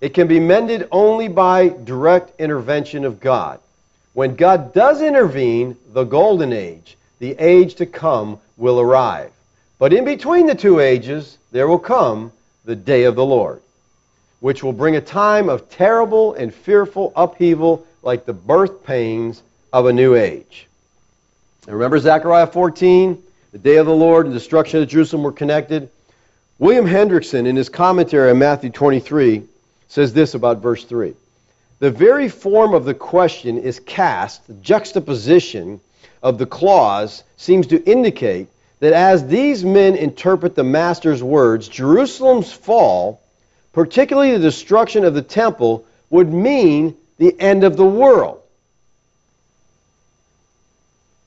It 0.00 0.14
can 0.14 0.26
be 0.26 0.40
mended 0.40 0.88
only 0.90 1.28
by 1.28 1.68
direct 1.68 2.40
intervention 2.40 3.04
of 3.04 3.20
God. 3.20 3.60
When 4.14 4.34
God 4.34 4.72
does 4.72 5.02
intervene, 5.02 5.76
the 5.92 6.04
golden 6.04 6.52
age, 6.52 6.96
the 7.18 7.36
age 7.38 7.74
to 7.76 7.86
come, 7.86 8.38
will 8.56 8.80
arrive. 8.80 9.30
But 9.78 9.92
in 9.92 10.04
between 10.04 10.46
the 10.46 10.54
two 10.54 10.80
ages, 10.80 11.38
there 11.52 11.68
will 11.68 11.78
come 11.78 12.32
the 12.64 12.76
day 12.76 13.04
of 13.04 13.14
the 13.14 13.24
Lord, 13.24 13.62
which 14.40 14.62
will 14.62 14.72
bring 14.72 14.96
a 14.96 15.00
time 15.00 15.48
of 15.48 15.70
terrible 15.70 16.34
and 16.34 16.52
fearful 16.52 17.12
upheaval 17.14 17.86
like 18.02 18.24
the 18.24 18.32
birth 18.32 18.84
pains 18.84 19.42
of 19.72 19.86
a 19.86 19.92
new 19.92 20.14
age. 20.14 20.66
And 21.66 21.74
remember 21.74 21.98
Zechariah 21.98 22.46
14? 22.46 23.22
The 23.52 23.58
day 23.58 23.76
of 23.76 23.86
the 23.86 23.94
Lord 23.94 24.26
and 24.26 24.34
destruction 24.34 24.82
of 24.82 24.88
Jerusalem 24.88 25.22
were 25.22 25.32
connected. 25.32 25.90
William 26.58 26.86
Hendriksen, 26.86 27.46
in 27.46 27.56
his 27.56 27.68
commentary 27.68 28.30
on 28.30 28.38
Matthew 28.38 28.70
23, 28.70 29.42
says 29.90 30.12
this 30.12 30.34
about 30.34 30.62
verse 30.62 30.84
3. 30.84 31.14
The 31.80 31.90
very 31.90 32.28
form 32.28 32.74
of 32.74 32.84
the 32.84 32.94
question 32.94 33.58
is 33.58 33.80
cast, 33.80 34.46
the 34.46 34.54
juxtaposition 34.54 35.80
of 36.22 36.38
the 36.38 36.46
clause 36.46 37.24
seems 37.36 37.66
to 37.66 37.82
indicate 37.84 38.48
that 38.78 38.92
as 38.92 39.26
these 39.26 39.64
men 39.64 39.96
interpret 39.96 40.54
the 40.54 40.62
Master's 40.62 41.22
words, 41.22 41.68
Jerusalem's 41.68 42.52
fall, 42.52 43.20
particularly 43.72 44.32
the 44.32 44.38
destruction 44.38 45.04
of 45.04 45.12
the 45.12 45.22
temple, 45.22 45.84
would 46.08 46.32
mean 46.32 46.96
the 47.18 47.38
end 47.40 47.64
of 47.64 47.76
the 47.76 47.84
world. 47.84 48.40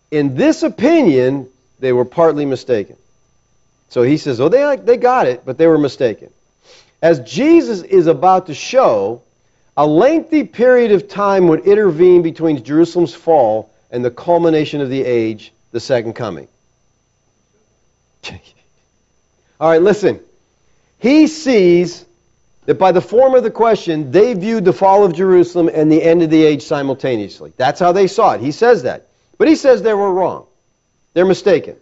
In 0.09 0.35
this 0.35 0.63
opinion, 0.63 1.49
they 1.79 1.91
were 1.91 2.05
partly 2.05 2.45
mistaken. 2.45 2.95
So 3.89 4.03
he 4.03 4.15
says, 4.15 4.39
oh, 4.39 4.47
they, 4.47 4.77
they 4.77 4.97
got 4.97 5.27
it, 5.27 5.43
but 5.45 5.57
they 5.57 5.67
were 5.67 5.77
mistaken. 5.77 6.31
As 7.03 7.19
Jesus 7.19 7.81
is 7.81 8.07
about 8.07 8.47
to 8.47 8.53
show, 8.53 9.21
a 9.75 9.85
lengthy 9.85 10.45
period 10.45 10.93
of 10.93 11.09
time 11.09 11.49
would 11.49 11.65
intervene 11.65 12.21
between 12.21 12.63
Jerusalem's 12.63 13.13
fall 13.13 13.69
and 13.91 14.05
the 14.05 14.09
culmination 14.09 14.79
of 14.79 14.89
the 14.89 15.03
age, 15.03 15.51
the 15.73 15.81
second 15.81 16.13
coming. 16.13 16.47
All 19.59 19.69
right, 19.69 19.81
listen. 19.81 20.21
He 20.97 21.27
sees 21.27 22.05
that 22.67 22.75
by 22.75 22.93
the 22.93 23.01
form 23.01 23.35
of 23.35 23.43
the 23.43 23.51
question, 23.51 24.09
they 24.13 24.33
viewed 24.33 24.63
the 24.63 24.71
fall 24.71 25.03
of 25.03 25.13
Jerusalem 25.13 25.69
and 25.73 25.91
the 25.91 26.01
end 26.01 26.21
of 26.23 26.29
the 26.29 26.41
age 26.41 26.63
simultaneously. 26.63 27.51
That's 27.57 27.81
how 27.81 27.91
they 27.91 28.07
saw 28.07 28.35
it. 28.35 28.39
He 28.39 28.53
says 28.53 28.83
that. 28.83 29.07
But 29.37 29.49
he 29.49 29.57
says 29.57 29.81
they 29.81 29.93
were 29.93 30.13
wrong. 30.13 30.45
They're 31.13 31.25
mistaken. 31.25 31.75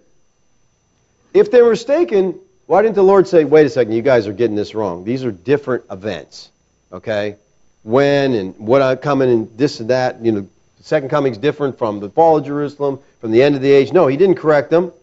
If 1.31 1.51
they're 1.51 1.69
mistaken, 1.69 2.39
why 2.71 2.81
didn't 2.81 2.95
the 2.95 3.03
Lord 3.03 3.27
say, 3.27 3.43
wait 3.43 3.65
a 3.65 3.69
second, 3.69 3.91
you 3.91 4.01
guys 4.01 4.27
are 4.27 4.31
getting 4.31 4.55
this 4.55 4.73
wrong? 4.73 5.03
These 5.03 5.25
are 5.25 5.31
different 5.33 5.83
events, 5.91 6.51
okay? 6.93 7.35
When 7.83 8.33
and 8.33 8.57
what 8.57 8.81
I'm 8.81 8.95
coming 8.95 9.29
and 9.29 9.57
this 9.57 9.81
and 9.81 9.89
that. 9.89 10.23
You 10.23 10.31
know, 10.31 10.47
the 10.77 10.83
second 10.83 11.09
coming 11.09 11.33
is 11.33 11.37
different 11.37 11.77
from 11.77 11.99
the 11.99 12.09
fall 12.09 12.37
of 12.37 12.45
Jerusalem, 12.45 12.99
from 13.19 13.31
the 13.31 13.43
end 13.43 13.55
of 13.55 13.61
the 13.61 13.69
age. 13.69 13.91
No, 13.91 14.07
he 14.07 14.15
didn't 14.15 14.35
correct 14.35 14.69
them. 14.69 14.93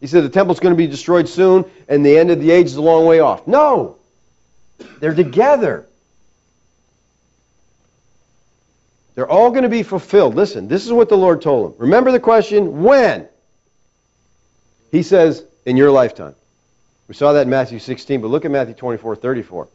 He 0.00 0.06
said 0.06 0.24
the 0.24 0.30
temple's 0.30 0.60
going 0.60 0.72
to 0.72 0.78
be 0.78 0.86
destroyed 0.86 1.28
soon 1.28 1.66
and 1.88 2.06
the 2.06 2.16
end 2.16 2.30
of 2.30 2.40
the 2.40 2.50
age 2.50 2.68
is 2.68 2.76
a 2.76 2.80
long 2.80 3.04
way 3.04 3.20
off. 3.20 3.46
No, 3.46 3.98
they're 4.98 5.14
together. 5.14 5.86
They're 9.14 9.28
all 9.28 9.50
going 9.50 9.64
to 9.64 9.68
be 9.68 9.82
fulfilled. 9.82 10.36
Listen, 10.36 10.68
this 10.68 10.86
is 10.86 10.90
what 10.90 11.10
the 11.10 11.18
Lord 11.18 11.42
told 11.42 11.70
him. 11.72 11.78
Remember 11.80 12.12
the 12.12 12.20
question, 12.20 12.82
when? 12.82 13.28
He 14.90 15.02
says, 15.02 15.44
in 15.66 15.76
your 15.76 15.90
lifetime. 15.90 16.34
We 17.06 17.14
saw 17.14 17.34
that 17.34 17.42
in 17.42 17.50
Matthew 17.50 17.78
16, 17.78 18.20
but 18.20 18.28
look 18.28 18.44
at 18.44 18.50
Matthew 18.50 18.74
24, 18.74 19.16
34. 19.16 19.68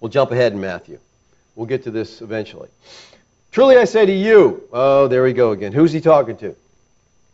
We'll 0.00 0.10
jump 0.10 0.32
ahead 0.32 0.52
in 0.52 0.60
Matthew. 0.60 0.98
We'll 1.54 1.66
get 1.66 1.84
to 1.84 1.90
this 1.90 2.20
eventually. 2.20 2.68
Truly 3.52 3.76
I 3.76 3.84
say 3.84 4.06
to 4.06 4.12
you, 4.12 4.68
oh, 4.72 5.08
there 5.08 5.22
we 5.22 5.32
go 5.32 5.52
again. 5.52 5.72
Who's 5.72 5.92
he 5.92 6.00
talking 6.00 6.36
to? 6.38 6.54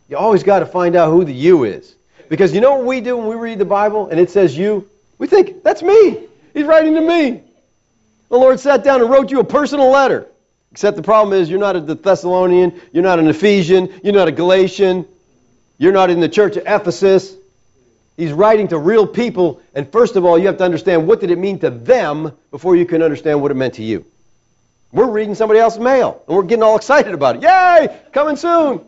You 0.09 0.17
always 0.17 0.43
got 0.43 0.59
to 0.59 0.65
find 0.65 0.95
out 0.95 1.11
who 1.11 1.25
the 1.25 1.33
you 1.33 1.65
is. 1.65 1.95
Because 2.29 2.53
you 2.53 2.61
know 2.61 2.75
what 2.75 2.85
we 2.85 3.01
do 3.01 3.17
when 3.17 3.27
we 3.27 3.35
read 3.35 3.59
the 3.59 3.65
Bible 3.65 4.09
and 4.09 4.19
it 4.19 4.29
says 4.29 4.57
you? 4.57 4.89
We 5.17 5.27
think, 5.27 5.63
that's 5.63 5.83
me. 5.83 6.27
He's 6.53 6.65
writing 6.65 6.95
to 6.95 7.01
me. 7.01 7.41
The 8.29 8.37
Lord 8.37 8.59
sat 8.59 8.83
down 8.83 9.01
and 9.01 9.09
wrote 9.09 9.31
you 9.31 9.39
a 9.39 9.43
personal 9.43 9.89
letter. 9.89 10.27
Except 10.71 10.97
the 10.97 11.03
problem 11.03 11.39
is 11.39 11.49
you're 11.49 11.59
not 11.59 11.75
a 11.75 11.81
Thessalonian, 11.81 12.79
you're 12.91 13.03
not 13.03 13.19
an 13.19 13.27
Ephesian, 13.27 13.99
you're 14.03 14.13
not 14.13 14.27
a 14.27 14.31
Galatian, 14.31 15.07
you're 15.77 15.93
not 15.93 16.09
in 16.09 16.19
the 16.19 16.29
church 16.29 16.57
of 16.57 16.63
Ephesus. 16.67 17.33
He's 18.17 18.33
writing 18.33 18.67
to 18.69 18.79
real 18.79 19.05
people, 19.05 19.61
and 19.75 19.89
first 19.91 20.15
of 20.15 20.25
all, 20.25 20.39
you 20.39 20.47
have 20.47 20.57
to 20.57 20.63
understand 20.63 21.07
what 21.07 21.19
did 21.21 21.29
it 21.29 21.37
mean 21.37 21.59
to 21.59 21.69
them 21.69 22.31
before 22.49 22.75
you 22.75 22.85
can 22.85 23.03
understand 23.03 23.41
what 23.41 23.51
it 23.51 23.53
meant 23.53 23.75
to 23.75 23.83
you. 23.83 24.05
We're 24.91 25.09
reading 25.09 25.35
somebody 25.35 25.59
else's 25.59 25.79
mail, 25.79 26.23
and 26.27 26.35
we're 26.35 26.43
getting 26.43 26.63
all 26.63 26.75
excited 26.75 27.13
about 27.13 27.35
it. 27.35 27.43
Yay! 27.43 27.95
Coming 28.11 28.35
soon. 28.35 28.81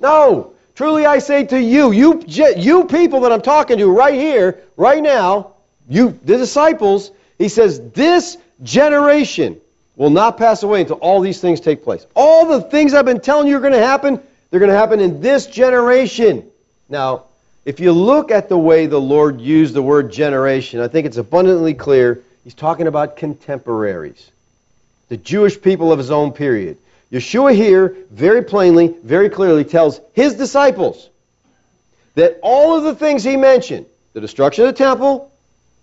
No. 0.00 0.54
Truly 0.74 1.06
I 1.06 1.20
say 1.20 1.44
to 1.44 1.60
you, 1.60 1.92
you, 1.92 2.24
you 2.26 2.84
people 2.86 3.20
that 3.20 3.32
I'm 3.32 3.42
talking 3.42 3.78
to 3.78 3.86
right 3.86 4.14
here, 4.14 4.60
right 4.76 5.02
now, 5.02 5.52
you, 5.88 6.18
the 6.24 6.38
disciples, 6.38 7.12
he 7.38 7.48
says, 7.48 7.90
this 7.90 8.36
generation 8.62 9.60
will 9.94 10.10
not 10.10 10.38
pass 10.38 10.62
away 10.62 10.80
until 10.80 10.96
all 10.96 11.20
these 11.20 11.40
things 11.40 11.60
take 11.60 11.84
place. 11.84 12.06
All 12.16 12.46
the 12.46 12.62
things 12.62 12.94
I've 12.94 13.04
been 13.04 13.20
telling 13.20 13.46
you 13.46 13.56
are 13.58 13.60
going 13.60 13.74
to 13.74 13.78
happen, 13.78 14.20
they're 14.50 14.60
going 14.60 14.72
to 14.72 14.76
happen 14.76 14.98
in 15.00 15.20
this 15.20 15.46
generation. 15.46 16.50
Now, 16.88 17.26
if 17.64 17.78
you 17.78 17.92
look 17.92 18.30
at 18.30 18.48
the 18.48 18.58
way 18.58 18.86
the 18.86 19.00
Lord 19.00 19.40
used 19.40 19.74
the 19.74 19.82
word 19.82 20.10
generation, 20.12 20.80
I 20.80 20.88
think 20.88 21.06
it's 21.06 21.16
abundantly 21.16 21.74
clear 21.74 22.20
he's 22.42 22.54
talking 22.54 22.86
about 22.86 23.16
contemporaries, 23.16 24.30
the 25.08 25.16
Jewish 25.16 25.60
people 25.60 25.92
of 25.92 25.98
his 25.98 26.10
own 26.10 26.32
period. 26.32 26.78
Yeshua 27.12 27.54
here, 27.54 27.96
very 28.10 28.42
plainly, 28.42 28.88
very 29.04 29.28
clearly 29.28 29.64
tells 29.64 30.00
his 30.14 30.34
disciples 30.34 31.08
that 32.14 32.38
all 32.42 32.76
of 32.76 32.84
the 32.84 32.94
things 32.94 33.22
he 33.22 33.36
mentioned, 33.36 33.86
the 34.12 34.20
destruction 34.20 34.64
of 34.64 34.74
the 34.74 34.78
temple, 34.78 35.30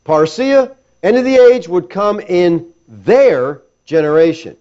Parousia, 0.05 0.75
end 1.01 1.17
of 1.17 1.23
the 1.23 1.35
age, 1.35 1.67
would 1.67 1.89
come 1.89 2.19
in 2.19 2.73
their 2.87 3.61
generation. 3.85 4.57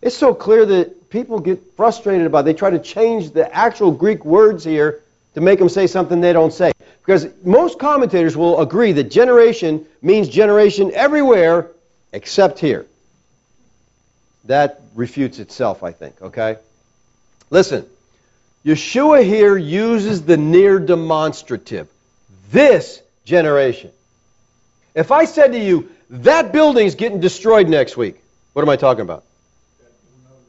It's 0.00 0.16
so 0.16 0.34
clear 0.34 0.64
that 0.66 1.10
people 1.10 1.40
get 1.40 1.74
frustrated 1.76 2.26
about 2.26 2.40
it. 2.40 2.44
They 2.44 2.54
try 2.54 2.70
to 2.70 2.78
change 2.78 3.30
the 3.30 3.52
actual 3.52 3.90
Greek 3.90 4.24
words 4.24 4.62
here 4.62 5.02
to 5.36 5.42
make 5.42 5.58
them 5.58 5.68
say 5.68 5.86
something 5.86 6.22
they 6.22 6.32
don't 6.32 6.52
say. 6.52 6.72
Because 7.04 7.28
most 7.44 7.78
commentators 7.78 8.34
will 8.34 8.58
agree 8.58 8.92
that 8.92 9.10
generation 9.10 9.84
means 10.00 10.30
generation 10.30 10.90
everywhere 10.94 11.72
except 12.10 12.58
here. 12.58 12.86
That 14.46 14.80
refutes 14.94 15.38
itself, 15.38 15.82
I 15.82 15.92
think, 15.92 16.22
okay? 16.22 16.56
Listen, 17.50 17.84
Yeshua 18.64 19.22
here 19.24 19.58
uses 19.58 20.22
the 20.22 20.38
near 20.38 20.78
demonstrative. 20.78 21.86
This 22.50 23.02
generation. 23.26 23.90
If 24.94 25.12
I 25.12 25.26
said 25.26 25.52
to 25.52 25.58
you, 25.58 25.90
that 26.08 26.50
building's 26.50 26.94
getting 26.94 27.20
destroyed 27.20 27.68
next 27.68 27.98
week, 27.98 28.22
what 28.54 28.62
am 28.62 28.70
I 28.70 28.76
talking 28.76 29.02
about? 29.02 29.22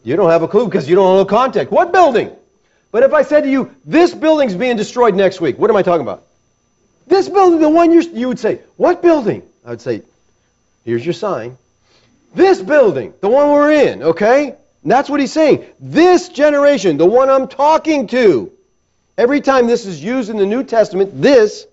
You 0.05 0.15
don't 0.15 0.29
have 0.29 0.43
a 0.43 0.47
clue 0.47 0.63
because 0.63 0.89
you 0.89 0.95
don't 0.95 1.17
know 1.17 1.23
the 1.25 1.29
context. 1.29 1.73
What 1.73 1.91
building? 1.91 2.31
But 2.91 3.03
if 3.03 3.13
I 3.13 3.23
said 3.23 3.41
to 3.41 3.49
you, 3.49 3.75
this 3.85 4.13
building's 4.13 4.55
being 4.55 4.77
destroyed 4.77 5.15
next 5.15 5.41
week, 5.41 5.57
what 5.57 5.69
am 5.69 5.75
I 5.75 5.83
talking 5.83 6.01
about? 6.01 6.23
This 7.07 7.29
building, 7.29 7.59
the 7.59 7.69
one 7.69 7.91
you're, 7.91 8.01
you 8.01 8.27
would 8.27 8.39
say, 8.39 8.61
what 8.75 9.01
building? 9.01 9.43
I 9.65 9.71
would 9.71 9.81
say, 9.81 10.01
here's 10.83 11.05
your 11.05 11.13
sign. 11.13 11.57
This 12.33 12.61
building, 12.61 13.13
the 13.21 13.29
one 13.29 13.51
we're 13.51 13.71
in, 13.71 14.03
okay? 14.03 14.55
And 14.83 14.91
that's 14.91 15.09
what 15.09 15.19
he's 15.19 15.31
saying. 15.31 15.65
This 15.79 16.29
generation, 16.29 16.97
the 16.97 17.05
one 17.05 17.29
I'm 17.29 17.47
talking 17.47 18.07
to, 18.07 18.51
every 19.17 19.41
time 19.41 19.67
this 19.67 19.85
is 19.85 20.03
used 20.03 20.29
in 20.29 20.37
the 20.37 20.45
New 20.45 20.63
Testament, 20.63 21.21
this, 21.21 21.65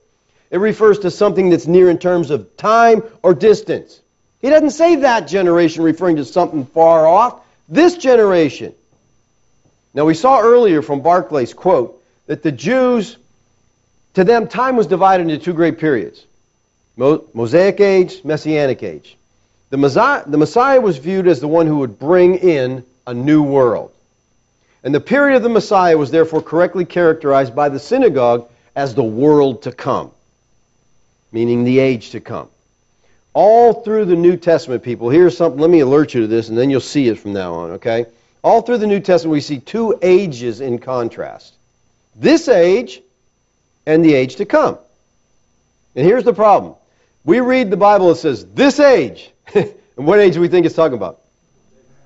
it 0.50 0.58
refers 0.58 1.00
to 1.00 1.10
something 1.10 1.50
that's 1.50 1.66
near 1.66 1.90
in 1.90 1.98
terms 1.98 2.30
of 2.30 2.56
time 2.56 3.02
or 3.22 3.34
distance. 3.34 4.00
He 4.40 4.50
doesn't 4.50 4.70
say 4.70 4.96
that 4.96 5.28
generation 5.28 5.82
referring 5.82 6.16
to 6.16 6.24
something 6.24 6.66
far 6.66 7.06
off. 7.06 7.40
This 7.68 7.96
generation. 7.96 8.74
Now, 9.94 10.04
we 10.04 10.14
saw 10.14 10.40
earlier 10.40 10.82
from 10.82 11.02
Barclay's 11.02 11.54
quote 11.54 12.02
that 12.26 12.42
the 12.42 12.50
Jews, 12.50 13.16
to 14.14 14.24
them, 14.24 14.48
time 14.48 14.76
was 14.76 14.88
divided 14.88 15.30
into 15.30 15.38
two 15.38 15.54
great 15.54 15.78
periods 15.78 16.24
Mosaic 16.96 17.80
age, 17.80 18.24
Messianic 18.24 18.82
age. 18.82 19.16
The 19.70 19.76
Messiah, 19.76 20.22
the 20.26 20.36
Messiah 20.36 20.80
was 20.80 20.98
viewed 20.98 21.26
as 21.26 21.40
the 21.40 21.48
one 21.48 21.66
who 21.66 21.78
would 21.78 21.98
bring 21.98 22.36
in 22.36 22.84
a 23.06 23.14
new 23.14 23.42
world. 23.42 23.92
And 24.84 24.94
the 24.94 25.00
period 25.00 25.36
of 25.36 25.42
the 25.42 25.48
Messiah 25.48 25.96
was 25.96 26.10
therefore 26.10 26.42
correctly 26.42 26.84
characterized 26.84 27.54
by 27.54 27.68
the 27.68 27.78
synagogue 27.78 28.48
as 28.76 28.94
the 28.94 29.02
world 29.02 29.62
to 29.62 29.72
come, 29.72 30.10
meaning 31.32 31.64
the 31.64 31.78
age 31.78 32.10
to 32.10 32.20
come. 32.20 32.48
All 33.32 33.82
through 33.82 34.04
the 34.04 34.14
New 34.14 34.36
Testament, 34.36 34.82
people, 34.82 35.08
here's 35.08 35.36
something, 35.36 35.60
let 35.60 35.70
me 35.70 35.80
alert 35.80 36.14
you 36.14 36.20
to 36.20 36.26
this, 36.26 36.48
and 36.48 36.58
then 36.58 36.70
you'll 36.70 36.80
see 36.80 37.08
it 37.08 37.18
from 37.18 37.32
now 37.32 37.54
on, 37.54 37.70
okay? 37.72 38.06
All 38.44 38.60
through 38.60 38.76
the 38.76 38.86
New 38.86 39.00
Testament, 39.00 39.32
we 39.32 39.40
see 39.40 39.58
two 39.58 39.98
ages 40.02 40.60
in 40.60 40.78
contrast 40.78 41.54
this 42.14 42.46
age 42.46 43.02
and 43.86 44.04
the 44.04 44.14
age 44.14 44.36
to 44.36 44.44
come. 44.44 44.78
And 45.96 46.06
here's 46.06 46.24
the 46.24 46.34
problem 46.34 46.74
we 47.24 47.40
read 47.40 47.70
the 47.70 47.78
Bible, 47.78 48.10
it 48.10 48.16
says, 48.16 48.44
this 48.44 48.78
age. 48.78 49.32
and 49.54 49.72
what 49.96 50.20
age 50.20 50.34
do 50.34 50.40
we 50.40 50.48
think 50.48 50.66
it's 50.66 50.74
talking 50.74 50.96
about? 50.96 51.20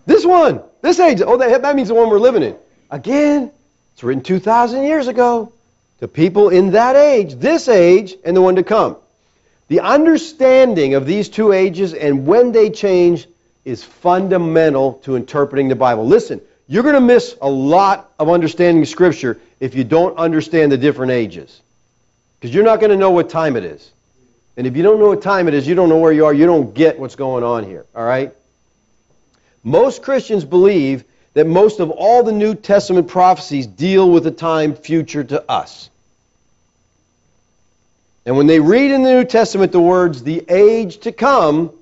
This 0.07 0.25
one. 0.25 0.63
This 0.81 1.01
age. 1.01 1.21
Oh, 1.21 1.37
that, 1.37 1.63
that 1.63 1.75
means 1.75 1.89
the 1.89 1.95
one 1.95 2.09
we're 2.09 2.21
living 2.21 2.45
in. 2.45 2.57
Again, 2.89 3.51
it's 3.93 4.05
written 4.05 4.23
2,000 4.23 4.85
years 4.85 5.09
ago 5.09 5.53
to 5.99 6.07
people 6.07 6.51
in 6.51 6.71
that 6.71 6.95
age, 6.95 7.35
this 7.35 7.69
age, 7.69 8.15
and 8.25 8.37
the 8.37 8.41
one 8.41 8.55
to 8.57 8.63
come. 8.63 8.97
The 9.67 9.81
understanding 9.81 10.95
of 10.95 11.05
these 11.05 11.29
two 11.29 11.51
ages 11.51 11.95
and 11.95 12.27
when 12.27 12.53
they 12.53 12.71
change 12.71 13.27
is 13.65 13.85
fundamental 13.85 14.95
to 15.05 15.17
interpreting 15.17 15.69
the 15.69 15.75
Bible. 15.77 16.07
Listen, 16.07 16.41
you're 16.67 16.83
going 16.83 16.95
to 16.95 17.01
miss 17.01 17.37
a 17.41 17.49
lot 17.49 18.13
of 18.19 18.29
understanding 18.29 18.85
Scripture 18.85 19.41
if 19.61 19.75
you 19.75 19.85
don't 19.85 20.17
understand 20.19 20.71
the 20.71 20.79
different 20.79 21.13
ages. 21.13 21.61
Because 22.39 22.55
you're 22.55 22.65
not 22.65 22.79
going 22.81 22.91
to 22.91 22.97
know 22.97 23.11
what 23.11 23.31
time 23.31 23.57
it 23.57 23.65
is. 23.65 23.91
And 24.57 24.67
if 24.67 24.77
you 24.77 24.83
don't 24.83 24.99
know 24.99 25.09
what 25.09 25.23
time 25.23 25.49
it 25.49 25.55
is, 25.55 25.67
you 25.67 25.75
don't 25.75 25.89
know 25.89 25.99
where 25.99 26.13
you 26.13 26.27
are, 26.27 26.35
you 26.35 26.47
don't 26.47 26.75
get 26.75 26.99
what's 26.99 27.15
going 27.15 27.45
on 27.45 27.65
here. 27.65 27.87
All 27.95 28.05
right? 28.05 28.33
Most 29.63 30.03
Christians 30.03 30.45
believe 30.45 31.05
that 31.35 31.47
most 31.47 31.81
of 31.81 31.91
all 31.91 32.23
the 32.23 32.33
New 32.33 32.55
Testament 32.55 33.09
prophecies 33.09 33.67
deal 33.67 34.11
with 34.11 34.27
a 34.27 34.31
time 34.31 34.75
future 34.75 35.23
to 35.25 35.49
us. 35.51 35.91
And 38.27 38.37
when 38.37 38.47
they 38.47 38.61
read 38.61 38.91
in 38.91 39.05
the 39.05 39.13
New 39.13 39.25
Testament 39.25 39.73
the 39.73 39.81
words, 39.81 40.23
the 40.23 40.45
age 40.49 40.99
to 40.99 41.13
come, 41.13 41.73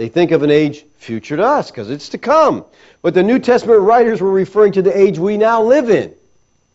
they 0.00 0.08
think 0.08 0.30
of 0.30 0.42
an 0.42 0.50
age 0.50 0.86
future 0.96 1.36
to 1.36 1.44
us 1.44 1.70
because 1.70 1.90
it's 1.90 2.08
to 2.08 2.16
come. 2.16 2.64
But 3.02 3.12
the 3.12 3.22
New 3.22 3.38
Testament 3.38 3.82
writers 3.82 4.22
were 4.22 4.30
referring 4.30 4.72
to 4.72 4.80
the 4.80 4.98
age 4.98 5.18
we 5.18 5.36
now 5.36 5.62
live 5.62 5.90
in, 5.90 6.14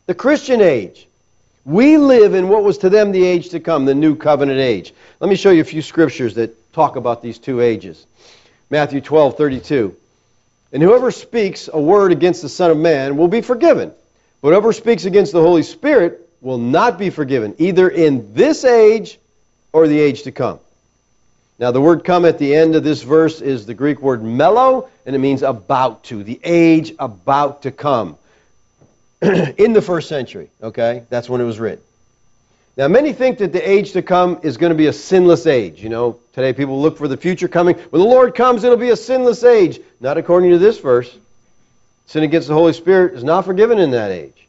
the 0.06 0.14
Christian 0.14 0.62
age. 0.62 1.08
We 1.66 1.98
live 1.98 2.36
in 2.36 2.50
what 2.50 2.64
was 2.64 2.78
to 2.80 2.90
them 2.92 3.12
the 3.12 3.26
age 3.26 3.50
to 3.50 3.60
come, 3.60 3.86
the 3.86 3.96
new 3.96 4.16
covenant 4.16 4.60
age. 4.60 4.94
Let 5.20 5.28
me 5.28 5.36
show 5.36 5.50
you 5.50 5.62
a 5.62 5.64
few 5.64 5.82
scriptures 5.82 6.36
that 6.36 6.72
talk 6.72 6.98
about 6.98 7.24
these 7.24 7.40
two 7.40 7.62
ages. 7.62 8.06
Matthew 8.70 9.02
12, 9.02 9.38
32. 9.38 9.96
And 10.72 10.84
whoever 10.84 11.10
speaks 11.10 11.68
a 11.74 11.82
word 11.82 12.12
against 12.12 12.44
the 12.44 12.50
Son 12.50 12.70
of 12.70 12.78
Man 12.78 13.18
will 13.18 13.28
be 13.28 13.42
forgiven. 13.42 13.92
But 14.44 14.50
whoever 14.50 14.72
speaks 14.72 15.06
against 15.06 15.32
the 15.32 15.42
Holy 15.42 15.64
Spirit 15.64 16.30
will 16.42 16.60
not 16.60 17.00
be 17.00 17.10
forgiven, 17.10 17.56
either 17.58 17.90
in 17.90 18.36
this 18.36 18.64
age 18.64 19.18
or 19.74 19.88
the 19.88 20.00
age 20.00 20.22
to 20.24 20.32
come. 20.32 20.60
Now, 21.58 21.72
the 21.72 21.82
word 21.82 22.04
come 22.04 22.26
at 22.26 22.38
the 22.38 22.54
end 22.54 22.76
of 22.76 22.84
this 22.84 23.02
verse 23.02 23.42
is 23.42 23.66
the 23.66 23.74
Greek 23.74 24.02
word 24.02 24.24
mello, 24.24 24.90
and 25.06 25.16
it 25.16 25.20
means 25.20 25.42
about 25.42 26.04
to, 26.06 26.24
the 26.24 26.40
age 26.44 26.94
about 27.00 27.62
to 27.62 27.72
come. 27.72 28.18
in 29.58 29.74
the 29.74 29.82
first 29.82 30.10
century, 30.10 30.50
okay? 30.62 31.04
That's 31.10 31.30
when 31.30 31.42
it 31.42 31.46
was 31.46 31.60
written. 31.60 31.84
Now, 32.78 32.90
many 32.90 33.14
think 33.14 33.38
that 33.38 33.54
the 33.54 33.70
age 33.70 33.94
to 33.94 34.02
come 34.02 34.40
is 34.44 34.58
going 34.58 34.72
to 34.72 34.78
be 34.78 34.88
a 34.88 34.94
sinless 34.94 35.48
age. 35.48 35.82
You 35.82 35.90
know, 35.90 36.20
today 36.34 36.52
people 36.52 36.82
look 36.82 36.98
for 36.98 37.08
the 37.08 37.16
future 37.16 37.48
coming. 37.48 37.76
When 37.78 38.02
the 38.02 38.08
Lord 38.08 38.36
comes, 38.36 38.64
it'll 38.64 38.78
be 38.78 38.90
a 38.90 38.98
sinless 38.98 39.44
age. 39.44 39.80
Not 40.02 40.18
according 40.18 40.52
to 40.52 40.58
this 40.58 40.80
verse. 40.80 41.18
Sin 42.06 42.24
against 42.24 42.50
the 42.50 42.54
Holy 42.54 42.74
Spirit 42.74 43.16
is 43.16 43.24
not 43.24 43.46
forgiven 43.46 43.80
in 43.80 43.92
that 43.92 44.12
age, 44.12 44.48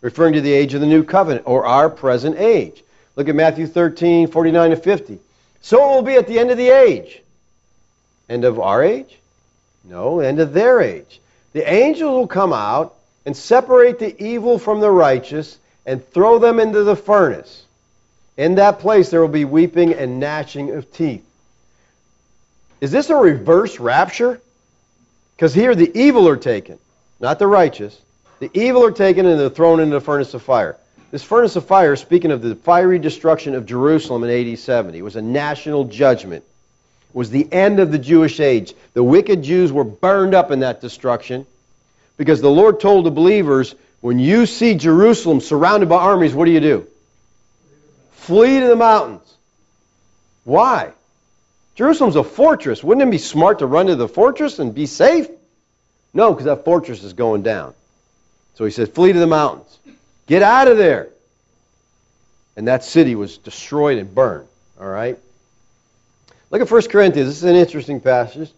referring 0.00 0.34
to 0.34 0.40
the 0.40 0.52
age 0.52 0.74
of 0.74 0.80
the 0.80 0.86
new 0.86 1.02
covenant 1.02 1.46
or 1.46 1.64
our 1.64 1.88
present 1.88 2.36
age. 2.36 2.84
Look 3.16 3.28
at 3.28 3.34
Matthew 3.34 3.66
13, 3.66 4.28
49 4.28 4.70
to 4.70 4.76
50. 4.76 5.18
So 5.64 5.78
it 5.82 5.94
will 5.94 6.02
be 6.02 6.16
at 6.16 6.26
the 6.26 6.38
end 6.38 6.50
of 6.50 6.58
the 6.58 6.68
age. 6.68 7.22
End 8.28 8.44
of 8.44 8.60
our 8.60 8.84
age? 8.84 9.18
No, 9.82 10.20
end 10.20 10.38
of 10.38 10.52
their 10.52 10.82
age. 10.82 11.22
The 11.54 11.66
angels 11.66 12.10
will 12.10 12.26
come 12.26 12.52
out 12.52 12.96
and 13.24 13.34
separate 13.34 13.98
the 13.98 14.14
evil 14.22 14.58
from 14.58 14.80
the 14.80 14.90
righteous 14.90 15.58
and 15.86 16.06
throw 16.06 16.38
them 16.38 16.60
into 16.60 16.84
the 16.84 16.94
furnace. 16.94 17.64
In 18.36 18.56
that 18.56 18.80
place 18.80 19.08
there 19.08 19.22
will 19.22 19.28
be 19.28 19.46
weeping 19.46 19.94
and 19.94 20.20
gnashing 20.20 20.70
of 20.72 20.92
teeth. 20.92 21.24
Is 22.82 22.90
this 22.92 23.08
a 23.08 23.16
reverse 23.16 23.80
rapture? 23.80 24.42
Because 25.34 25.54
here 25.54 25.74
the 25.74 25.90
evil 25.98 26.28
are 26.28 26.36
taken, 26.36 26.78
not 27.20 27.38
the 27.38 27.46
righteous. 27.46 27.98
The 28.38 28.50
evil 28.52 28.84
are 28.84 28.92
taken 28.92 29.24
and 29.24 29.40
they're 29.40 29.48
thrown 29.48 29.80
into 29.80 29.94
the 29.94 30.04
furnace 30.04 30.34
of 30.34 30.42
fire. 30.42 30.76
This 31.14 31.22
furnace 31.22 31.54
of 31.54 31.64
fire, 31.66 31.94
speaking 31.94 32.32
of 32.32 32.42
the 32.42 32.56
fiery 32.56 32.98
destruction 32.98 33.54
of 33.54 33.66
Jerusalem 33.66 34.24
in 34.24 34.50
AD 34.50 34.58
70, 34.58 35.00
was 35.02 35.14
a 35.14 35.22
national 35.22 35.84
judgment. 35.84 36.42
It 37.10 37.16
was 37.16 37.30
the 37.30 37.46
end 37.52 37.78
of 37.78 37.92
the 37.92 38.00
Jewish 38.00 38.40
age. 38.40 38.74
The 38.94 39.02
wicked 39.04 39.44
Jews 39.44 39.70
were 39.70 39.84
burned 39.84 40.34
up 40.34 40.50
in 40.50 40.58
that 40.58 40.80
destruction. 40.80 41.46
Because 42.16 42.40
the 42.40 42.50
Lord 42.50 42.80
told 42.80 43.06
the 43.06 43.12
believers, 43.12 43.76
when 44.00 44.18
you 44.18 44.44
see 44.44 44.74
Jerusalem 44.74 45.40
surrounded 45.40 45.88
by 45.88 45.98
armies, 45.98 46.34
what 46.34 46.46
do 46.46 46.50
you 46.50 46.58
do? 46.58 46.84
Flee 48.14 48.58
to 48.58 48.66
the 48.66 48.74
mountains. 48.74 49.36
Why? 50.42 50.90
Jerusalem's 51.76 52.16
a 52.16 52.24
fortress. 52.24 52.82
Wouldn't 52.82 53.06
it 53.06 53.10
be 53.12 53.18
smart 53.18 53.60
to 53.60 53.66
run 53.66 53.86
to 53.86 53.94
the 53.94 54.08
fortress 54.08 54.58
and 54.58 54.74
be 54.74 54.86
safe? 54.86 55.28
No, 56.12 56.32
because 56.32 56.46
that 56.46 56.64
fortress 56.64 57.04
is 57.04 57.12
going 57.12 57.42
down. 57.42 57.72
So 58.56 58.64
he 58.64 58.72
says, 58.72 58.88
flee 58.88 59.12
to 59.12 59.18
the 59.20 59.28
mountains. 59.28 59.78
Get 60.26 60.42
out 60.42 60.68
of 60.68 60.76
there. 60.76 61.08
And 62.56 62.68
that 62.68 62.84
city 62.84 63.14
was 63.14 63.38
destroyed 63.38 63.98
and 63.98 64.14
burned. 64.14 64.48
All 64.80 64.86
right? 64.86 65.18
Look 66.50 66.62
at 66.62 66.70
1 66.70 66.82
Corinthians. 66.82 67.28
This 67.28 67.38
is 67.38 67.44
an 67.44 67.56
interesting 67.56 68.00
passage. 68.00 68.50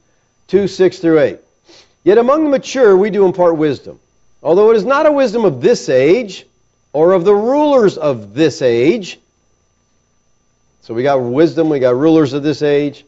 2, 0.48 0.68
6 0.68 0.98
through 0.98 1.20
8. 1.20 1.38
Yet 2.04 2.18
among 2.18 2.44
the 2.44 2.50
mature 2.50 2.96
we 2.96 3.10
do 3.10 3.24
impart 3.24 3.56
wisdom, 3.56 3.98
although 4.42 4.70
it 4.70 4.76
is 4.76 4.84
not 4.84 5.06
a 5.06 5.12
wisdom 5.12 5.44
of 5.44 5.60
this 5.60 5.88
age 5.88 6.46
or 6.92 7.14
of 7.14 7.24
the 7.24 7.34
rulers 7.34 7.98
of 7.98 8.32
this 8.32 8.62
age. 8.62 9.18
So 10.82 10.94
we 10.94 11.02
got 11.02 11.20
wisdom, 11.20 11.68
we 11.68 11.80
got 11.80 11.96
rulers 11.96 12.32
of 12.32 12.44
this 12.44 12.62
age 12.62 13.04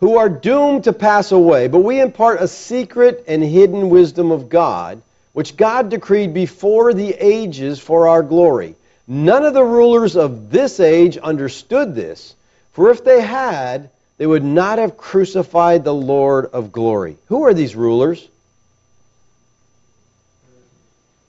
who 0.00 0.18
are 0.18 0.28
doomed 0.28 0.84
to 0.84 0.92
pass 0.92 1.32
away, 1.32 1.68
but 1.68 1.80
we 1.80 2.00
impart 2.00 2.40
a 2.40 2.48
secret 2.48 3.24
and 3.26 3.42
hidden 3.42 3.88
wisdom 3.88 4.30
of 4.30 4.48
God, 4.48 5.00
which 5.38 5.56
God 5.56 5.88
decreed 5.88 6.34
before 6.34 6.92
the 6.92 7.14
ages 7.14 7.78
for 7.78 8.08
our 8.08 8.24
glory. 8.24 8.74
None 9.06 9.44
of 9.44 9.54
the 9.54 9.62
rulers 9.62 10.16
of 10.16 10.50
this 10.50 10.80
age 10.80 11.16
understood 11.16 11.94
this, 11.94 12.34
for 12.72 12.90
if 12.90 13.04
they 13.04 13.20
had, 13.20 13.90
they 14.16 14.26
would 14.26 14.42
not 14.42 14.80
have 14.80 14.96
crucified 14.96 15.84
the 15.84 15.94
Lord 15.94 16.46
of 16.46 16.72
glory. 16.72 17.18
Who 17.26 17.44
are 17.44 17.54
these 17.54 17.76
rulers? 17.76 18.26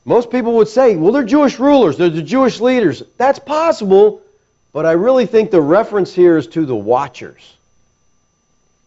Most 0.05 0.31
people 0.31 0.53
would 0.55 0.69
say, 0.69 0.95
well, 0.95 1.11
they're 1.11 1.21
Jewish 1.21 1.59
rulers, 1.59 1.99
they're 1.99 2.09
the 2.09 2.23
Jewish 2.23 2.59
leaders. 2.59 3.03
That's 3.17 3.37
possible, 3.37 4.23
but 4.73 4.87
I 4.87 4.93
really 4.93 5.27
think 5.27 5.51
the 5.51 5.61
reference 5.61 6.11
here 6.15 6.35
is 6.35 6.47
to 6.47 6.65
the 6.65 6.75
watchers, 6.75 7.55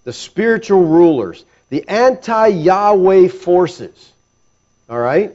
the 0.03 0.13
spiritual 0.13 0.85
rulers, 0.85 1.45
the 1.69 1.89
anti 1.89 2.49
Yahweh 2.49 3.29
forces. 3.29 4.12
All 4.93 4.99
right? 4.99 5.33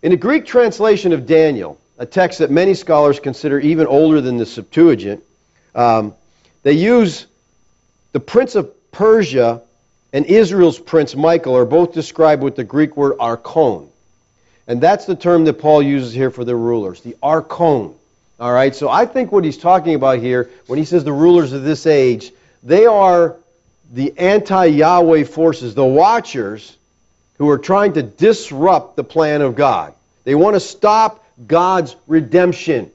In 0.00 0.12
the 0.12 0.16
Greek 0.16 0.46
translation 0.46 1.12
of 1.12 1.26
Daniel, 1.26 1.76
a 1.98 2.06
text 2.06 2.38
that 2.38 2.48
many 2.48 2.74
scholars 2.74 3.18
consider 3.18 3.58
even 3.58 3.88
older 3.88 4.20
than 4.20 4.36
the 4.36 4.46
Septuagint, 4.46 5.24
um, 5.74 6.14
they 6.62 6.74
use 6.74 7.26
the 8.12 8.20
prince 8.20 8.54
of 8.54 8.70
Persia 8.92 9.62
and 10.12 10.24
Israel's 10.24 10.78
prince 10.78 11.16
Michael 11.16 11.56
are 11.56 11.64
both 11.64 11.92
described 11.92 12.44
with 12.44 12.54
the 12.54 12.62
Greek 12.62 12.96
word 12.96 13.16
archon. 13.18 13.88
And 14.68 14.80
that's 14.80 15.06
the 15.06 15.16
term 15.16 15.44
that 15.46 15.54
Paul 15.54 15.82
uses 15.82 16.14
here 16.14 16.30
for 16.30 16.44
the 16.44 16.54
rulers, 16.54 17.00
the 17.00 17.16
archon. 17.20 17.96
All 18.38 18.52
right, 18.52 18.72
so 18.72 18.88
I 18.88 19.04
think 19.04 19.32
what 19.32 19.42
he's 19.42 19.58
talking 19.58 19.96
about 19.96 20.20
here, 20.20 20.48
when 20.68 20.78
he 20.78 20.84
says 20.84 21.02
the 21.02 21.12
rulers 21.12 21.52
of 21.52 21.64
this 21.64 21.88
age, 21.88 22.30
they 22.62 22.86
are 22.86 23.36
the 23.92 24.16
anti 24.16 24.66
Yahweh 24.66 25.24
forces, 25.24 25.74
the 25.74 25.84
watchers 25.84 26.76
who 27.40 27.48
are 27.48 27.56
trying 27.56 27.94
to 27.94 28.02
disrupt 28.02 28.96
the 28.96 29.02
plan 29.02 29.40
of 29.40 29.56
God. 29.56 29.94
They 30.24 30.34
want 30.34 30.56
to 30.56 30.60
stop 30.60 31.24
God's 31.46 31.96
redemption. 32.06 32.90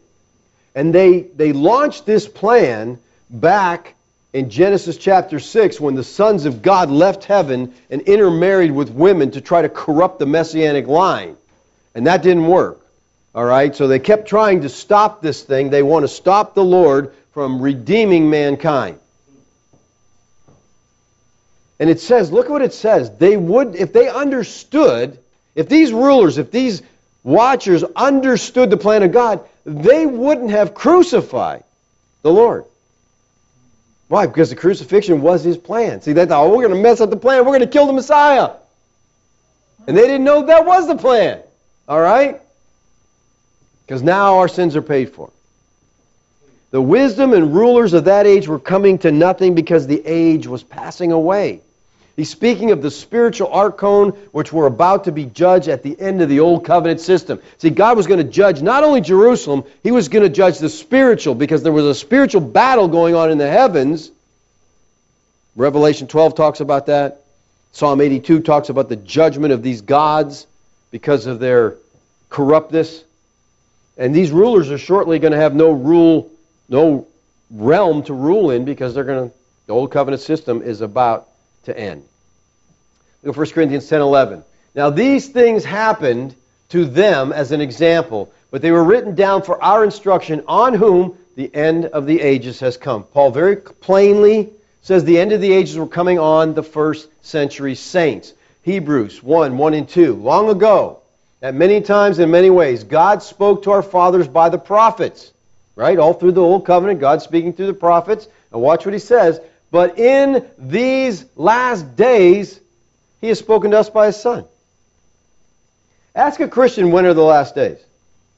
And 0.75 0.93
they, 0.93 1.21
they 1.21 1.51
launched 1.51 2.05
this 2.05 2.27
plan 2.27 2.99
back 3.27 3.95
in 4.33 4.51
Genesis 4.51 4.97
chapter 4.97 5.39
6 5.39 5.79
when 5.79 5.95
the 5.95 6.03
sons 6.03 6.45
of 6.45 6.61
God 6.61 6.91
left 6.91 7.23
heaven 7.23 7.73
and 7.89 8.03
intermarried 8.03 8.69
with 8.69 8.91
women 8.91 9.31
to 9.31 9.41
try 9.41 9.63
to 9.63 9.69
corrupt 9.69 10.19
the 10.19 10.27
messianic 10.27 10.85
line. 10.85 11.35
And 11.95 12.05
that 12.05 12.21
didn't 12.21 12.45
work. 12.45 12.85
All 13.33 13.45
right? 13.45 13.75
So 13.75 13.87
they 13.87 13.97
kept 13.97 14.27
trying 14.27 14.61
to 14.61 14.69
stop 14.69 15.23
this 15.23 15.41
thing. 15.41 15.71
They 15.71 15.81
want 15.81 16.03
to 16.03 16.07
stop 16.07 16.53
the 16.53 16.63
Lord 16.63 17.15
from 17.33 17.59
redeeming 17.59 18.29
mankind. 18.29 18.99
And 21.79 21.89
it 21.89 21.99
says, 21.99 22.31
look 22.31 22.45
at 22.45 22.51
what 22.51 22.61
it 22.61 22.73
says. 22.73 23.17
They 23.17 23.35
would, 23.35 23.75
if 23.75 23.91
they 23.91 24.07
understood, 24.07 25.19
if 25.55 25.67
these 25.67 25.91
rulers, 25.91 26.37
if 26.37 26.51
these 26.51 26.81
watchers 27.23 27.83
understood 27.83 28.69
the 28.69 28.77
plan 28.77 29.03
of 29.03 29.11
God, 29.11 29.41
they 29.65 30.05
wouldn't 30.05 30.51
have 30.51 30.73
crucified 30.73 31.63
the 32.21 32.31
Lord. 32.31 32.65
Why? 34.07 34.27
Because 34.27 34.51
the 34.51 34.55
crucifixion 34.55 35.21
was 35.21 35.43
his 35.43 35.57
plan. 35.57 36.01
See, 36.01 36.13
they 36.13 36.25
thought, 36.25 36.45
oh, 36.45 36.49
we're 36.49 36.67
going 36.67 36.75
to 36.75 36.81
mess 36.81 37.01
up 37.01 37.09
the 37.09 37.17
plan. 37.17 37.39
We're 37.39 37.57
going 37.57 37.61
to 37.61 37.67
kill 37.67 37.87
the 37.87 37.93
Messiah. 37.93 38.51
And 39.87 39.97
they 39.97 40.03
didn't 40.03 40.23
know 40.23 40.45
that 40.45 40.65
was 40.65 40.87
the 40.87 40.95
plan. 40.95 41.41
All 41.87 41.99
right? 41.99 42.41
Because 43.85 44.01
now 44.01 44.37
our 44.37 44.47
sins 44.47 44.75
are 44.75 44.81
paid 44.81 45.11
for. 45.11 45.31
The 46.71 46.81
wisdom 46.81 47.33
and 47.33 47.55
rulers 47.55 47.93
of 47.93 48.05
that 48.05 48.27
age 48.27 48.47
were 48.47 48.59
coming 48.59 48.97
to 48.99 49.11
nothing 49.11 49.55
because 49.55 49.87
the 49.87 50.01
age 50.05 50.45
was 50.45 50.61
passing 50.61 51.11
away. 51.11 51.61
He's 52.15 52.29
speaking 52.29 52.71
of 52.71 52.81
the 52.81 52.91
spiritual 52.91 53.49
archon, 53.49 54.11
which 54.31 54.53
were 54.53 54.67
about 54.67 55.03
to 55.03 55.11
be 55.11 55.25
judged 55.25 55.67
at 55.67 55.83
the 55.83 55.99
end 55.99 56.21
of 56.21 56.29
the 56.29 56.39
old 56.39 56.63
covenant 56.63 57.01
system. 57.01 57.41
See, 57.57 57.69
God 57.69 57.97
was 57.97 58.07
going 58.07 58.25
to 58.25 58.31
judge 58.31 58.61
not 58.61 58.85
only 58.85 59.01
Jerusalem, 59.01 59.65
He 59.83 59.91
was 59.91 60.07
going 60.07 60.23
to 60.23 60.29
judge 60.29 60.59
the 60.59 60.69
spiritual 60.69 61.35
because 61.35 61.61
there 61.61 61.73
was 61.73 61.85
a 61.85 61.95
spiritual 61.95 62.41
battle 62.41 62.87
going 62.87 63.15
on 63.15 63.31
in 63.31 63.37
the 63.37 63.49
heavens. 63.49 64.11
Revelation 65.57 66.07
12 66.07 66.35
talks 66.35 66.61
about 66.61 66.85
that. 66.85 67.21
Psalm 67.73 67.99
82 67.99 68.39
talks 68.39 68.69
about 68.69 68.87
the 68.87 68.95
judgment 68.95 69.51
of 69.51 69.61
these 69.61 69.81
gods 69.81 70.47
because 70.91 71.25
of 71.25 71.39
their 71.39 71.75
corruptness. 72.29 73.03
And 73.97 74.15
these 74.15 74.31
rulers 74.31 74.71
are 74.71 74.77
shortly 74.77 75.19
going 75.19 75.33
to 75.33 75.37
have 75.37 75.53
no 75.53 75.71
rule, 75.71 76.31
no 76.69 77.07
realm 77.51 78.03
to 78.03 78.13
rule 78.13 78.51
in 78.51 78.63
because 78.63 78.93
they're 78.93 79.03
going 79.03 79.29
to, 79.29 79.35
the 79.67 79.73
old 79.73 79.91
covenant 79.91 80.21
system 80.21 80.61
is 80.61 80.79
about 80.79 81.27
to 81.65 81.77
end. 81.77 82.03
Look 83.23 83.35
at 83.35 83.37
1 83.37 83.49
Corinthians 83.51 83.87
10 83.87 84.01
11. 84.01 84.43
Now, 84.75 84.89
these 84.89 85.27
things 85.29 85.63
happened 85.63 86.35
to 86.69 86.85
them 86.85 87.31
as 87.31 87.51
an 87.51 87.61
example, 87.61 88.31
but 88.51 88.61
they 88.61 88.71
were 88.71 88.83
written 88.83 89.15
down 89.15 89.41
for 89.41 89.61
our 89.63 89.83
instruction, 89.83 90.43
on 90.47 90.73
whom 90.73 91.17
the 91.35 91.53
end 91.53 91.85
of 91.85 92.05
the 92.05 92.21
ages 92.21 92.59
has 92.59 92.77
come. 92.77 93.03
Paul 93.03 93.31
very 93.31 93.57
plainly 93.57 94.51
says 94.81 95.03
the 95.03 95.19
end 95.19 95.31
of 95.31 95.41
the 95.41 95.51
ages 95.51 95.77
were 95.77 95.87
coming 95.87 96.19
on 96.19 96.53
the 96.53 96.63
first 96.63 97.07
century 97.25 97.75
saints. 97.75 98.33
Hebrews 98.63 99.21
1 99.21 99.57
1 99.57 99.73
and 99.73 99.87
2. 99.89 100.15
Long 100.15 100.49
ago, 100.49 100.99
at 101.41 101.53
many 101.53 101.81
times 101.81 102.19
in 102.19 102.31
many 102.31 102.49
ways, 102.49 102.83
God 102.83 103.21
spoke 103.21 103.63
to 103.63 103.71
our 103.71 103.83
fathers 103.83 104.27
by 104.27 104.49
the 104.49 104.57
prophets. 104.57 105.31
Right? 105.75 105.99
All 105.99 106.13
through 106.13 106.31
the 106.31 106.41
Old 106.41 106.65
Covenant, 106.65 106.99
God 106.99 107.21
speaking 107.21 107.53
through 107.53 107.67
the 107.67 107.73
prophets. 107.73 108.27
And 108.51 108.61
watch 108.61 108.85
what 108.85 108.93
he 108.93 108.99
says. 108.99 109.39
But 109.75 109.99
in 109.99 110.49
these 110.57 111.25
last 111.35 111.97
days, 111.97 112.61
he 113.19 113.27
has 113.27 113.39
spoken 113.39 113.71
to 113.71 113.79
us 113.79 113.89
by 113.89 114.05
his 114.05 114.15
Son. 114.15 114.45
Ask 116.15 116.39
a 116.39 116.47
Christian 116.47 116.91
when 116.93 117.05
are 117.05 117.13
the 117.13 117.21
last 117.21 117.55
days. 117.55 117.79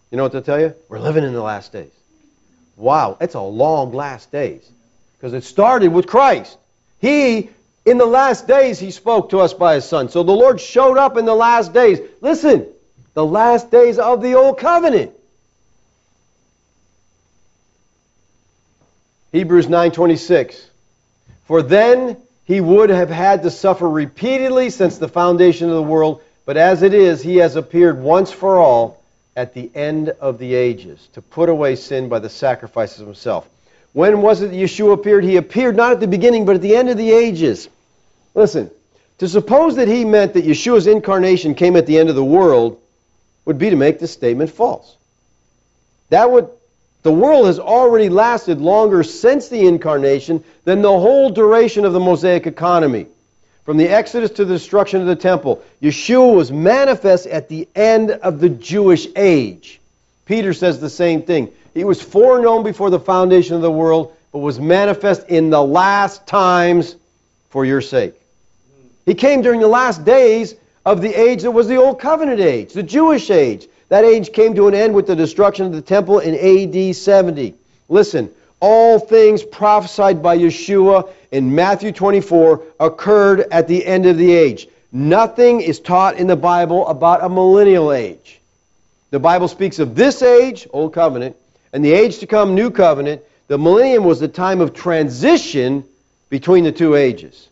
You 0.09 0.17
know 0.17 0.23
what 0.23 0.31
they'll 0.31 0.41
tell 0.41 0.59
you? 0.59 0.73
We're 0.89 0.97
living 0.97 1.23
in 1.23 1.33
the 1.33 1.43
last 1.43 1.71
days. 1.71 1.91
Wow, 2.75 3.17
it's 3.21 3.35
a 3.35 3.39
long 3.39 3.91
last 3.91 4.31
days. 4.31 4.67
Because 5.15 5.33
it 5.33 5.43
started 5.43 5.93
with 5.93 6.07
Christ. 6.07 6.57
He, 6.97 7.51
in 7.85 7.99
the 7.99 8.07
last 8.07 8.47
days, 8.47 8.79
he 8.79 8.89
spoke 8.89 9.29
to 9.29 9.39
us 9.39 9.53
by 9.53 9.75
his 9.75 9.85
Son. 9.85 10.09
So 10.09 10.23
the 10.23 10.31
Lord 10.31 10.59
showed 10.59 10.97
up 10.97 11.17
in 11.17 11.25
the 11.25 11.35
last 11.35 11.71
days. 11.71 11.99
Listen, 12.19 12.65
the 13.13 13.23
last 13.23 13.69
days 13.69 13.99
of 13.99 14.23
the 14.23 14.33
Old 14.33 14.57
Covenant. 14.57 15.11
Hebrews 19.31 19.67
9.26 19.67 20.63
for 21.47 21.61
then 21.61 22.17
he 22.45 22.61
would 22.61 22.89
have 22.89 23.09
had 23.09 23.43
to 23.43 23.51
suffer 23.51 23.89
repeatedly 23.89 24.69
since 24.69 24.97
the 24.97 25.07
foundation 25.07 25.69
of 25.69 25.75
the 25.75 25.81
world, 25.81 26.21
but 26.45 26.57
as 26.57 26.83
it 26.83 26.93
is, 26.93 27.21
he 27.21 27.37
has 27.37 27.55
appeared 27.55 27.99
once 27.99 28.31
for 28.31 28.57
all 28.57 29.03
at 29.35 29.53
the 29.53 29.69
end 29.75 30.09
of 30.09 30.39
the 30.39 30.55
ages 30.55 31.07
to 31.13 31.21
put 31.21 31.49
away 31.49 31.75
sin 31.75 32.09
by 32.09 32.19
the 32.19 32.29
sacrifices 32.29 32.99
of 32.99 33.07
himself. 33.07 33.47
When 33.93 34.21
was 34.21 34.41
it 34.41 34.47
that 34.47 34.55
Yeshua 34.55 34.93
appeared? 34.93 35.23
He 35.23 35.37
appeared 35.37 35.75
not 35.75 35.91
at 35.91 35.99
the 35.99 36.07
beginning, 36.07 36.45
but 36.45 36.55
at 36.55 36.61
the 36.61 36.75
end 36.75 36.89
of 36.89 36.97
the 36.97 37.11
ages. 37.11 37.69
Listen, 38.35 38.69
to 39.19 39.27
suppose 39.27 39.75
that 39.77 39.87
he 39.87 40.05
meant 40.05 40.33
that 40.33 40.45
Yeshua's 40.45 40.87
incarnation 40.87 41.55
came 41.55 41.75
at 41.75 41.85
the 41.85 41.97
end 41.97 42.09
of 42.09 42.15
the 42.15 42.23
world 42.23 42.79
would 43.45 43.57
be 43.57 43.69
to 43.69 43.75
make 43.75 43.99
this 43.99 44.11
statement 44.11 44.51
false. 44.51 44.95
That 46.09 46.29
would 46.29 46.49
the 47.03 47.11
world 47.11 47.45
has 47.45 47.59
already 47.59 48.09
lasted 48.09 48.59
longer 48.59 49.03
since 49.03 49.47
the 49.47 49.67
incarnation 49.67 50.43
than 50.63 50.81
the 50.81 50.99
whole 50.99 51.29
duration 51.29 51.85
of 51.85 51.93
the 51.93 51.99
Mosaic 51.99 52.47
economy. 52.47 53.07
From 53.63 53.77
the 53.77 53.89
Exodus 53.89 54.31
to 54.31 54.45
the 54.45 54.53
destruction 54.53 55.01
of 55.01 55.07
the 55.07 55.15
temple, 55.15 55.61
Yeshua 55.81 56.33
was 56.35 56.51
manifest 56.51 57.27
at 57.27 57.49
the 57.49 57.67
end 57.75 58.11
of 58.11 58.39
the 58.39 58.49
Jewish 58.49 59.07
age. 59.15 59.81
Peter 60.25 60.53
says 60.53 60.79
the 60.79 60.89
same 60.89 61.21
thing. 61.21 61.51
He 61.73 61.83
was 61.83 62.01
foreknown 62.01 62.63
before 62.63 62.89
the 62.89 62.99
foundation 62.99 63.55
of 63.55 63.61
the 63.61 63.71
world, 63.71 64.15
but 64.31 64.39
was 64.39 64.59
manifest 64.59 65.27
in 65.27 65.49
the 65.49 65.61
last 65.61 66.25
times 66.25 66.95
for 67.49 67.65
your 67.65 67.81
sake. 67.81 68.15
He 69.05 69.13
came 69.13 69.41
during 69.41 69.59
the 69.59 69.67
last 69.67 70.03
days 70.03 70.55
of 70.85 71.01
the 71.01 71.13
age 71.13 71.43
that 71.43 71.51
was 71.51 71.67
the 71.67 71.77
Old 71.77 71.99
Covenant 71.99 72.39
age, 72.39 72.73
the 72.73 72.83
Jewish 72.83 73.29
age. 73.29 73.67
That 73.89 74.03
age 74.03 74.33
came 74.33 74.55
to 74.55 74.67
an 74.67 74.73
end 74.73 74.93
with 74.93 75.07
the 75.07 75.15
destruction 75.15 75.65
of 75.65 75.71
the 75.71 75.81
temple 75.81 76.19
in 76.19 76.35
AD 76.35 76.95
70. 76.95 77.55
Listen, 77.89 78.29
all 78.59 78.99
things 78.99 79.43
prophesied 79.43 80.21
by 80.21 80.37
Yeshua 80.37 81.09
in 81.31 81.53
Matthew 81.53 81.91
24 81.91 82.63
occurred 82.79 83.41
at 83.51 83.67
the 83.67 83.85
end 83.85 84.05
of 84.05 84.17
the 84.17 84.33
age. 84.33 84.67
Nothing 84.91 85.61
is 85.61 85.79
taught 85.79 86.17
in 86.17 86.27
the 86.27 86.35
Bible 86.35 86.87
about 86.87 87.23
a 87.23 87.29
millennial 87.29 87.91
age. 87.91 88.39
The 89.11 89.19
Bible 89.19 89.47
speaks 89.47 89.79
of 89.79 89.95
this 89.95 90.21
age, 90.21 90.67
Old 90.71 90.93
Covenant, 90.93 91.35
and 91.71 91.83
the 91.83 91.93
age 91.93 92.19
to 92.19 92.27
come, 92.27 92.55
New 92.55 92.71
Covenant. 92.71 93.21
The 93.47 93.57
millennium 93.57 94.03
was 94.03 94.19
the 94.19 94.27
time 94.27 94.59
of 94.59 94.73
transition 94.73 95.83
between 96.29 96.63
the 96.63 96.71
two 96.71 96.95
ages. 96.95 97.47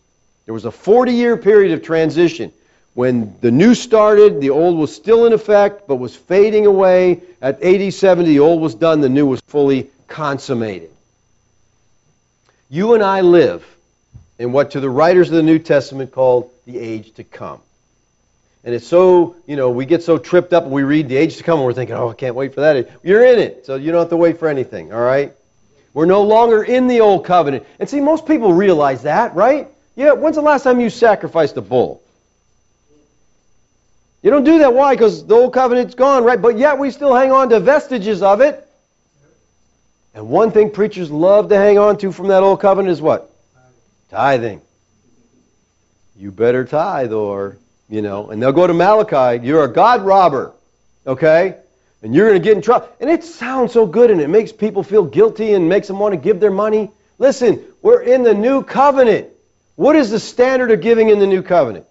There 0.46 0.54
was 0.54 0.66
a 0.66 0.72
40 0.72 1.14
year 1.14 1.38
period 1.38 1.72
of 1.72 1.82
transition. 1.82 2.52
When 2.96 3.36
the 3.42 3.52
new 3.52 3.76
started, 3.76 4.40
the 4.40 4.52
old 4.52 4.78
was 4.78 4.96
still 4.96 5.26
in 5.26 5.34
effect, 5.34 5.86
but 5.86 5.98
was 5.98 6.16
fading 6.16 6.66
away. 6.66 7.22
At 7.42 7.62
AD 7.62 7.94
70, 7.94 8.30
the 8.30 8.40
old 8.40 8.62
was 8.62 8.74
done, 8.74 9.02
the 9.02 9.10
new 9.10 9.26
was 9.26 9.42
fully 9.42 9.92
consummated. 10.08 10.90
You 12.70 12.94
and 12.94 13.04
I 13.04 13.20
live 13.20 13.66
in 14.40 14.54
what 14.54 14.72
to 14.72 14.80
the 14.80 14.90
writers 14.90 15.28
of 15.28 15.36
the 15.36 15.44
New 15.44 15.60
Testament 15.60 16.14
called 16.14 16.50
the 16.66 16.80
age 16.80 17.14
to 17.16 17.26
come. 17.26 17.60
And 18.64 18.74
it's 18.74 18.88
so, 18.88 19.36
you 19.46 19.58
know, 19.58 19.72
we 19.72 19.86
get 19.86 20.02
so 20.02 20.18
tripped 20.18 20.54
up 20.54 20.64
and 20.64 20.72
we 20.72 20.84
read 20.84 21.10
the 21.10 21.18
age 21.18 21.36
to 21.36 21.44
come 21.44 21.60
and 21.60 21.66
we're 21.66 21.74
thinking, 21.74 21.98
oh, 21.98 22.10
I 22.10 22.14
can't 22.14 22.34
wait 22.34 22.56
for 22.56 22.62
that. 22.62 22.90
You're 23.04 23.26
in 23.26 23.40
it, 23.40 23.66
so 23.66 23.76
you 23.76 23.92
don't 23.92 24.00
have 24.00 24.10
to 24.10 24.18
wait 24.18 24.40
for 24.40 24.48
anything, 24.48 24.94
all 24.94 25.02
right? 25.02 25.34
We're 25.94 26.06
no 26.06 26.24
longer 26.24 26.64
in 26.64 26.88
the 26.88 27.02
old 27.02 27.26
covenant. 27.26 27.66
And 27.78 27.90
see, 27.90 28.00
most 28.00 28.26
people 28.26 28.54
realize 28.54 29.04
that, 29.04 29.36
right? 29.36 29.68
Yeah, 29.98 30.14
when's 30.14 30.38
the 30.38 30.42
last 30.42 30.64
time 30.64 30.80
you 30.80 30.90
sacrificed 30.90 31.58
a 31.58 31.62
bull? 31.62 32.02
You 34.26 34.32
don't 34.32 34.44
do 34.44 34.58
that. 34.58 34.74
Why? 34.74 34.96
Because 34.96 35.24
the 35.24 35.36
old 35.36 35.54
covenant's 35.54 35.94
gone, 35.94 36.24
right? 36.24 36.42
But 36.42 36.58
yet 36.58 36.80
we 36.80 36.90
still 36.90 37.14
hang 37.14 37.32
on 37.32 37.50
to 37.50 37.60
vestiges 37.60 38.24
of 38.24 38.42
it. 38.42 38.68
And 40.16 40.30
one 40.30 40.52
thing 40.52 40.72
preachers 40.72 41.12
love 41.12 41.50
to 41.50 41.56
hang 41.56 41.78
on 41.78 42.00
to 42.00 42.12
from 42.12 42.30
that 42.30 42.42
old 42.42 42.60
covenant 42.60 42.92
is 42.92 43.00
what? 43.00 43.30
Tithing. 44.10 44.62
You 46.18 46.32
better 46.32 46.66
tithe 46.66 47.14
or, 47.14 47.60
you 47.88 48.02
know, 48.02 48.32
and 48.32 48.42
they'll 48.42 48.52
go 48.52 48.66
to 48.66 48.74
Malachi, 48.74 49.46
you're 49.46 49.64
a 49.64 49.72
God 49.72 50.02
robber. 50.02 50.54
Okay? 51.06 51.58
And 52.02 52.16
you're 52.16 52.28
going 52.28 52.42
to 52.42 52.44
get 52.44 52.58
in 52.58 52.64
trouble. 52.64 52.90
And 53.00 53.12
it 53.12 53.24
sounds 53.24 53.74
so 53.74 53.86
good 53.86 54.10
and 54.10 54.20
it 54.20 54.28
makes 54.28 54.52
people 54.52 54.82
feel 54.82 55.04
guilty 55.04 55.54
and 55.54 55.70
makes 55.70 55.88
them 55.88 56.00
want 56.00 56.14
to 56.14 56.18
give 56.18 56.40
their 56.40 56.50
money. 56.50 56.90
Listen, 57.20 57.64
we're 57.84 58.02
in 58.02 58.24
the 58.24 58.34
new 58.34 58.64
covenant. 58.64 59.28
What 59.76 59.96
is 59.96 60.10
the 60.10 60.20
standard 60.20 60.72
of 60.72 60.82
giving 60.82 61.10
in 61.10 61.20
the 61.20 61.28
new 61.28 61.44
covenant? 61.44 61.86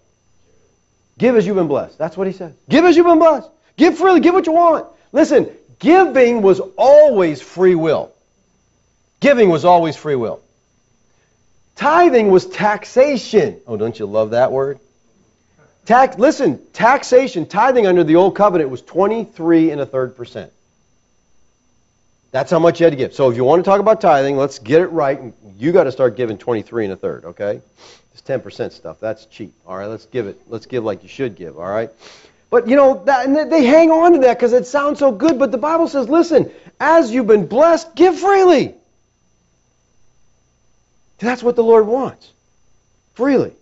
Give 1.18 1.36
as 1.36 1.46
you've 1.46 1.56
been 1.56 1.68
blessed. 1.68 1.98
That's 1.98 2.16
what 2.16 2.26
he 2.26 2.32
said. 2.32 2.56
Give 2.68 2.84
as 2.84 2.96
you've 2.96 3.06
been 3.06 3.18
blessed. 3.18 3.48
Give 3.76 3.96
freely. 3.96 4.20
Give 4.20 4.34
what 4.34 4.46
you 4.46 4.52
want. 4.52 4.86
Listen, 5.12 5.48
giving 5.78 6.42
was 6.42 6.60
always 6.76 7.40
free 7.40 7.74
will. 7.74 8.12
Giving 9.20 9.48
was 9.48 9.64
always 9.64 9.96
free 9.96 10.16
will. 10.16 10.40
Tithing 11.76 12.30
was 12.30 12.46
taxation. 12.46 13.60
Oh, 13.66 13.76
don't 13.76 13.98
you 13.98 14.06
love 14.06 14.30
that 14.30 14.52
word? 14.52 14.78
Tax, 15.86 16.18
listen, 16.18 16.60
taxation, 16.72 17.46
tithing 17.46 17.86
under 17.86 18.04
the 18.04 18.16
old 18.16 18.36
covenant 18.36 18.70
was 18.70 18.80
23 18.82 19.70
and 19.70 19.80
a 19.80 19.86
third 19.86 20.16
percent. 20.16 20.50
That's 22.30 22.50
how 22.50 22.58
much 22.58 22.80
you 22.80 22.84
had 22.84 22.90
to 22.90 22.96
give. 22.96 23.14
So 23.14 23.30
if 23.30 23.36
you 23.36 23.44
want 23.44 23.64
to 23.64 23.70
talk 23.70 23.80
about 23.80 24.00
tithing, 24.00 24.36
let's 24.36 24.58
get 24.58 24.80
it 24.80 24.88
right. 24.88 25.20
You 25.56 25.72
got 25.72 25.84
to 25.84 25.92
start 25.92 26.16
giving 26.16 26.38
23 26.38 26.84
and 26.84 26.92
a 26.92 26.96
third, 26.96 27.24
okay? 27.26 27.60
This 28.14 28.22
10% 28.22 28.72
stuff, 28.72 29.00
that's 29.00 29.26
cheap. 29.26 29.52
All 29.66 29.76
right, 29.76 29.86
let's 29.86 30.06
give 30.06 30.26
it. 30.26 30.40
Let's 30.48 30.66
give 30.66 30.84
like 30.84 31.02
you 31.02 31.08
should 31.08 31.36
give, 31.36 31.58
all 31.58 31.68
right? 31.68 31.90
But 32.48 32.68
you 32.68 32.76
know, 32.76 33.02
that, 33.04 33.26
and 33.26 33.52
they 33.52 33.64
hang 33.64 33.90
on 33.90 34.12
to 34.12 34.18
that 34.20 34.38
because 34.38 34.52
it 34.52 34.66
sounds 34.66 35.00
so 35.00 35.10
good. 35.10 35.38
But 35.38 35.50
the 35.50 35.58
Bible 35.58 35.88
says, 35.88 36.08
listen, 36.08 36.50
as 36.78 37.10
you've 37.10 37.26
been 37.26 37.46
blessed, 37.46 37.94
give 37.96 38.16
freely. 38.18 38.74
That's 41.18 41.42
what 41.42 41.56
the 41.56 41.64
Lord 41.64 41.86
wants. 41.86 42.30
Freely. 43.14 43.52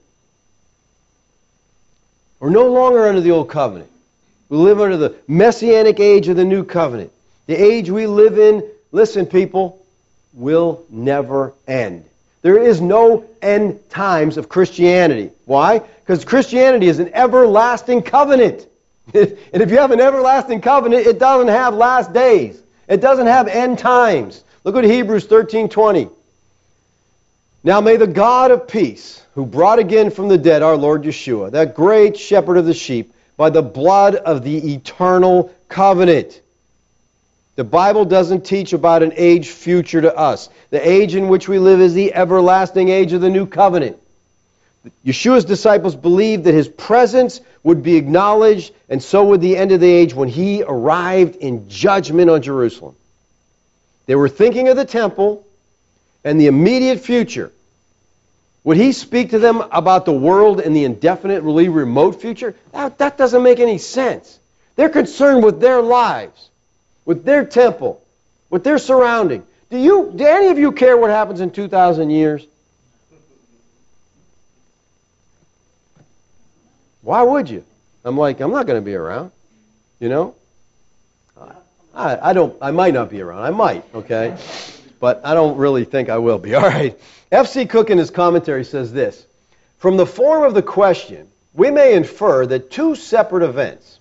We're 2.38 2.50
no 2.50 2.70
longer 2.70 3.06
under 3.06 3.20
the 3.20 3.30
old 3.30 3.48
covenant. 3.48 3.90
We 4.50 4.58
live 4.58 4.80
under 4.80 4.98
the 4.98 5.16
messianic 5.26 5.98
age 6.00 6.28
of 6.28 6.36
the 6.36 6.44
new 6.44 6.64
covenant. 6.64 7.12
The 7.46 7.54
age 7.54 7.88
we 7.88 8.06
live 8.06 8.38
in, 8.38 8.68
listen, 8.90 9.24
people, 9.24 9.82
will 10.34 10.84
never 10.90 11.54
end. 11.66 12.04
There 12.42 12.58
is 12.58 12.80
no 12.80 13.24
end 13.40 13.88
times 13.88 14.36
of 14.36 14.48
Christianity. 14.48 15.30
Why? 15.46 15.78
Because 15.78 16.24
Christianity 16.24 16.88
is 16.88 16.98
an 16.98 17.14
everlasting 17.14 18.02
covenant. 18.02 18.66
and 19.14 19.36
if 19.52 19.70
you 19.70 19.78
have 19.78 19.92
an 19.92 20.00
everlasting 20.00 20.60
covenant, 20.60 21.06
it 21.06 21.18
doesn't 21.18 21.48
have 21.48 21.74
last 21.74 22.12
days. 22.12 22.60
It 22.88 23.00
doesn't 23.00 23.28
have 23.28 23.48
end 23.48 23.78
times. 23.78 24.42
Look 24.64 24.76
at 24.76 24.84
Hebrews 24.84 25.26
13:20. 25.26 26.10
Now 27.64 27.80
may 27.80 27.96
the 27.96 28.08
God 28.08 28.50
of 28.50 28.66
peace, 28.66 29.24
who 29.34 29.46
brought 29.46 29.78
again 29.78 30.10
from 30.10 30.26
the 30.26 30.36
dead 30.36 30.62
our 30.62 30.76
Lord 30.76 31.04
Yeshua, 31.04 31.52
that 31.52 31.74
great 31.76 32.16
shepherd 32.16 32.56
of 32.56 32.66
the 32.66 32.74
sheep, 32.74 33.14
by 33.36 33.50
the 33.50 33.62
blood 33.62 34.16
of 34.16 34.42
the 34.42 34.74
eternal 34.74 35.52
covenant. 35.68 36.41
The 37.54 37.64
Bible 37.64 38.04
doesn't 38.04 38.46
teach 38.46 38.72
about 38.72 39.02
an 39.02 39.12
age 39.16 39.50
future 39.50 40.00
to 40.00 40.16
us. 40.16 40.48
The 40.70 40.86
age 40.86 41.14
in 41.14 41.28
which 41.28 41.48
we 41.48 41.58
live 41.58 41.80
is 41.80 41.92
the 41.92 42.14
everlasting 42.14 42.88
age 42.88 43.12
of 43.12 43.20
the 43.20 43.28
new 43.28 43.46
covenant. 43.46 43.98
Yeshua's 45.04 45.44
disciples 45.44 45.94
believed 45.94 46.44
that 46.44 46.54
his 46.54 46.68
presence 46.68 47.40
would 47.62 47.82
be 47.82 47.96
acknowledged, 47.96 48.72
and 48.88 49.02
so 49.02 49.24
would 49.24 49.40
the 49.40 49.56
end 49.56 49.70
of 49.70 49.80
the 49.80 49.90
age 49.90 50.14
when 50.14 50.28
he 50.28 50.62
arrived 50.62 51.36
in 51.36 51.68
judgment 51.68 52.30
on 52.30 52.42
Jerusalem. 52.42 52.96
They 54.06 54.16
were 54.16 54.28
thinking 54.28 54.68
of 54.68 54.76
the 54.76 54.84
temple 54.84 55.46
and 56.24 56.40
the 56.40 56.46
immediate 56.46 57.00
future. 57.00 57.52
Would 58.64 58.76
he 58.76 58.92
speak 58.92 59.30
to 59.30 59.38
them 59.38 59.60
about 59.60 60.04
the 60.04 60.12
world 60.12 60.60
in 60.60 60.72
the 60.72 60.84
indefinitely 60.84 61.68
remote 61.68 62.20
future? 62.20 62.54
That, 62.72 62.98
that 62.98 63.18
doesn't 63.18 63.42
make 63.42 63.60
any 63.60 63.78
sense. 63.78 64.38
They're 64.76 64.88
concerned 64.88 65.44
with 65.44 65.60
their 65.60 65.82
lives, 65.82 66.48
with 67.04 67.24
their 67.24 67.44
temple, 67.44 68.02
with 68.50 68.64
their 68.64 68.78
surrounding. 68.78 69.44
Do 69.70 69.78
you 69.78 70.12
do 70.14 70.24
any 70.24 70.48
of 70.48 70.58
you 70.58 70.72
care 70.72 70.96
what 70.96 71.10
happens 71.10 71.40
in 71.40 71.50
2000 71.50 72.10
years? 72.10 72.46
Why 77.02 77.22
would 77.22 77.50
you? 77.50 77.64
I'm 78.04 78.16
like, 78.16 78.40
I'm 78.40 78.50
not 78.50 78.66
going 78.66 78.80
to 78.80 78.84
be 78.84 78.94
around. 78.94 79.32
You 79.98 80.08
know? 80.08 80.34
I, 81.94 82.30
I 82.30 82.32
don't. 82.32 82.56
I 82.60 82.70
might 82.70 82.94
not 82.94 83.10
be 83.10 83.20
around. 83.20 83.42
I 83.42 83.50
might. 83.50 83.84
Okay, 83.94 84.36
but 84.98 85.20
I 85.24 85.34
don't 85.34 85.58
really 85.58 85.84
think 85.84 86.08
I 86.08 86.18
will 86.18 86.38
be. 86.38 86.54
All 86.56 86.62
right. 86.62 86.98
F.C. 87.30 87.66
Cook 87.66 87.90
in 87.90 87.98
his 87.98 88.10
commentary 88.10 88.64
says 88.64 88.92
this: 88.92 89.26
From 89.78 89.96
the 89.96 90.06
form 90.06 90.44
of 90.44 90.54
the 90.54 90.62
question, 90.62 91.28
we 91.54 91.70
may 91.70 91.94
infer 91.94 92.46
that 92.46 92.70
two 92.70 92.94
separate 92.94 93.42
events, 93.42 93.98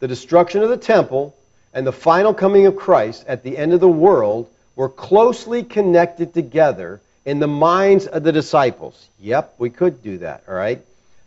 the 0.00 0.08
destruction 0.08 0.62
of 0.62 0.70
the 0.70 0.76
temple 0.76 1.36
and 1.74 1.86
the 1.86 1.92
final 1.92 2.32
coming 2.32 2.66
of 2.66 2.76
Christ 2.76 3.24
at 3.26 3.42
the 3.42 3.58
end 3.58 3.72
of 3.72 3.80
the 3.80 3.88
world, 3.88 4.48
were 4.76 4.88
closely 4.88 5.62
connected 5.62 6.32
together 6.32 7.00
in 7.24 7.40
the 7.40 7.46
minds 7.46 8.06
of 8.06 8.22
the 8.22 8.32
disciples. 8.32 9.08
Yep, 9.20 9.54
we 9.58 9.70
could 9.70 10.02
do 10.02 10.18
that. 10.18 10.44
All 10.48 10.54
right. 10.54 10.80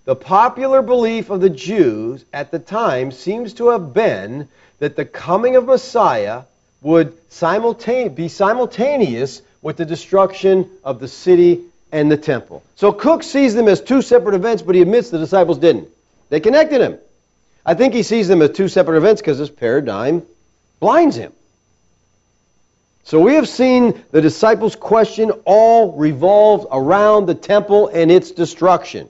The 0.05 0.15
popular 0.15 0.81
belief 0.81 1.29
of 1.29 1.41
the 1.41 1.49
Jews 1.49 2.23
at 2.31 2.51
the 2.51 2.59
time 2.59 3.11
seems 3.11 3.53
to 3.55 3.69
have 3.69 3.93
been 3.93 4.47
that 4.79 4.95
the 4.95 5.05
coming 5.05 5.55
of 5.55 5.65
Messiah 5.65 6.43
would 6.81 7.13
simultane- 7.29 8.15
be 8.15 8.29
simultaneous 8.29 9.41
with 9.61 9.77
the 9.77 9.85
destruction 9.85 10.69
of 10.83 10.99
the 10.99 11.07
city 11.07 11.63
and 11.91 12.11
the 12.11 12.17
temple. 12.17 12.63
So 12.75 12.91
Cook 12.91 13.23
sees 13.23 13.53
them 13.53 13.67
as 13.67 13.81
two 13.81 14.01
separate 14.01 14.35
events, 14.35 14.61
but 14.61 14.75
he 14.75 14.81
admits 14.81 15.09
the 15.09 15.17
disciples 15.17 15.57
didn't. 15.57 15.89
They 16.29 16.39
connected 16.39 16.81
him. 16.81 16.99
I 17.65 17.73
think 17.73 17.93
he 17.93 18.03
sees 18.03 18.27
them 18.27 18.41
as 18.41 18.51
two 18.51 18.67
separate 18.67 18.97
events 18.97 19.21
because 19.21 19.39
this 19.39 19.49
paradigm 19.49 20.23
blinds 20.79 21.15
him. 21.15 21.33
So 23.03 23.21
we 23.21 23.35
have 23.35 23.47
seen 23.47 24.03
the 24.11 24.21
disciples' 24.21 24.75
question 24.75 25.31
all 25.45 25.93
revolves 25.93 26.65
around 26.71 27.25
the 27.25 27.35
temple 27.35 27.87
and 27.87 28.11
its 28.11 28.31
destruction. 28.31 29.09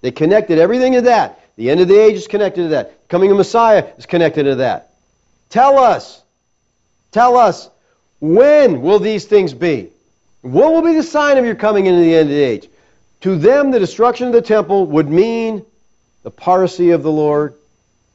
They 0.00 0.12
connected 0.12 0.58
everything 0.58 0.92
to 0.92 1.00
that. 1.02 1.40
The 1.56 1.70
end 1.70 1.80
of 1.80 1.88
the 1.88 1.98
age 1.98 2.14
is 2.14 2.28
connected 2.28 2.62
to 2.62 2.68
that. 2.68 3.08
Coming 3.08 3.30
of 3.30 3.36
Messiah 3.36 3.88
is 3.98 4.06
connected 4.06 4.44
to 4.44 4.54
that. 4.56 4.94
Tell 5.48 5.78
us, 5.78 6.22
tell 7.10 7.36
us, 7.36 7.68
when 8.20 8.80
will 8.80 9.00
these 9.00 9.24
things 9.24 9.52
be? 9.52 9.90
What 10.42 10.72
will 10.72 10.82
be 10.82 10.94
the 10.94 11.02
sign 11.02 11.36
of 11.36 11.44
your 11.44 11.56
coming 11.56 11.86
into 11.86 12.00
the 12.00 12.14
end 12.14 12.30
of 12.30 12.34
the 12.34 12.42
age? 12.42 12.68
To 13.22 13.36
them, 13.36 13.70
the 13.70 13.78
destruction 13.78 14.28
of 14.28 14.32
the 14.32 14.42
temple 14.42 14.86
would 14.86 15.08
mean 15.08 15.64
the 16.22 16.30
parousia 16.30 16.94
of 16.94 17.02
the 17.02 17.10
Lord, 17.10 17.54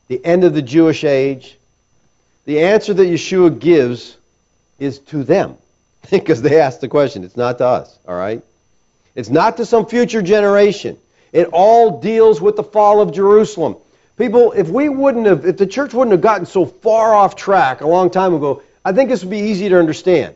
the 0.07 0.23
end 0.25 0.45
of 0.45 0.53
the 0.53 0.61
Jewish 0.61 1.03
age. 1.03 1.56
The 2.47 2.61
answer 2.61 2.93
that 2.93 3.03
Yeshua 3.03 3.59
gives 3.59 4.15
is 4.79 4.99
to 4.99 5.25
them 5.25 5.57
because 6.09 6.41
they 6.41 6.61
asked 6.61 6.79
the 6.79 6.87
question. 6.87 7.25
It's 7.25 7.35
not 7.35 7.57
to 7.57 7.65
us, 7.65 7.99
all 8.07 8.15
right? 8.15 8.41
It's 9.15 9.27
not 9.27 9.57
to 9.57 9.65
some 9.65 9.85
future 9.85 10.21
generation. 10.21 10.97
It 11.33 11.49
all 11.51 11.99
deals 11.99 12.39
with 12.39 12.55
the 12.55 12.63
fall 12.63 13.01
of 13.01 13.11
Jerusalem. 13.11 13.75
People, 14.15 14.53
if 14.53 14.69
we 14.69 14.87
wouldn't 14.87 15.25
have, 15.25 15.45
if 15.45 15.57
the 15.57 15.67
church 15.67 15.93
wouldn't 15.93 16.13
have 16.13 16.21
gotten 16.21 16.45
so 16.45 16.65
far 16.65 17.13
off 17.13 17.35
track 17.35 17.81
a 17.81 17.87
long 17.87 18.09
time 18.09 18.33
ago, 18.33 18.63
I 18.85 18.93
think 18.93 19.09
this 19.09 19.23
would 19.23 19.29
be 19.29 19.39
easy 19.39 19.67
to 19.67 19.77
understand. 19.77 20.33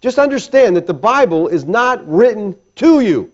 Just 0.00 0.20
understand 0.20 0.76
that 0.76 0.86
the 0.86 0.94
Bible 0.94 1.48
is 1.48 1.64
not 1.64 2.08
written 2.08 2.54
to 2.76 3.00
you. 3.00 3.32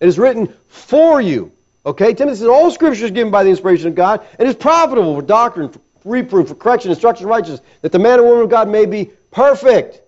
It 0.00 0.08
is 0.08 0.18
written 0.18 0.52
for 0.68 1.18
you. 1.18 1.50
Okay? 1.86 2.12
Timothy 2.12 2.40
says 2.40 2.48
all 2.48 2.70
scripture 2.70 3.06
is 3.06 3.10
given 3.10 3.30
by 3.30 3.42
the 3.42 3.48
inspiration 3.50 3.88
of 3.88 3.94
God 3.94 4.26
and 4.38 4.46
is 4.46 4.54
profitable 4.54 5.14
for 5.14 5.22
doctrine, 5.22 5.70
for 5.70 5.80
reproof, 6.08 6.48
for 6.48 6.54
correction, 6.54 6.90
instruction, 6.90 7.26
righteousness, 7.26 7.60
that 7.82 7.92
the 7.92 7.98
man 7.98 8.18
and 8.18 8.28
woman 8.28 8.44
of 8.44 8.50
God 8.50 8.68
may 8.68 8.86
be 8.86 9.10
perfect. 9.30 10.00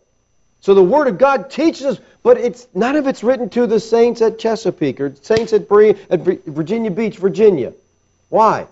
So 0.60 0.74
the 0.74 0.82
Word 0.82 1.08
of 1.08 1.18
God 1.18 1.50
teaches 1.50 1.86
us 1.86 1.98
but 2.22 2.36
it's 2.36 2.66
none 2.74 2.96
of 2.96 3.06
it's 3.06 3.24
written 3.24 3.48
to 3.50 3.66
the 3.66 3.80
saints 3.80 4.20
at 4.20 4.38
Chesapeake 4.38 5.00
or 5.00 5.14
saints 5.22 5.52
at, 5.52 5.62
at 6.10 6.20
Virginia 6.20 6.90
Beach, 6.90 7.16
Virginia. 7.16 7.72
Why? 8.28 8.66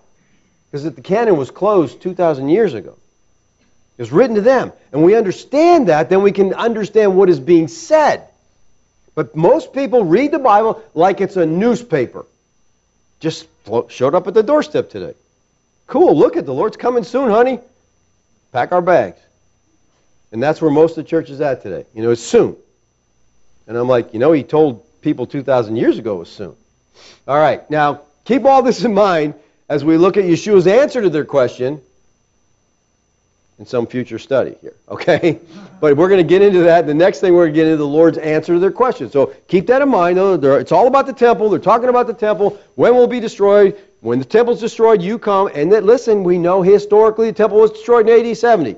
Because 0.71 0.85
the 0.85 1.01
canon 1.01 1.37
was 1.37 1.51
closed 1.51 2.03
2,000 2.03 2.51
years 2.51 2.75
ago. 2.75 2.97
It 3.97 4.03
was 4.03 4.13
written 4.13 4.37
to 4.37 4.43
them. 4.43 4.73
And 4.93 5.03
we 5.03 5.17
understand 5.17 5.89
that, 5.89 6.11
then 6.11 6.23
we 6.23 6.33
can 6.33 6.53
understand 6.53 7.17
what 7.17 7.31
is 7.31 7.41
being 7.41 7.69
said. 7.69 8.29
But 9.15 9.35
most 9.35 9.73
people 9.73 10.05
read 10.05 10.31
the 10.31 10.39
Bible 10.39 10.83
like 10.95 11.21
it's 11.21 11.37
a 11.37 11.47
newspaper. 11.47 12.27
Just 13.19 13.49
showed 13.89 14.15
up 14.15 14.29
at 14.29 14.35
the 14.35 14.43
doorstep 14.43 14.91
today. 14.91 15.15
Cool, 15.89 16.17
look 16.17 16.37
at 16.37 16.47
the 16.47 16.55
Lord's 16.55 16.77
coming 16.77 17.03
soon, 17.03 17.31
honey. 17.31 17.61
Pack 18.53 18.73
our 18.73 18.83
bags. 18.83 19.19
And 20.31 20.43
that's 20.43 20.61
where 20.61 20.71
most 20.71 20.97
of 20.97 21.05
the 21.05 21.09
church 21.09 21.31
is 21.31 21.41
at 21.41 21.63
today. 21.63 21.87
You 21.95 22.03
know, 22.03 22.11
it's 22.11 22.23
soon. 22.23 22.57
And 23.67 23.77
I'm 23.77 23.89
like, 23.89 24.13
you 24.13 24.21
know, 24.21 24.33
he 24.33 24.43
told 24.43 24.85
people 25.01 25.27
2,000 25.27 25.77
years 25.77 25.99
ago 25.99 26.17
it 26.17 26.19
was 26.21 26.29
soon. 26.31 26.55
All 27.27 27.39
right, 27.39 27.69
now 27.71 28.03
keep 28.25 28.45
all 28.45 28.63
this 28.63 28.85
in 28.85 28.93
mind 28.93 29.35
as 29.69 29.85
we 29.85 29.97
look 29.97 30.17
at 30.17 30.25
Yeshua's 30.25 30.67
answer 30.67 31.01
to 31.01 31.09
their 31.09 31.25
question 31.25 31.81
in 33.59 33.67
some 33.67 33.87
future 33.87 34.19
study 34.19 34.57
here, 34.61 34.77
okay? 34.89 35.41
But 35.81 35.97
we're 35.97 36.09
going 36.09 36.19
to 36.19 36.29
get 36.29 36.43
into 36.43 36.65
that. 36.65 36.89
The 36.89 36.95
next 36.95 37.21
thing 37.21 37.35
we're 37.35 37.45
going 37.45 37.55
to 37.55 37.61
get 37.61 37.67
into 37.67 37.77
the 37.77 37.87
Lord's 37.87 38.19
answer 38.19 38.53
to 38.55 38.59
their 38.59 38.73
question. 38.73 39.09
So 39.13 39.33
keep 39.47 39.69
that 39.69 39.81
in 39.81 39.89
mind. 39.89 40.19
It's 40.19 40.73
all 40.73 40.89
about 40.89 41.07
the 41.07 41.13
temple. 41.13 41.49
They're 41.51 41.61
talking 41.61 41.89
about 41.89 42.09
the 42.09 42.15
temple. 42.15 42.59
When 42.75 42.97
will 42.97 43.05
it 43.05 43.11
be 43.11 43.21
destroyed? 43.21 43.79
When 44.01 44.19
the 44.19 44.25
temple's 44.25 44.61
destroyed, 44.61 45.03
you 45.03 45.19
come. 45.19 45.51
And 45.55 45.73
that, 45.73 45.85
listen, 45.85 46.25
we 46.25 46.39
know 46.39 46.63
historically 46.63 47.31
the 47.31 47.37
temple 47.37 47.59
was 47.59 47.73
destroyed 47.73 48.09
in 48.09 48.27
AD 48.27 48.37
70. 48.37 48.77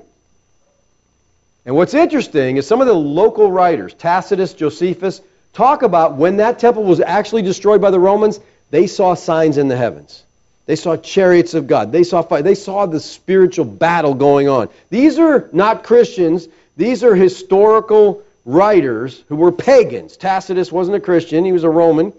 And 1.65 1.75
what's 1.75 1.93
interesting 1.93 2.57
is 2.57 2.67
some 2.67 2.81
of 2.81 2.87
the 2.87 2.93
local 2.93 3.51
writers, 3.51 3.93
Tacitus, 3.93 4.53
Josephus, 4.53 5.21
talk 5.53 5.83
about 5.83 6.15
when 6.15 6.37
that 6.37 6.57
temple 6.57 6.83
was 6.83 6.99
actually 6.99 7.43
destroyed 7.43 7.81
by 7.81 7.91
the 7.91 7.99
Romans, 7.99 8.39
they 8.71 8.87
saw 8.87 9.13
signs 9.13 9.57
in 9.57 9.67
the 9.67 9.77
heavens. 9.77 10.23
They 10.65 10.75
saw 10.75 10.95
chariots 10.95 11.53
of 11.53 11.67
God. 11.67 11.91
They 11.91 12.03
saw 12.03 12.21
fire. 12.21 12.41
They 12.41 12.55
saw 12.55 12.85
the 12.85 12.99
spiritual 12.99 13.65
battle 13.65 14.13
going 14.13 14.47
on. 14.47 14.69
These 14.89 15.19
are 15.19 15.49
not 15.51 15.83
Christians. 15.83 16.47
These 16.77 17.03
are 17.03 17.13
historical 17.13 18.23
writers 18.45 19.23
who 19.27 19.35
were 19.35 19.51
pagans. 19.51 20.17
Tacitus 20.17 20.71
wasn't 20.71 20.97
a 20.97 21.01
Christian. 21.01 21.45
He 21.45 21.51
was 21.51 21.63
a 21.63 21.69
Roman. 21.69 22.13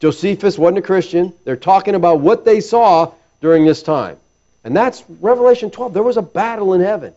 Josephus 0.00 0.58
wasn't 0.58 0.78
a 0.78 0.82
Christian. 0.82 1.32
They're 1.44 1.56
talking 1.56 1.94
about 1.94 2.20
what 2.20 2.44
they 2.44 2.60
saw 2.60 3.12
during 3.40 3.64
this 3.64 3.82
time. 3.82 4.16
And 4.64 4.76
that's 4.76 5.04
Revelation 5.20 5.70
12. 5.70 5.92
There 5.92 6.02
was 6.02 6.16
a 6.16 6.22
battle 6.22 6.74
in 6.74 6.80
heaven. 6.80 7.12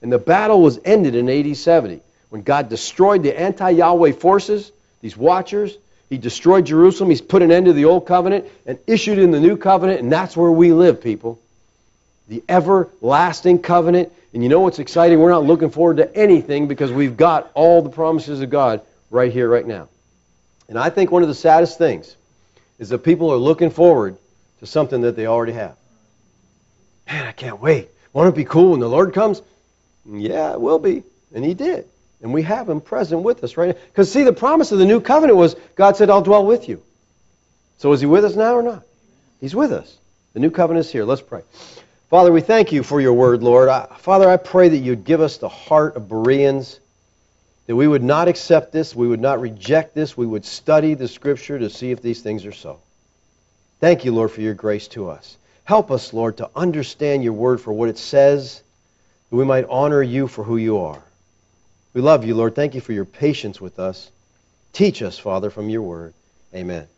And 0.00 0.12
the 0.12 0.18
battle 0.18 0.60
was 0.60 0.80
ended 0.84 1.14
in 1.14 1.28
AD 1.28 1.56
70 1.56 2.00
when 2.30 2.42
God 2.42 2.68
destroyed 2.68 3.22
the 3.22 3.38
anti 3.38 3.70
Yahweh 3.70 4.12
forces, 4.12 4.72
these 5.00 5.16
watchers. 5.16 5.76
He 6.08 6.18
destroyed 6.18 6.66
Jerusalem. 6.66 7.10
He's 7.10 7.22
put 7.22 7.42
an 7.42 7.52
end 7.52 7.66
to 7.66 7.72
the 7.72 7.84
old 7.86 8.06
covenant 8.06 8.46
and 8.66 8.78
issued 8.86 9.18
in 9.18 9.30
the 9.30 9.40
new 9.40 9.56
covenant. 9.56 10.00
And 10.00 10.10
that's 10.10 10.36
where 10.36 10.50
we 10.50 10.72
live, 10.72 11.02
people. 11.02 11.40
The 12.28 12.42
everlasting 12.48 13.60
covenant. 13.60 14.12
And 14.34 14.42
you 14.42 14.48
know 14.48 14.60
what's 14.60 14.78
exciting? 14.78 15.20
We're 15.20 15.30
not 15.30 15.44
looking 15.44 15.70
forward 15.70 15.98
to 15.98 16.14
anything 16.16 16.68
because 16.68 16.90
we've 16.90 17.16
got 17.16 17.50
all 17.54 17.82
the 17.82 17.90
promises 17.90 18.40
of 18.40 18.50
God 18.50 18.80
right 19.10 19.32
here, 19.32 19.48
right 19.48 19.66
now. 19.66 19.88
And 20.68 20.78
I 20.78 20.90
think 20.90 21.10
one 21.10 21.22
of 21.22 21.28
the 21.28 21.34
saddest 21.34 21.78
things 21.78 22.16
is 22.78 22.88
that 22.90 22.98
people 22.98 23.30
are 23.30 23.36
looking 23.36 23.70
forward 23.70 24.16
to 24.60 24.66
something 24.66 25.02
that 25.02 25.16
they 25.16 25.26
already 25.26 25.52
have. 25.52 25.76
Man, 27.06 27.26
I 27.26 27.32
can't 27.32 27.60
wait. 27.60 27.88
Won't 28.12 28.28
it 28.28 28.34
be 28.34 28.44
cool 28.44 28.70
when 28.72 28.80
the 28.80 28.88
Lord 28.88 29.12
comes? 29.12 29.42
Yeah, 30.06 30.52
it 30.52 30.60
will 30.60 30.78
be. 30.78 31.02
And 31.34 31.44
He 31.44 31.54
did. 31.54 31.86
And 32.22 32.32
we 32.32 32.42
have 32.42 32.68
Him 32.68 32.80
present 32.80 33.22
with 33.22 33.42
us 33.44 33.56
right 33.56 33.74
now. 33.74 33.82
Because, 33.86 34.10
see, 34.10 34.22
the 34.22 34.32
promise 34.32 34.72
of 34.72 34.78
the 34.78 34.86
new 34.86 35.00
covenant 35.00 35.36
was 35.36 35.56
God 35.74 35.96
said, 35.96 36.10
I'll 36.10 36.22
dwell 36.22 36.46
with 36.46 36.68
you. 36.68 36.82
So 37.78 37.92
is 37.92 38.00
He 38.00 38.06
with 38.06 38.24
us 38.24 38.36
now 38.36 38.54
or 38.54 38.62
not? 38.62 38.84
He's 39.40 39.54
with 39.54 39.72
us. 39.72 39.98
The 40.34 40.40
new 40.40 40.50
covenant 40.50 40.86
is 40.86 40.92
here. 40.92 41.04
Let's 41.04 41.20
pray. 41.20 41.42
Father, 42.08 42.32
we 42.32 42.40
thank 42.40 42.72
you 42.72 42.82
for 42.82 43.00
your 43.00 43.14
word, 43.14 43.42
Lord. 43.42 43.70
Father, 43.98 44.28
I 44.28 44.36
pray 44.36 44.68
that 44.68 44.78
you'd 44.78 45.04
give 45.04 45.20
us 45.20 45.38
the 45.38 45.48
heart 45.48 45.96
of 45.96 46.08
Bereans, 46.08 46.78
that 47.72 47.76
we 47.76 47.88
would 47.88 48.02
not 48.02 48.28
accept 48.28 48.70
this, 48.70 48.94
we 48.94 49.08
would 49.08 49.18
not 49.18 49.40
reject 49.40 49.94
this, 49.94 50.14
we 50.14 50.26
would 50.26 50.44
study 50.44 50.92
the 50.92 51.08
Scripture 51.08 51.58
to 51.58 51.70
see 51.70 51.90
if 51.90 52.02
these 52.02 52.20
things 52.20 52.44
are 52.44 52.52
so. 52.52 52.80
Thank 53.80 54.04
you, 54.04 54.12
Lord, 54.12 54.30
for 54.30 54.42
your 54.42 54.52
grace 54.52 54.88
to 54.88 55.08
us. 55.08 55.38
Help 55.64 55.90
us, 55.90 56.12
Lord, 56.12 56.36
to 56.36 56.50
understand 56.54 57.24
your 57.24 57.32
word 57.32 57.62
for 57.62 57.72
what 57.72 57.88
it 57.88 57.96
says, 57.96 58.62
that 59.30 59.36
we 59.36 59.46
might 59.46 59.64
honor 59.70 60.02
you 60.02 60.28
for 60.28 60.44
who 60.44 60.58
you 60.58 60.80
are. 60.80 61.02
We 61.94 62.02
love 62.02 62.26
you, 62.26 62.34
Lord. 62.34 62.54
Thank 62.54 62.74
you 62.74 62.82
for 62.82 62.92
your 62.92 63.06
patience 63.06 63.58
with 63.58 63.78
us. 63.78 64.10
Teach 64.74 65.00
us, 65.00 65.18
Father, 65.18 65.48
from 65.48 65.70
your 65.70 65.80
word. 65.80 66.12
Amen. 66.54 66.91